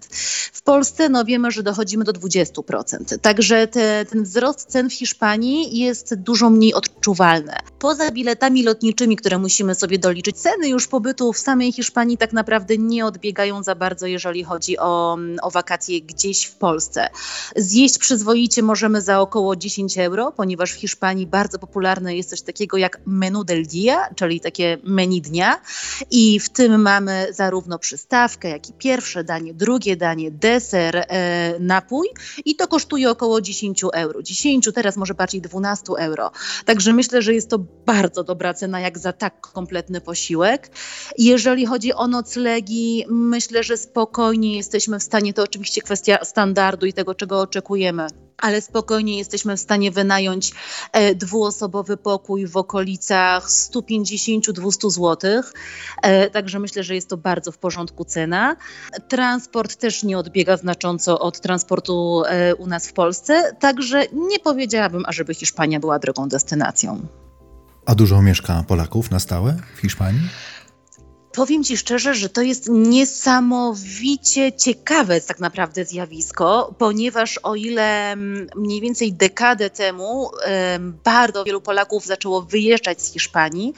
W 0.53 0.63
Polsce 0.63 1.09
no, 1.09 1.25
wiemy, 1.25 1.51
że 1.51 1.63
dochodzimy 1.63 2.05
do 2.05 2.13
20%. 2.13 3.19
Także 3.19 3.67
te, 3.67 4.05
ten 4.05 4.23
wzrost 4.23 4.69
cen 4.69 4.91
w 4.91 4.95
Hiszpanii 4.95 5.79
jest 5.79 6.15
dużo 6.15 6.51
mniej 6.51 6.75
odczuwalny. 6.75 7.53
Poza 7.79 8.11
biletami 8.11 8.63
lotniczymi, 8.63 9.17
które 9.17 9.30
musimy 9.39 9.75
sobie 9.75 9.99
doliczyć, 9.99 10.37
ceny 10.37 10.69
już 10.69 10.89
pobytu 10.89 11.33
w 11.33 11.39
samej 11.39 11.73
Hiszpanii 11.73 12.19
tak 12.19 12.33
naprawdę 12.33 12.79
nie 12.79 13.07
odbiegają 13.07 13.63
za 13.63 13.75
bardzo, 13.75 14.07
jeżeli 14.07 14.45
chodzi 14.45 14.79
o, 14.79 15.19
o 15.43 15.51
wakacje 15.51 16.01
gdzieś 16.01 16.45
w 16.45 16.55
Polsce. 16.55 17.09
Zjeść 17.57 17.99
przyzwoicie 17.99 18.63
możemy 18.63 19.03
za 19.03 19.21
około 19.21 19.57
10 19.57 19.99
euro, 19.99 20.33
ponieważ 20.33 20.73
w 20.73 20.77
Hiszpanii 20.77 21.27
bardzo 21.27 21.59
popularne 21.59 22.17
jest 22.17 22.31
coś 22.31 22.43
takiego 22.43 22.77
jak 22.77 23.01
menu 23.07 23.45
del 23.45 23.67
dia, 23.67 24.09
czyli 24.15 24.41
takie 24.41 24.79
menu 24.85 25.21
dnia 25.21 25.61
i 26.11 26.41
w 26.41 26.49
tym 26.49 26.83
mamy 26.83 27.27
zarówno 27.31 27.79
przystawkę, 27.79 28.49
jak 28.49 28.69
i 28.69 28.73
pierwsze 28.73 29.25
danie, 29.25 29.55
drugie 29.55 29.97
danie, 29.97 30.31
deser, 30.31 30.97
e, 30.97 31.55
napój 31.61 32.09
i 32.45 32.57
to 32.57 32.69
kosztuje 32.69 33.11
około 33.11 33.41
10 33.41 33.85
euro. 33.95 34.23
10, 34.23 34.69
teraz 34.75 34.97
może 34.97 35.15
bardziej 35.15 35.41
12 35.41 35.93
euro. 35.99 36.31
Także 36.65 36.93
myślę, 36.93 37.23
że 37.23 37.35
jest 37.35 37.51
to 37.51 37.59
bardzo 37.87 38.25
dobra 38.25 38.55
cena 38.55 38.81
jak 38.81 38.99
za 38.99 39.13
tak 39.21 39.41
kompletny 39.41 40.01
posiłek. 40.01 40.71
Jeżeli 41.19 41.67
chodzi 41.67 41.93
o 41.93 42.09
noclegi, 42.09 43.05
myślę, 43.09 43.63
że 43.63 43.77
spokojnie 43.77 44.57
jesteśmy 44.57 44.99
w 44.99 45.03
stanie, 45.03 45.35
to 45.35 45.43
oczywiście 45.43 45.83
kwestia 45.83 46.25
standardu 46.25 46.87
i 46.87 46.93
tego, 46.93 47.15
czego 47.15 47.41
oczekujemy 47.41 48.07
ale 48.41 48.61
spokojnie 48.61 49.19
jesteśmy 49.19 49.57
w 49.57 49.61
stanie 49.61 49.91
wynająć 49.91 50.53
e, 50.93 51.15
dwuosobowy 51.15 51.97
pokój 51.97 52.47
w 52.47 52.57
okolicach 52.57 53.49
150-200 53.49 54.91
zł. 54.91 55.43
E, 56.03 56.31
także 56.31 56.59
myślę, 56.59 56.83
że 56.83 56.95
jest 56.95 57.09
to 57.09 57.17
bardzo 57.17 57.53
w 57.53 57.59
porządku 57.59 58.05
cena. 58.05 58.57
Transport 59.09 59.77
też 59.77 60.03
nie 60.03 60.19
odbiega 60.19 60.57
znacząco 60.57 61.19
od 61.19 61.41
transportu 61.41 62.23
e, 62.27 62.55
u 62.55 62.67
nas 62.67 62.89
w 62.89 62.93
Polsce, 62.93 63.57
także 63.61 64.05
nie 64.13 64.39
powiedziałabym, 64.39 65.03
ażeby 65.07 65.35
Hiszpania 65.35 65.81
była 65.81 65.99
drogą 65.99 66.29
destynacją. 66.29 67.07
A 67.91 67.95
dużo 67.95 68.23
mieszka 68.23 68.65
Polaków 68.69 69.11
na 69.11 69.21
stałe 69.21 69.57
w 69.77 69.81
Hiszpanii? 69.81 70.21
Powiem 71.33 71.65
Ci 71.65 71.77
szczerze, 71.77 72.15
że 72.15 72.29
to 72.29 72.43
jest 72.43 72.69
niesamowicie 72.69 74.53
ciekawe 74.53 75.21
tak 75.21 75.41
naprawdę 75.41 75.85
zjawisko, 75.85 76.75
ponieważ 76.79 77.39
o 77.43 77.55
ile 77.55 78.13
mm, 78.13 78.47
mniej 78.57 78.81
więcej 78.81 79.13
dekadę 79.13 79.71
temu 79.71 80.31
bardzo 81.05 81.45
wielu 81.45 81.61
Polaków 81.61 82.07
zaczęło 82.07 82.43
wyjeżdżać 82.43 83.03
z 83.03 83.13
Hiszpanii, 83.13 83.75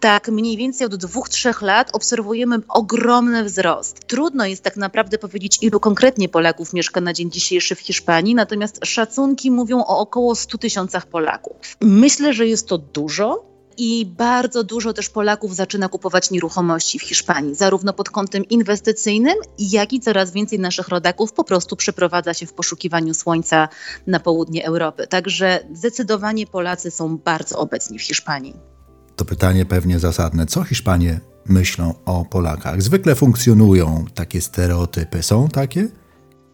tak 0.00 0.28
mniej 0.28 0.56
więcej 0.56 0.86
od 0.86 0.96
dwóch, 0.96 1.28
trzech 1.28 1.62
lat 1.62 1.90
obserwujemy 1.92 2.56
ogromny 2.68 3.44
wzrost. 3.44 4.06
Trudno 4.06 4.46
jest 4.46 4.62
tak 4.62 4.76
naprawdę 4.76 5.18
powiedzieć, 5.18 5.58
ilu 5.62 5.80
konkretnie 5.80 6.28
Polaków 6.28 6.72
mieszka 6.72 7.00
na 7.00 7.12
dzień 7.12 7.30
dzisiejszy 7.30 7.74
w 7.74 7.80
Hiszpanii, 7.80 8.34
natomiast 8.34 8.80
szacunki 8.84 9.50
mówią 9.50 9.78
o 9.78 9.98
około 9.98 10.34
100 10.34 10.58
tysiącach 10.58 11.06
Polaków. 11.06 11.56
Myślę, 11.80 12.32
że 12.32 12.46
jest 12.46 12.68
to 12.68 12.78
dużo, 12.78 13.55
i 13.78 14.06
bardzo 14.06 14.64
dużo 14.64 14.92
też 14.92 15.08
Polaków 15.08 15.56
zaczyna 15.56 15.88
kupować 15.88 16.30
nieruchomości 16.30 16.98
w 16.98 17.02
Hiszpanii, 17.02 17.54
zarówno 17.54 17.92
pod 17.92 18.10
kątem 18.10 18.44
inwestycyjnym, 18.44 19.34
jak 19.58 19.92
i 19.92 20.00
coraz 20.00 20.32
więcej 20.32 20.58
naszych 20.58 20.88
rodaków 20.88 21.32
po 21.32 21.44
prostu 21.44 21.76
przeprowadza 21.76 22.34
się 22.34 22.46
w 22.46 22.52
poszukiwaniu 22.52 23.14
słońca 23.14 23.68
na 24.06 24.20
południe 24.20 24.66
Europy. 24.66 25.06
Także 25.06 25.60
zdecydowanie 25.74 26.46
Polacy 26.46 26.90
są 26.90 27.18
bardzo 27.18 27.58
obecni 27.58 27.98
w 27.98 28.02
Hiszpanii. 28.02 28.56
To 29.16 29.24
pytanie 29.24 29.66
pewnie 29.66 29.98
zasadne. 29.98 30.46
Co 30.46 30.64
Hiszpanie 30.64 31.20
myślą 31.46 31.94
o 32.04 32.24
Polakach? 32.24 32.82
Zwykle 32.82 33.14
funkcjonują 33.14 34.04
takie 34.14 34.40
stereotypy. 34.40 35.22
Są 35.22 35.48
takie? 35.48 35.88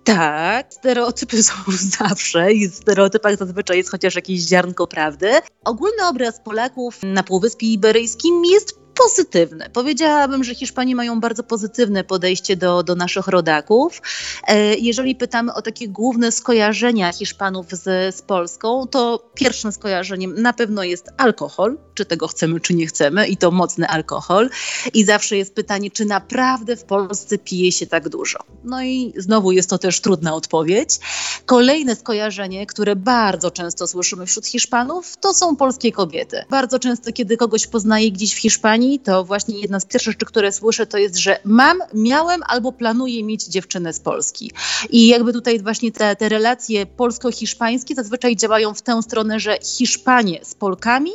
Tak, 0.05 0.75
stereotypy 0.75 1.43
są 1.43 1.55
zawsze 1.99 2.53
i 2.53 2.69
w 2.69 2.75
stereotypach 2.75 3.37
zazwyczaj 3.37 3.77
jest 3.77 3.91
chociaż 3.91 4.15
jakieś 4.15 4.41
ziarnko 4.41 4.87
prawdy. 4.87 5.31
Ogólny 5.65 6.07
obraz 6.07 6.41
Polaków 6.41 6.99
na 7.03 7.23
Półwyspie 7.23 7.67
Iberyjskim 7.67 8.45
jest 8.45 8.82
pozytywne. 8.95 9.71
Powiedziałabym, 9.71 10.45
że 10.45 10.55
Hiszpanie 10.55 10.97
mają 10.97 11.21
bardzo 11.21 11.43
pozytywne 11.43 12.05
podejście 12.05 12.57
do, 12.57 12.83
do 12.83 12.95
naszych 12.95 13.27
rodaków. 13.27 14.03
E, 14.47 14.75
jeżeli 14.75 15.15
pytamy 15.15 15.55
o 15.55 15.63
takie 15.63 15.89
główne 15.89 16.33
skojarzenia 16.33 17.13
Hiszpanów 17.13 17.67
z, 17.71 18.15
z 18.17 18.23
Polską, 18.23 18.87
to 18.87 19.31
pierwszym 19.35 19.73
skojarzeniem 19.73 20.43
na 20.43 20.53
pewno 20.53 20.83
jest 20.85 21.09
alkohol, 21.17 21.79
czy 21.95 22.05
tego 22.05 22.29
chcemy, 22.29 22.61
czy 22.61 22.75
nie 22.75 22.87
chcemy, 22.87 23.27
i 23.27 23.37
to 23.37 23.51
mocny 23.51 23.89
alkohol. 23.89 24.51
I 24.95 25.05
zawsze 25.05 25.37
jest 25.37 25.55
pytanie, 25.55 25.91
czy 25.91 26.05
naprawdę 26.05 26.77
w 26.77 26.85
Polsce 26.85 27.39
pije 27.39 27.73
się 27.73 27.87
tak 27.87 28.09
dużo. 28.09 28.39
No 28.65 28.83
i 28.83 29.13
znowu 29.17 29.53
jest 29.53 29.71
to 29.71 29.79
też 29.79 30.01
trudna 30.01 30.35
odpowiedź. 30.35 30.99
Kolejne 31.47 31.97
skojarzenie, 31.97 32.67
które 32.67 32.97
bardzo 32.97 33.51
często 33.51 33.87
słyszymy 33.87 34.27
wśród 34.27 34.47
Hiszpanów, 34.47 35.17
to 35.21 35.35
są 35.35 35.57
polskie 35.57 35.93
kobiety. 35.93 36.45
Bardzo 36.51 36.79
często, 36.79 37.13
kiedy 37.13 37.37
kogoś 37.37 37.67
poznaję 37.67 38.13
gdzieś 38.13 38.35
w 38.35 38.39
Hiszpanii, 38.39 38.82
to 39.05 39.25
właśnie 39.25 39.61
jedna 39.61 39.81
z 39.81 39.85
pierwszych 39.85 40.13
rzeczy, 40.13 40.27
które 40.27 40.53
słyszę, 40.53 40.87
to 40.87 40.99
jest, 40.99 41.17
że 41.17 41.39
mam, 41.45 41.79
miałem 41.95 42.41
albo 42.47 42.73
planuję 42.73 43.25
mieć 43.25 43.45
dziewczynę 43.45 43.93
z 43.93 44.01
Polski. 44.01 44.53
I 44.91 45.07
jakby 45.07 45.33
tutaj 45.33 45.63
właśnie 45.63 45.93
te, 45.93 46.17
te 46.17 46.29
relacje 46.29 46.87
polsko-hiszpańskie 46.87 47.95
zazwyczaj 47.95 48.37
działają 48.37 48.75
w 48.75 48.83
tę 48.83 49.03
stronę, 49.03 49.41
że 49.41 49.59
Hiszpanie 49.63 50.41
z 50.43 50.55
Polkami, 50.55 51.13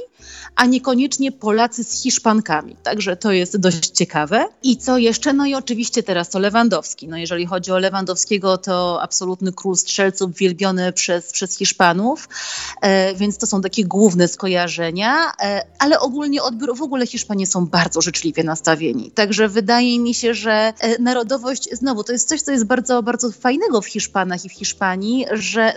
a 0.56 0.66
niekoniecznie 0.66 1.32
Polacy 1.32 1.84
z 1.84 2.02
Hiszpankami. 2.02 2.76
Także 2.84 3.18
to 3.18 3.32
jest 3.32 3.58
dość 3.58 3.88
ciekawe. 3.90 4.46
I 4.64 4.78
co 4.78 4.98
jeszcze? 4.98 5.34
No 5.34 5.46
i 5.46 5.56
oczywiście 5.56 6.04
teraz 6.04 6.30
to 6.30 6.40
Lewandowski. 6.40 7.08
No 7.08 7.18
jeżeli 7.18 7.46
chodzi 7.46 7.72
o 7.72 7.78
Lewandowskiego, 7.78 8.58
to 8.58 9.02
absolutny 9.02 9.54
król 9.54 9.76
strzelców 9.76 10.36
wielbiony 10.36 10.94
przez, 10.94 11.32
przez 11.32 11.58
Hiszpanów, 11.58 12.30
e, 12.82 13.16
więc 13.16 13.38
to 13.38 13.48
są 13.48 13.62
takie 13.62 13.86
główne 13.86 14.28
skojarzenia, 14.28 15.32
e, 15.42 15.66
ale 15.80 16.00
ogólnie 16.00 16.44
odbiór, 16.44 16.78
w 16.78 16.82
ogóle 16.82 17.08
Hiszpanie 17.08 17.48
są 17.48 17.57
bardzo 17.66 18.02
życzliwie 18.02 18.44
nastawieni. 18.44 19.12
Także 19.12 19.50
wydaje 19.50 20.00
mi 20.00 20.14
się, 20.14 20.34
że 20.34 20.74
e, 20.80 21.02
narodowość, 21.02 21.70
znowu, 21.72 22.04
to 22.04 22.12
jest 22.12 22.30
coś, 22.30 22.42
co 22.42 22.52
jest 22.52 22.66
bardzo, 22.66 23.04
bardzo 23.04 23.32
fajnego 23.32 23.82
w 23.82 23.88
Hiszpanach 23.88 24.46
i 24.46 24.50
w 24.50 24.54
Hiszpanii, 24.54 25.26
że 25.32 25.74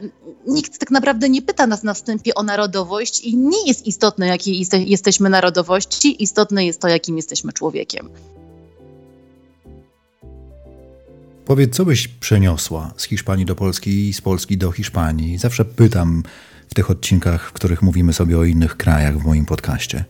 nikt 0.47 0.79
tak 0.79 0.91
naprawdę 0.91 1.29
nie 1.29 1.43
pyta 1.43 1.67
nas 1.67 1.83
na 1.83 1.95
wstępie 1.95 2.35
o 2.35 2.43
narodowość 2.43 3.21
i 3.21 3.37
nie 3.37 3.67
jest 3.67 3.87
istotne, 3.87 4.27
jakiej 4.27 4.67
jesteśmy 4.87 5.31
narodowości, 5.31 6.23
istotne 6.23 6.67
jest 6.67 6.81
to, 6.81 6.89
jakim 6.89 7.17
jesteśmy 7.17 7.53
człowiekiem. 7.53 8.09
Powiedz, 11.45 11.77
co 11.77 11.85
byś 11.85 12.09
przeniosła 12.09 12.95
z 12.97 13.05
Hiszpanii 13.05 13.47
do 13.47 13.55
Polski 13.55 14.09
i 14.09 14.13
z 14.13 14.21
Polski 14.21 14.59
do 14.59 14.73
Hiszpanii? 14.73 15.39
Zawsze 15.39 15.65
pytam 15.65 16.23
w 16.69 16.75
tych 16.75 16.91
odcinkach, 16.91 17.49
w 17.49 17.53
których 17.53 17.83
mówimy 17.83 18.13
sobie 18.13 18.39
o 18.39 18.45
innych 18.45 18.77
krajach 18.77 19.19
w 19.19 19.25
moim 19.25 19.47
podcaście. 19.47 20.05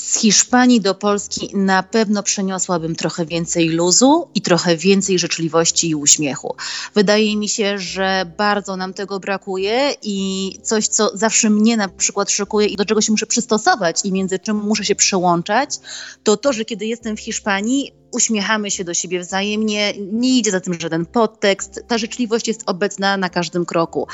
Z 0.00 0.18
Hiszpanii 0.18 0.80
do 0.80 0.94
Polski 0.94 1.50
na 1.56 1.82
pewno 1.82 2.22
przeniosłabym 2.22 2.96
trochę 2.96 3.26
więcej 3.26 3.68
luzu 3.68 4.28
i 4.34 4.40
trochę 4.42 4.76
więcej 4.76 5.18
życzliwości 5.18 5.88
i 5.88 5.94
uśmiechu. 5.94 6.54
Wydaje 6.94 7.36
mi 7.36 7.48
się, 7.48 7.78
że 7.78 8.32
bardzo 8.38 8.76
nam 8.76 8.94
tego 8.94 9.20
brakuje 9.20 9.94
i 10.02 10.58
coś, 10.62 10.88
co 10.88 11.10
zawsze 11.14 11.50
mnie 11.50 11.76
na 11.76 11.88
przykład 11.88 12.30
szokuje 12.30 12.66
i 12.66 12.76
do 12.76 12.84
czego 12.84 13.00
się 13.00 13.12
muszę 13.12 13.26
przystosować 13.26 14.04
i 14.04 14.12
między 14.12 14.38
czym 14.38 14.56
muszę 14.56 14.84
się 14.84 14.94
przełączać, 14.94 15.78
to 16.22 16.36
to, 16.36 16.52
że 16.52 16.64
kiedy 16.64 16.86
jestem 16.86 17.16
w 17.16 17.20
Hiszpanii, 17.20 17.92
uśmiechamy 18.12 18.70
się 18.70 18.84
do 18.84 18.94
siebie 18.94 19.20
wzajemnie, 19.20 19.94
nie 20.12 20.38
idzie 20.38 20.50
za 20.50 20.60
tym 20.60 20.80
żaden 20.80 21.06
podtekst, 21.06 21.84
ta 21.88 21.98
życzliwość 21.98 22.48
jest 22.48 22.62
obecna 22.66 23.16
na 23.16 23.28
każdym 23.28 23.64
kroku. 23.64 24.06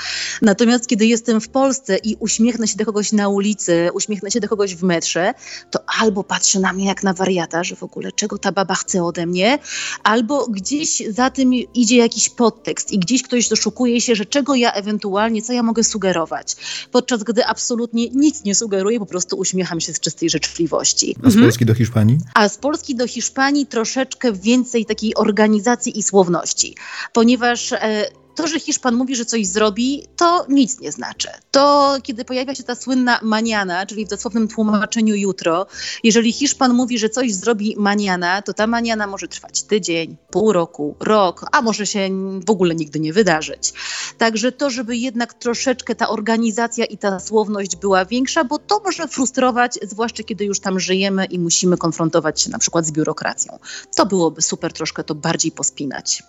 Natomiast 0.42 0.86
kiedy 0.86 1.06
jestem 1.06 1.40
w 1.40 1.48
Polsce 1.48 1.96
i 1.96 2.16
uśmiechnę 2.20 2.68
się 2.68 2.76
do 2.76 2.84
kogoś 2.84 3.12
na 3.12 3.28
ulicy, 3.28 3.90
uśmiechnę 3.94 4.30
się 4.30 4.40
do 4.40 4.48
kogoś 4.48 4.74
w 4.74 4.82
metrze, 4.82 5.34
to 5.70 5.78
albo 6.00 6.24
patrzy 6.24 6.60
na 6.60 6.72
mnie 6.72 6.86
jak 6.86 7.02
na 7.02 7.12
wariata, 7.12 7.64
że 7.64 7.76
w 7.76 7.82
ogóle 7.82 8.12
czego 8.12 8.38
ta 8.38 8.52
baba 8.52 8.74
chce 8.74 9.04
ode 9.04 9.26
mnie, 9.26 9.58
albo 10.02 10.46
gdzieś 10.46 11.02
za 11.10 11.30
tym 11.30 11.52
idzie 11.54 11.96
jakiś 11.96 12.28
podtekst 12.28 12.92
i 12.92 12.98
gdzieś 12.98 13.22
ktoś 13.22 13.48
doszukuje 13.48 14.00
się, 14.00 14.14
że 14.14 14.24
czego 14.24 14.54
ja 14.54 14.72
ewentualnie, 14.72 15.42
co 15.42 15.52
ja 15.52 15.62
mogę 15.62 15.84
sugerować, 15.84 16.56
podczas 16.92 17.22
gdy 17.22 17.46
absolutnie 17.46 18.08
nic 18.08 18.44
nie 18.44 18.54
sugeruję, 18.54 18.98
po 18.98 19.06
prostu 19.06 19.36
uśmiecham 19.36 19.80
się 19.80 19.92
z 19.92 20.00
czystej 20.00 20.30
życzliwości. 20.30 21.16
A 21.24 21.30
z 21.30 21.36
Polski 21.36 21.66
do 21.66 21.74
Hiszpanii? 21.74 22.18
A 22.34 22.48
z 22.48 22.58
Polski 22.58 22.94
do 22.94 23.06
Hiszpanii 23.06 23.66
troszeczkę 23.86 24.32
więcej 24.32 24.86
takiej 24.86 25.14
organizacji 25.14 25.98
i 25.98 26.02
słowności, 26.02 26.76
ponieważ 27.12 27.72
e, 27.72 28.04
to, 28.36 28.46
że 28.46 28.60
Hiszpan 28.60 28.94
mówi, 28.94 29.16
że 29.16 29.24
coś 29.24 29.46
zrobi, 29.46 30.06
to 30.16 30.46
nic 30.48 30.80
nie 30.80 30.92
znaczy. 30.92 31.28
To, 31.50 31.96
kiedy 32.02 32.24
pojawia 32.24 32.54
się 32.54 32.62
ta 32.62 32.74
słynna 32.74 33.20
maniana, 33.22 33.86
czyli 33.86 34.06
w 34.06 34.08
dosłownym 34.08 34.48
tłumaczeniu 34.48 35.14
jutro, 35.14 35.66
jeżeli 36.04 36.32
Hiszpan 36.32 36.74
mówi, 36.74 36.98
że 36.98 37.08
coś 37.08 37.34
zrobi 37.34 37.74
maniana, 37.78 38.42
to 38.42 38.54
ta 38.54 38.66
maniana 38.66 39.06
może 39.06 39.28
trwać 39.28 39.62
tydzień, 39.62 40.16
pół 40.30 40.52
roku, 40.52 40.96
rok, 41.00 41.46
a 41.52 41.62
może 41.62 41.86
się 41.86 42.08
w 42.46 42.50
ogóle 42.50 42.74
nigdy 42.74 43.00
nie 43.00 43.12
wydarzyć. 43.12 43.72
Także 44.18 44.52
to, 44.52 44.70
żeby 44.70 44.96
jednak 44.96 45.34
troszeczkę 45.34 45.94
ta 45.94 46.08
organizacja 46.08 46.84
i 46.84 46.98
ta 46.98 47.20
słowność 47.20 47.76
była 47.76 48.04
większa, 48.04 48.44
bo 48.44 48.58
to 48.58 48.80
może 48.84 49.08
frustrować, 49.08 49.78
zwłaszcza 49.82 50.22
kiedy 50.22 50.44
już 50.44 50.60
tam 50.60 50.80
żyjemy 50.80 51.24
i 51.24 51.38
musimy 51.38 51.76
konfrontować 51.76 52.42
się 52.42 52.50
na 52.50 52.58
przykład 52.58 52.86
z 52.86 52.92
biurokracją. 52.92 53.58
To 53.96 54.06
byłoby 54.06 54.42
super 54.42 54.72
troszkę 54.72 55.04
to 55.04 55.14
bardziej 55.14 55.52
pospinać. 55.52 56.22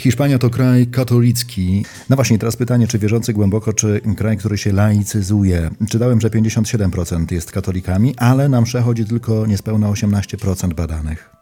Hiszpania 0.00 0.38
to 0.38 0.50
kraj 0.50 0.86
katolicki. 0.86 1.84
No 2.10 2.16
właśnie, 2.16 2.38
teraz 2.38 2.56
pytanie, 2.56 2.86
czy 2.86 2.98
wierzący 2.98 3.32
głęboko, 3.32 3.72
czy 3.72 4.00
kraj, 4.16 4.36
który 4.36 4.58
się 4.58 4.72
laicyzuje. 4.72 5.70
Czytałem, 5.90 6.20
że 6.20 6.30
57% 6.30 7.32
jest 7.32 7.52
katolikami, 7.52 8.14
ale 8.16 8.48
nam 8.48 8.64
przechodzi 8.64 9.04
tylko 9.04 9.46
niespełna 9.46 9.88
18% 9.90 10.74
badanych. 10.74 11.35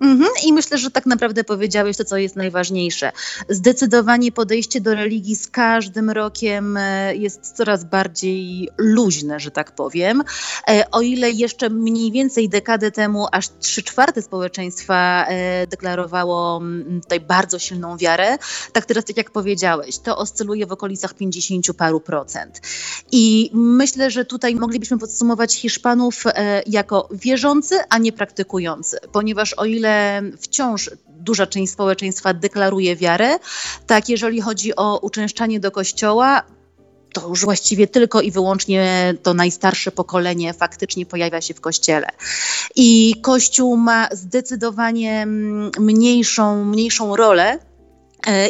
Mhm. 0.00 0.30
I 0.46 0.52
myślę, 0.52 0.78
że 0.78 0.90
tak 0.90 1.06
naprawdę 1.06 1.44
powiedziałeś 1.44 1.96
to, 1.96 2.04
co 2.04 2.16
jest 2.16 2.36
najważniejsze. 2.36 3.12
Zdecydowanie 3.48 4.32
podejście 4.32 4.80
do 4.80 4.94
religii 4.94 5.36
z 5.36 5.48
każdym 5.48 6.10
rokiem 6.10 6.76
e, 6.76 7.16
jest 7.16 7.56
coraz 7.56 7.84
bardziej 7.84 8.68
luźne, 8.78 9.40
że 9.40 9.50
tak 9.50 9.72
powiem. 9.72 10.22
E, 10.68 10.90
o 10.90 11.00
ile 11.00 11.30
jeszcze 11.30 11.70
mniej 11.70 12.12
więcej 12.12 12.48
dekadę 12.48 12.90
temu 12.90 13.26
aż 13.32 13.48
trzy 13.60 13.82
czwarte 13.82 14.22
społeczeństwa 14.22 15.26
e, 15.28 15.66
deklarowało 15.66 16.56
mm, 16.56 17.00
tutaj 17.00 17.20
bardzo 17.20 17.58
silną 17.58 17.96
wiarę, 17.96 18.38
tak 18.72 18.84
teraz, 18.84 19.04
tak 19.04 19.16
jak 19.16 19.30
powiedziałeś, 19.30 19.98
to 19.98 20.16
oscyluje 20.16 20.66
w 20.66 20.72
okolicach 20.72 21.14
50 21.14 21.66
paru 21.76 22.00
procent. 22.00 22.60
I 23.12 23.50
myślę, 23.54 24.10
że 24.10 24.24
tutaj 24.24 24.54
moglibyśmy 24.54 24.98
podsumować 24.98 25.54
Hiszpanów 25.54 26.24
jako 26.66 27.08
wierzący, 27.10 27.78
a 27.88 27.98
nie 27.98 28.12
praktykujący, 28.12 28.98
ponieważ 29.12 29.54
o 29.54 29.64
ile 29.64 29.81
ile 29.82 30.22
wciąż 30.40 30.90
duża 31.08 31.46
część 31.46 31.72
społeczeństwa 31.72 32.34
deklaruje 32.34 32.96
wiarę, 32.96 33.38
tak 33.86 34.08
jeżeli 34.08 34.40
chodzi 34.40 34.76
o 34.76 34.98
uczęszczanie 34.98 35.60
do 35.60 35.70
kościoła, 35.70 36.42
to 37.12 37.28
już 37.28 37.44
właściwie 37.44 37.86
tylko 37.86 38.20
i 38.20 38.30
wyłącznie 38.30 39.14
to 39.22 39.34
najstarsze 39.34 39.92
pokolenie 39.92 40.54
faktycznie 40.54 41.06
pojawia 41.06 41.40
się 41.40 41.54
w 41.54 41.60
kościele. 41.60 42.06
I 42.76 43.14
Kościół 43.22 43.76
ma 43.76 44.08
zdecydowanie 44.12 45.26
mniejszą, 45.78 46.64
mniejszą 46.64 47.16
rolę 47.16 47.58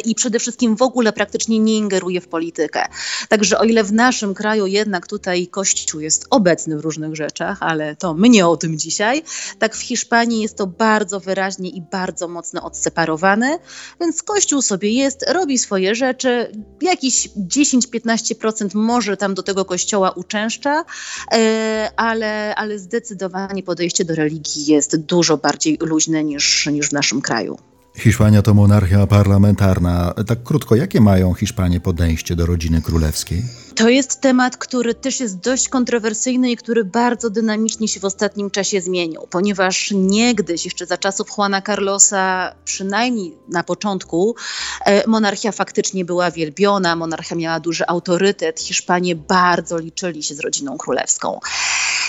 i 0.05 0.15
przede 0.15 0.39
wszystkim 0.39 0.75
w 0.75 0.81
ogóle 0.81 1.13
praktycznie 1.13 1.59
nie 1.59 1.77
ingeruje 1.77 2.21
w 2.21 2.27
politykę. 2.27 2.85
Także 3.29 3.59
o 3.59 3.63
ile 3.63 3.83
w 3.83 3.93
naszym 3.93 4.33
kraju 4.33 4.67
jednak 4.67 5.07
tutaj 5.07 5.47
Kościół 5.47 6.01
jest 6.01 6.25
obecny 6.29 6.77
w 6.77 6.81
różnych 6.81 7.15
rzeczach, 7.15 7.57
ale 7.59 7.95
to 7.95 8.13
my 8.13 8.29
nie 8.29 8.47
o 8.47 8.57
tym 8.57 8.79
dzisiaj, 8.79 9.23
tak 9.59 9.75
w 9.75 9.81
Hiszpanii 9.81 10.41
jest 10.41 10.57
to 10.57 10.67
bardzo 10.67 11.19
wyraźnie 11.19 11.69
i 11.69 11.81
bardzo 11.81 12.27
mocno 12.27 12.63
odseparowany, 12.63 13.57
więc 14.01 14.23
Kościół 14.23 14.61
sobie 14.61 14.89
jest, 14.89 15.25
robi 15.29 15.57
swoje 15.57 15.95
rzeczy, 15.95 16.51
jakieś 16.81 17.29
10-15% 17.29 18.75
może 18.75 19.17
tam 19.17 19.33
do 19.33 19.43
tego 19.43 19.65
Kościoła 19.65 20.11
uczęszcza, 20.11 20.85
e, 21.31 21.91
ale, 21.95 22.55
ale 22.55 22.79
zdecydowanie 22.79 23.63
podejście 23.63 24.05
do 24.05 24.15
religii 24.15 24.65
jest 24.65 24.97
dużo 24.97 25.37
bardziej 25.37 25.77
luźne 25.81 26.23
niż, 26.23 26.65
niż 26.65 26.89
w 26.89 26.93
naszym 26.93 27.21
kraju. 27.21 27.72
Hiszpania 27.95 28.41
to 28.41 28.53
monarchia 28.53 29.07
parlamentarna. 29.07 30.13
Tak 30.27 30.43
krótko, 30.43 30.75
jakie 30.75 31.01
mają 31.01 31.33
Hiszpanie 31.33 31.79
podejście 31.79 32.35
do 32.35 32.45
rodziny 32.45 32.81
królewskiej? 32.81 33.43
To 33.75 33.89
jest 33.89 34.21
temat, 34.21 34.57
który 34.57 34.95
też 34.95 35.19
jest 35.19 35.37
dość 35.39 35.69
kontrowersyjny 35.69 36.51
i 36.51 36.57
który 36.57 36.85
bardzo 36.85 37.29
dynamicznie 37.29 37.87
się 37.87 37.99
w 37.99 38.05
ostatnim 38.05 38.51
czasie 38.51 38.81
zmienił, 38.81 39.27
ponieważ 39.29 39.91
niegdyś, 39.95 40.65
jeszcze 40.65 40.85
za 40.85 40.97
czasów 40.97 41.27
Juana 41.37 41.61
Carlosa, 41.61 42.55
przynajmniej 42.65 43.37
na 43.47 43.63
początku, 43.63 44.35
e, 44.85 45.07
monarchia 45.07 45.51
faktycznie 45.51 46.05
była 46.05 46.31
wielbiona, 46.31 46.95
monarchia 46.95 47.35
miała 47.35 47.59
duży 47.59 47.87
autorytet, 47.87 48.59
Hiszpanie 48.59 49.15
bardzo 49.15 49.77
liczyli 49.77 50.23
się 50.23 50.35
z 50.35 50.39
rodziną 50.39 50.77
królewską. 50.77 51.39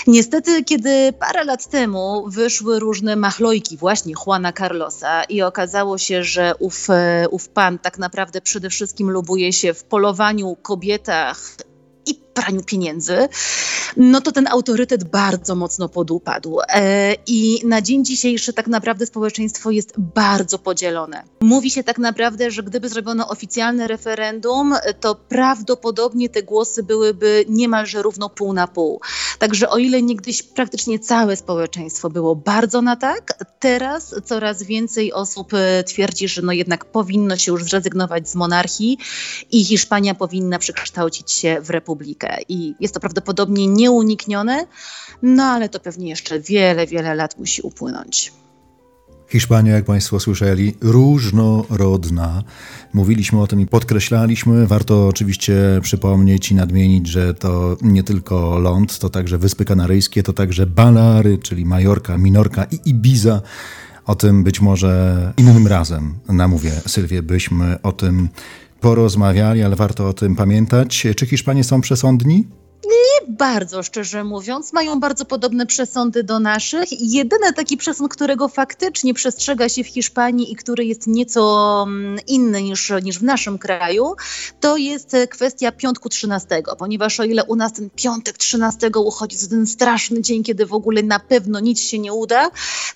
Niestety, 0.07 0.63
kiedy 0.63 1.13
parę 1.19 1.43
lat 1.43 1.69
temu 1.69 2.29
wyszły 2.29 2.79
różne 2.79 3.15
machlojki 3.15 3.77
właśnie 3.77 4.13
Juana 4.25 4.53
Carlosa 4.53 5.23
i 5.23 5.41
okazało 5.41 5.97
się, 5.97 6.23
że 6.23 6.53
ów, 6.59 6.89
e, 6.89 7.25
ów 7.29 7.49
pan 7.49 7.79
tak 7.79 7.97
naprawdę 7.97 8.41
przede 8.41 8.69
wszystkim 8.69 9.11
lubuje 9.11 9.53
się 9.53 9.73
w 9.73 9.83
polowaniu, 9.83 10.55
kobietach 10.61 11.55
praniu 12.35 12.63
pieniędzy, 12.63 13.27
no 13.97 14.21
to 14.21 14.31
ten 14.31 14.47
autorytet 14.47 15.03
bardzo 15.03 15.55
mocno 15.55 15.89
podupadł. 15.89 16.59
E, 16.69 17.15
I 17.27 17.61
na 17.65 17.81
dzień 17.81 18.05
dzisiejszy 18.05 18.53
tak 18.53 18.67
naprawdę 18.67 19.05
społeczeństwo 19.05 19.71
jest 19.71 19.93
bardzo 19.97 20.59
podzielone. 20.59 21.23
Mówi 21.41 21.71
się 21.71 21.83
tak 21.83 21.97
naprawdę, 21.97 22.51
że 22.51 22.63
gdyby 22.63 22.89
zrobiono 22.89 23.27
oficjalne 23.27 23.87
referendum, 23.87 24.75
to 24.99 25.15
prawdopodobnie 25.15 26.29
te 26.29 26.43
głosy 26.43 26.83
byłyby 26.83 27.45
niemalże 27.49 28.01
równo 28.01 28.29
pół 28.29 28.53
na 28.53 28.67
pół. 28.67 29.01
Także 29.39 29.69
o 29.69 29.77
ile 29.77 30.01
niegdyś 30.01 30.43
praktycznie 30.43 30.99
całe 30.99 31.35
społeczeństwo 31.35 32.09
było 32.09 32.35
bardzo 32.35 32.81
na 32.81 32.95
tak, 32.95 33.33
teraz 33.59 34.15
coraz 34.25 34.63
więcej 34.63 35.13
osób 35.13 35.53
e, 35.53 35.83
twierdzi, 35.83 36.27
że 36.27 36.41
no 36.41 36.51
jednak 36.51 36.85
powinno 36.85 37.37
się 37.37 37.51
już 37.51 37.63
zrezygnować 37.63 38.29
z 38.29 38.35
monarchii 38.35 38.97
i 39.51 39.65
Hiszpania 39.65 40.15
powinna 40.15 40.59
przekształcić 40.59 41.31
się 41.31 41.61
w 41.61 41.69
republikę. 41.69 42.24
I 42.49 42.75
jest 42.79 42.93
to 42.93 42.99
prawdopodobnie 42.99 43.67
nieuniknione, 43.67 44.65
no 45.21 45.43
ale 45.43 45.69
to 45.69 45.79
pewnie 45.79 46.09
jeszcze 46.09 46.39
wiele, 46.39 46.87
wiele 46.87 47.15
lat 47.15 47.39
musi 47.39 47.61
upłynąć. 47.61 48.33
Hiszpania, 49.27 49.73
jak 49.73 49.85
Państwo 49.85 50.19
słyszeli, 50.19 50.75
różnorodna. 50.81 52.43
Mówiliśmy 52.93 53.41
o 53.41 53.47
tym 53.47 53.61
i 53.61 53.67
podkreślaliśmy. 53.67 54.67
Warto 54.67 55.07
oczywiście 55.07 55.55
przypomnieć 55.81 56.51
i 56.51 56.55
nadmienić, 56.55 57.07
że 57.07 57.33
to 57.33 57.77
nie 57.81 58.03
tylko 58.03 58.59
ląd, 58.59 58.99
to 58.99 59.09
także 59.09 59.37
Wyspy 59.37 59.65
Kanaryjskie, 59.65 60.23
to 60.23 60.33
także 60.33 60.65
Balary, 60.65 61.37
czyli 61.37 61.65
Majorka, 61.65 62.17
Minorka 62.17 62.63
i 62.63 62.89
Ibiza. 62.89 63.41
O 64.05 64.15
tym 64.15 64.43
być 64.43 64.61
może 64.61 65.33
innym 65.37 65.67
razem 65.67 66.13
namówię 66.27 66.71
Sylwię, 66.87 67.23
byśmy 67.23 67.81
o 67.81 67.91
tym 67.91 68.29
porozmawiali, 68.81 69.63
ale 69.63 69.75
warto 69.75 70.07
o 70.07 70.13
tym 70.13 70.35
pamiętać. 70.35 71.07
Czy 71.15 71.25
Hiszpanie 71.25 71.63
są 71.63 71.81
przesądni? 71.81 72.47
Nie 72.85 73.27
bardzo, 73.27 73.83
szczerze 73.83 74.23
mówiąc. 74.23 74.73
Mają 74.73 74.99
bardzo 74.99 75.25
podobne 75.25 75.65
przesądy 75.65 76.23
do 76.23 76.39
naszych. 76.39 76.89
Jedyny 76.91 77.53
taki 77.53 77.77
przesąd, 77.77 78.11
którego 78.11 78.47
faktycznie 78.47 79.13
przestrzega 79.13 79.69
się 79.69 79.83
w 79.83 79.87
Hiszpanii 79.87 80.51
i 80.51 80.55
który 80.55 80.85
jest 80.85 81.07
nieco 81.07 81.83
mm, 81.87 82.19
inny 82.27 82.63
niż, 82.63 82.91
niż 83.03 83.19
w 83.19 83.23
naszym 83.23 83.57
kraju, 83.57 84.15
to 84.59 84.77
jest 84.77 85.15
kwestia 85.29 85.71
piątku 85.71 86.09
13, 86.09 86.63
ponieważ 86.77 87.19
o 87.19 87.23
ile 87.23 87.43
u 87.43 87.55
nas 87.55 87.73
ten 87.73 87.89
piątek 87.89 88.37
13 88.37 88.89
uchodzi 88.95 89.37
to 89.39 89.47
ten 89.47 89.67
straszny 89.67 90.21
dzień, 90.21 90.43
kiedy 90.43 90.65
w 90.65 90.73
ogóle 90.73 91.03
na 91.03 91.19
pewno 91.19 91.59
nic 91.59 91.79
się 91.79 91.99
nie 91.99 92.13
uda, 92.13 92.49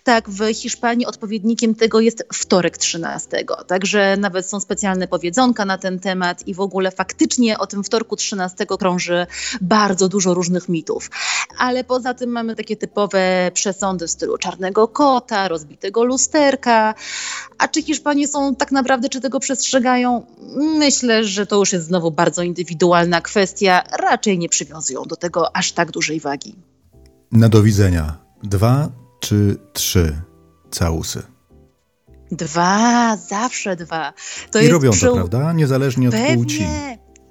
tak 0.03 0.29
w 0.29 0.53
Hiszpanii 0.53 1.05
odpowiednikiem 1.05 1.75
tego 1.75 1.99
jest 1.99 2.23
wtorek 2.33 2.77
13. 2.77 3.45
Także 3.67 4.17
nawet 4.17 4.49
są 4.49 4.59
specjalne 4.59 5.07
powiedzonka 5.07 5.65
na 5.65 5.77
ten 5.77 5.99
temat 5.99 6.47
i 6.47 6.53
w 6.53 6.59
ogóle 6.59 6.91
faktycznie 6.91 7.57
o 7.57 7.67
tym 7.67 7.83
wtorku 7.83 8.15
13 8.15 8.65
krąży 8.65 9.27
bardzo 9.61 9.78
bardzo 9.79 10.09
dużo 10.09 10.33
różnych 10.33 10.69
mitów. 10.69 11.09
Ale 11.57 11.83
poza 11.83 12.13
tym 12.13 12.29
mamy 12.29 12.55
takie 12.55 12.75
typowe 12.75 13.51
przesądy 13.53 14.07
w 14.07 14.11
stylu 14.11 14.37
czarnego 14.37 14.87
kota, 14.87 15.47
rozbitego 15.47 16.03
lusterka. 16.03 16.93
A 17.57 17.67
czy 17.67 17.81
Hiszpanie 17.81 18.27
są 18.27 18.55
tak 18.55 18.71
naprawdę, 18.71 19.09
czy 19.09 19.21
tego 19.21 19.39
przestrzegają? 19.39 20.25
Myślę, 20.55 21.23
że 21.23 21.45
to 21.45 21.55
już 21.55 21.73
jest 21.73 21.85
znowu 21.85 22.11
bardzo 22.11 22.43
indywidualna 22.43 23.21
kwestia. 23.21 23.83
Raczej 23.99 24.39
nie 24.39 24.49
przywiązują 24.49 25.03
do 25.03 25.15
tego 25.15 25.55
aż 25.55 25.71
tak 25.71 25.91
dużej 25.91 26.19
wagi. 26.19 26.55
Na 27.31 27.49
do 27.49 27.63
widzenia. 27.63 28.17
Dwa 28.43 28.89
czy 29.19 29.57
trzy 29.73 30.21
całusy? 30.71 31.23
Dwa, 32.31 33.17
zawsze 33.17 33.75
dwa. 33.75 34.13
To 34.51 34.61
I 34.61 34.67
robią 34.67 34.91
to, 35.01 35.13
prawda? 35.13 35.53
Niezależnie 35.53 36.07
od 36.07 36.15
Pewnie. 36.15 36.35
płci. 36.35 36.67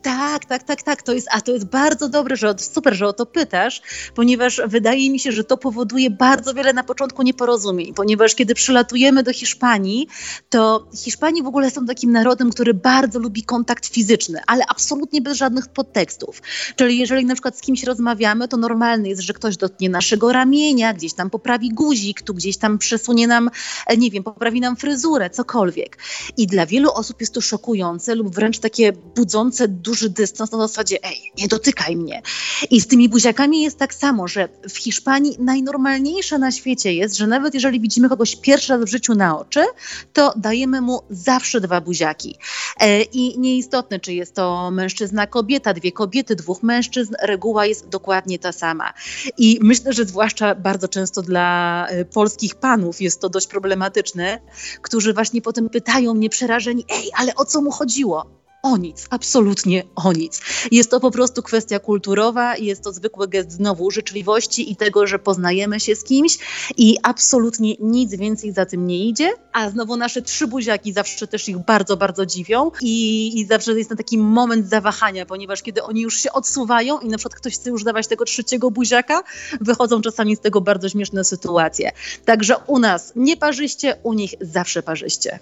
Tak, 0.09 0.45
tak, 0.45 0.63
tak, 0.63 0.83
tak. 0.83 1.03
To 1.03 1.13
jest, 1.13 1.29
a 1.31 1.41
to 1.41 1.53
jest 1.53 1.67
bardzo 1.67 2.09
dobre, 2.09 2.37
że 2.37 2.55
super, 2.59 2.95
że 2.95 3.07
o 3.07 3.13
to 3.13 3.27
pytasz, 3.27 3.83
ponieważ 4.15 4.61
wydaje 4.67 5.11
mi 5.11 5.21
się, 5.21 5.33
że 5.33 5.45
to 5.45 5.57
powoduje 5.57 6.11
bardzo 6.11 6.55
wiele 6.55 6.73
na 6.73 6.85
początku 6.85 7.23
nieporozumień, 7.23 7.95
ponieważ 7.95 8.35
kiedy 8.35 8.55
przylatujemy 8.55 9.23
do 9.23 9.33
Hiszpanii, 9.33 10.09
to 10.51 10.89
Hiszpanie 10.97 11.43
w 11.43 11.47
ogóle 11.47 11.71
są 11.71 11.87
takim 11.87 12.13
narodem, 12.13 12.51
który 12.51 12.75
bardzo 12.75 13.19
lubi 13.19 13.43
kontakt 13.43 13.87
fizyczny, 13.87 14.41
ale 14.47 14.65
absolutnie 14.69 15.21
bez 15.21 15.37
żadnych 15.37 15.69
podtekstów. 15.69 16.43
Czyli 16.77 16.99
jeżeli 16.99 17.25
na 17.25 17.35
przykład 17.35 17.59
z 17.59 17.61
kimś 17.61 17.85
rozmawiamy, 17.85 18.49
to 18.49 18.57
normalne 18.57 19.09
jest, 19.09 19.23
że 19.23 19.33
ktoś 19.33 19.57
dotknie 19.57 19.89
naszego 19.91 20.33
ramienia, 20.33 20.95
gdzieś 20.95 21.15
tam 21.15 21.31
poprawi 21.31 21.69
guzik, 21.69 22.23
tu 22.23 22.35
gdzieś 22.35 22.57
tam 22.57 22.79
przesunie 22.79 23.27
nam, 23.27 23.51
e, 23.87 23.97
nie 23.97 24.11
wiem, 24.11 24.25
poprawi 24.25 24.61
nam 24.61 24.77
fryzurę, 24.77 25.31
cokolwiek. 25.31 25.99
I 26.37 26.47
dla 26.47 26.67
wielu 26.67 26.93
osób 26.93 27.21
jest 27.21 27.35
to 27.35 27.41
szokujące 27.41 28.15
lub 28.15 28.35
wręcz 28.35 28.59
takie 28.59 28.93
budzące 28.93 29.69
duży 29.99 30.11
dystans 30.11 30.53
na 30.53 30.59
zasadzie, 30.59 30.99
ej, 31.03 31.33
nie 31.39 31.49
dotykaj 31.49 31.97
mnie. 31.97 32.23
I 32.71 32.81
z 32.81 32.87
tymi 32.87 33.09
buziakami 33.09 33.63
jest 33.63 33.79
tak 33.79 33.95
samo, 33.95 34.29
że 34.29 34.49
w 34.69 34.77
Hiszpanii 34.79 35.37
najnormalniejsze 35.39 36.39
na 36.39 36.51
świecie 36.51 36.95
jest, 36.95 37.17
że 37.17 37.27
nawet 37.27 37.55
jeżeli 37.55 37.81
widzimy 37.81 38.09
kogoś 38.09 38.37
pierwszy 38.37 38.73
raz 38.73 38.85
w 38.85 38.89
życiu 38.89 39.15
na 39.15 39.39
oczy, 39.39 39.65
to 40.13 40.33
dajemy 40.37 40.81
mu 40.81 41.01
zawsze 41.11 41.61
dwa 41.61 41.81
buziaki. 41.81 42.37
E, 42.81 43.03
I 43.03 43.39
nieistotne, 43.39 44.01
czy 44.01 44.13
jest 44.13 44.35
to 44.35 44.71
mężczyzna, 44.71 45.27
kobieta, 45.27 45.75
dwie 45.75 45.93
kobiety, 45.93 46.37
dwóch 46.37 46.63
mężczyzn, 46.63 47.15
reguła 47.23 47.67
jest 47.67 47.89
dokładnie 47.89 48.39
ta 48.39 48.53
sama. 48.53 48.93
I 49.39 49.59
myślę, 49.63 49.93
że 49.93 50.05
zwłaszcza 50.05 50.55
bardzo 50.55 50.89
często 50.89 51.23
dla 51.23 51.87
e, 51.89 52.05
polskich 52.05 52.55
panów 52.55 53.01
jest 53.01 53.21
to 53.21 53.29
dość 53.29 53.47
problematyczne, 53.47 54.41
którzy 54.83 55.15
właśnie 55.15 55.43
potem 55.43 55.69
pytają 55.69 56.15
mnie 56.15 56.31
przerażeni, 56.31 56.85
ej, 56.89 57.11
ale 57.17 57.35
o 57.35 57.45
co 57.45 57.63
mu 57.63 57.71
chodziło? 57.71 58.39
O 58.63 58.77
nic, 58.77 59.07
absolutnie 59.11 59.85
o 59.95 60.13
nic. 60.13 60.41
Jest 60.71 60.91
to 60.91 61.01
po 61.01 61.11
prostu 61.11 61.43
kwestia 61.43 61.79
kulturowa, 61.79 62.57
jest 62.57 62.83
to 62.83 62.93
zwykły 62.93 63.29
gest 63.29 63.53
znowu 63.53 63.91
życzliwości 63.91 64.73
i 64.73 64.77
tego, 64.77 65.07
że 65.07 65.19
poznajemy 65.19 65.81
się 65.81 65.97
z 65.97 66.05
kimś 66.05 66.39
i 66.77 66.97
absolutnie 67.03 67.75
nic 67.81 68.15
więcej 68.15 68.53
za 68.53 68.67
tym 68.67 68.87
nie 68.87 69.09
idzie, 69.09 69.33
a 69.53 69.71
znowu 69.71 69.97
nasze 69.97 70.23
trzy 70.23 70.47
buziaki 70.47 70.93
zawsze 70.93 71.27
też 71.27 71.49
ich 71.49 71.59
bardzo, 71.59 71.97
bardzo 71.97 72.27
dziwią 72.27 72.71
i, 72.81 73.33
i 73.41 73.47
zawsze 73.47 73.73
jest 73.79 73.91
na 73.91 73.97
taki 73.97 74.19
moment 74.19 74.69
zawahania, 74.69 75.27
ponieważ 75.27 75.63
kiedy 75.63 75.83
oni 75.83 76.01
już 76.01 76.21
się 76.21 76.33
odsuwają 76.33 76.99
i 76.99 77.09
na 77.09 77.19
przykład 77.19 77.41
ktoś 77.41 77.55
chce 77.55 77.71
już 77.71 77.85
dawać 77.85 78.07
tego 78.07 78.25
trzeciego 78.25 78.71
buziaka, 78.71 79.23
wychodzą 79.61 80.01
czasami 80.01 80.37
z 80.37 80.41
tego 80.41 80.61
bardzo 80.61 80.89
śmieszne 80.89 81.25
sytuacje. 81.25 81.93
Także 82.25 82.57
u 82.67 82.79
nas 82.79 83.13
nie 83.17 83.37
parzyście, 83.37 83.97
u 84.03 84.13
nich 84.13 84.35
zawsze 84.41 84.83
parzyście. 84.83 85.39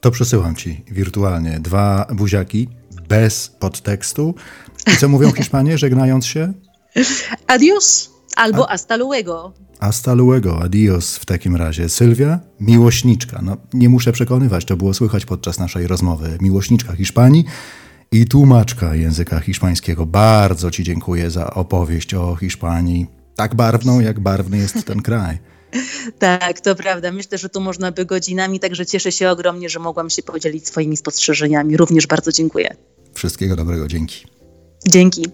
To 0.00 0.10
przesyłam 0.10 0.56
ci 0.56 0.84
wirtualnie 0.90 1.60
dwa 1.60 2.06
buziaki 2.14 2.68
bez 3.08 3.48
podtekstu. 3.48 4.34
I 4.94 4.96
co 4.96 5.08
mówią 5.08 5.32
Hiszpanie, 5.32 5.78
żegnając 5.78 6.26
się? 6.26 6.52
Adios 7.46 8.10
albo 8.36 8.68
A 8.68 8.72
hasta 8.72 8.96
luego. 8.96 9.52
Hasta 9.80 10.14
luego, 10.14 10.62
adios 10.62 11.16
w 11.16 11.24
takim 11.24 11.56
razie. 11.56 11.88
Sylwia, 11.88 12.38
miłośniczka. 12.60 13.40
No, 13.42 13.56
nie 13.72 13.88
muszę 13.88 14.12
przekonywać, 14.12 14.64
to 14.64 14.76
było 14.76 14.94
słychać 14.94 15.26
podczas 15.26 15.58
naszej 15.58 15.86
rozmowy. 15.86 16.38
Miłośniczka 16.40 16.96
Hiszpanii 16.96 17.44
i 18.12 18.24
tłumaczka 18.24 18.94
języka 18.94 19.40
hiszpańskiego. 19.40 20.06
Bardzo 20.06 20.70
Ci 20.70 20.84
dziękuję 20.84 21.30
za 21.30 21.50
opowieść 21.50 22.14
o 22.14 22.36
Hiszpanii. 22.36 23.06
Tak 23.36 23.54
barwną, 23.54 24.00
jak 24.00 24.20
barwny 24.20 24.58
jest 24.58 24.84
ten 24.84 25.02
kraj. 25.02 25.38
Tak, 26.18 26.60
to 26.60 26.74
prawda. 26.74 27.12
Myślę, 27.12 27.38
że 27.38 27.48
tu 27.48 27.60
można 27.60 27.92
by 27.92 28.04
godzinami, 28.04 28.60
także 28.60 28.86
cieszę 28.86 29.12
się 29.12 29.30
ogromnie, 29.30 29.68
że 29.68 29.78
mogłam 29.78 30.10
się 30.10 30.22
podzielić 30.22 30.66
swoimi 30.66 30.96
spostrzeżeniami. 30.96 31.76
Również 31.76 32.06
bardzo 32.06 32.32
dziękuję. 32.32 32.76
Wszystkiego 33.14 33.56
dobrego, 33.56 33.88
dzięki. 33.88 34.26
Dzięki. 34.88 35.26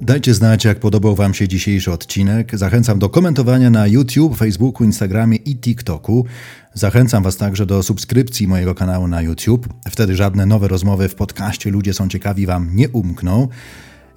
Dajcie 0.00 0.34
znać, 0.34 0.64
jak 0.64 0.80
podobał 0.80 1.14
Wam 1.14 1.34
się 1.34 1.48
dzisiejszy 1.48 1.92
odcinek. 1.92 2.58
Zachęcam 2.58 2.98
do 2.98 3.08
komentowania 3.08 3.70
na 3.70 3.86
YouTube, 3.86 4.36
Facebooku, 4.36 4.84
Instagramie 4.84 5.36
i 5.36 5.56
TikToku. 5.56 6.26
Zachęcam 6.74 7.22
Was 7.22 7.36
także 7.36 7.66
do 7.66 7.82
subskrypcji 7.82 8.48
mojego 8.48 8.74
kanału 8.74 9.08
na 9.08 9.22
YouTube. 9.22 9.68
Wtedy 9.90 10.16
żadne 10.16 10.46
nowe 10.46 10.68
rozmowy 10.68 11.08
w 11.08 11.14
podcaście 11.14 11.70
Ludzie 11.70 11.94
są 11.94 12.08
ciekawi 12.08 12.46
Wam 12.46 12.70
nie 12.76 12.88
umkną. 12.88 13.48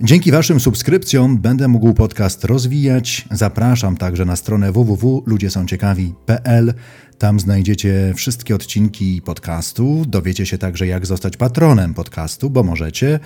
Dzięki 0.02 0.32
Waszym 0.32 0.60
subskrypcjom 0.60 1.38
będę 1.38 1.68
mógł 1.68 1.94
podcast 1.94 2.44
rozwijać. 2.44 3.26
Zapraszam 3.32 3.98
także 3.98 4.26
na 4.26 4.36
stronę 4.36 4.72
www.ludziesąciekawi.pl. 4.72 6.74
Tam 7.18 7.40
znajdziecie 7.40 8.14
wszystkie 8.16 8.56
odcinki 8.56 9.22
podcastu. 9.22 10.04
Dowiecie 10.08 10.46
się 10.46 10.58
także, 10.58 10.88
jak 10.88 11.06
zostać 11.06 11.38
patronem 11.38 11.94
podcastu, 11.94 12.50
bo 12.50 12.64
możecie. 12.64 13.20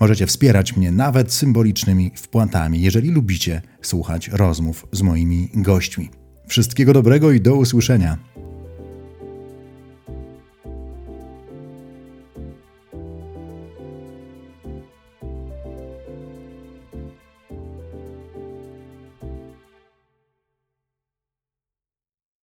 Możecie 0.00 0.26
wspierać 0.26 0.76
mnie 0.76 0.92
nawet 0.92 1.32
symbolicznymi 1.32 2.10
wpłatami, 2.14 2.80
jeżeli 2.80 3.10
lubicie 3.10 3.62
słuchać 3.82 4.28
rozmów 4.28 4.86
z 4.92 5.02
moimi 5.02 5.48
gośćmi. 5.54 6.10
Wszystkiego 6.46 6.92
dobrego 6.92 7.32
i 7.32 7.40
do 7.40 7.54
usłyszenia. 7.54 8.18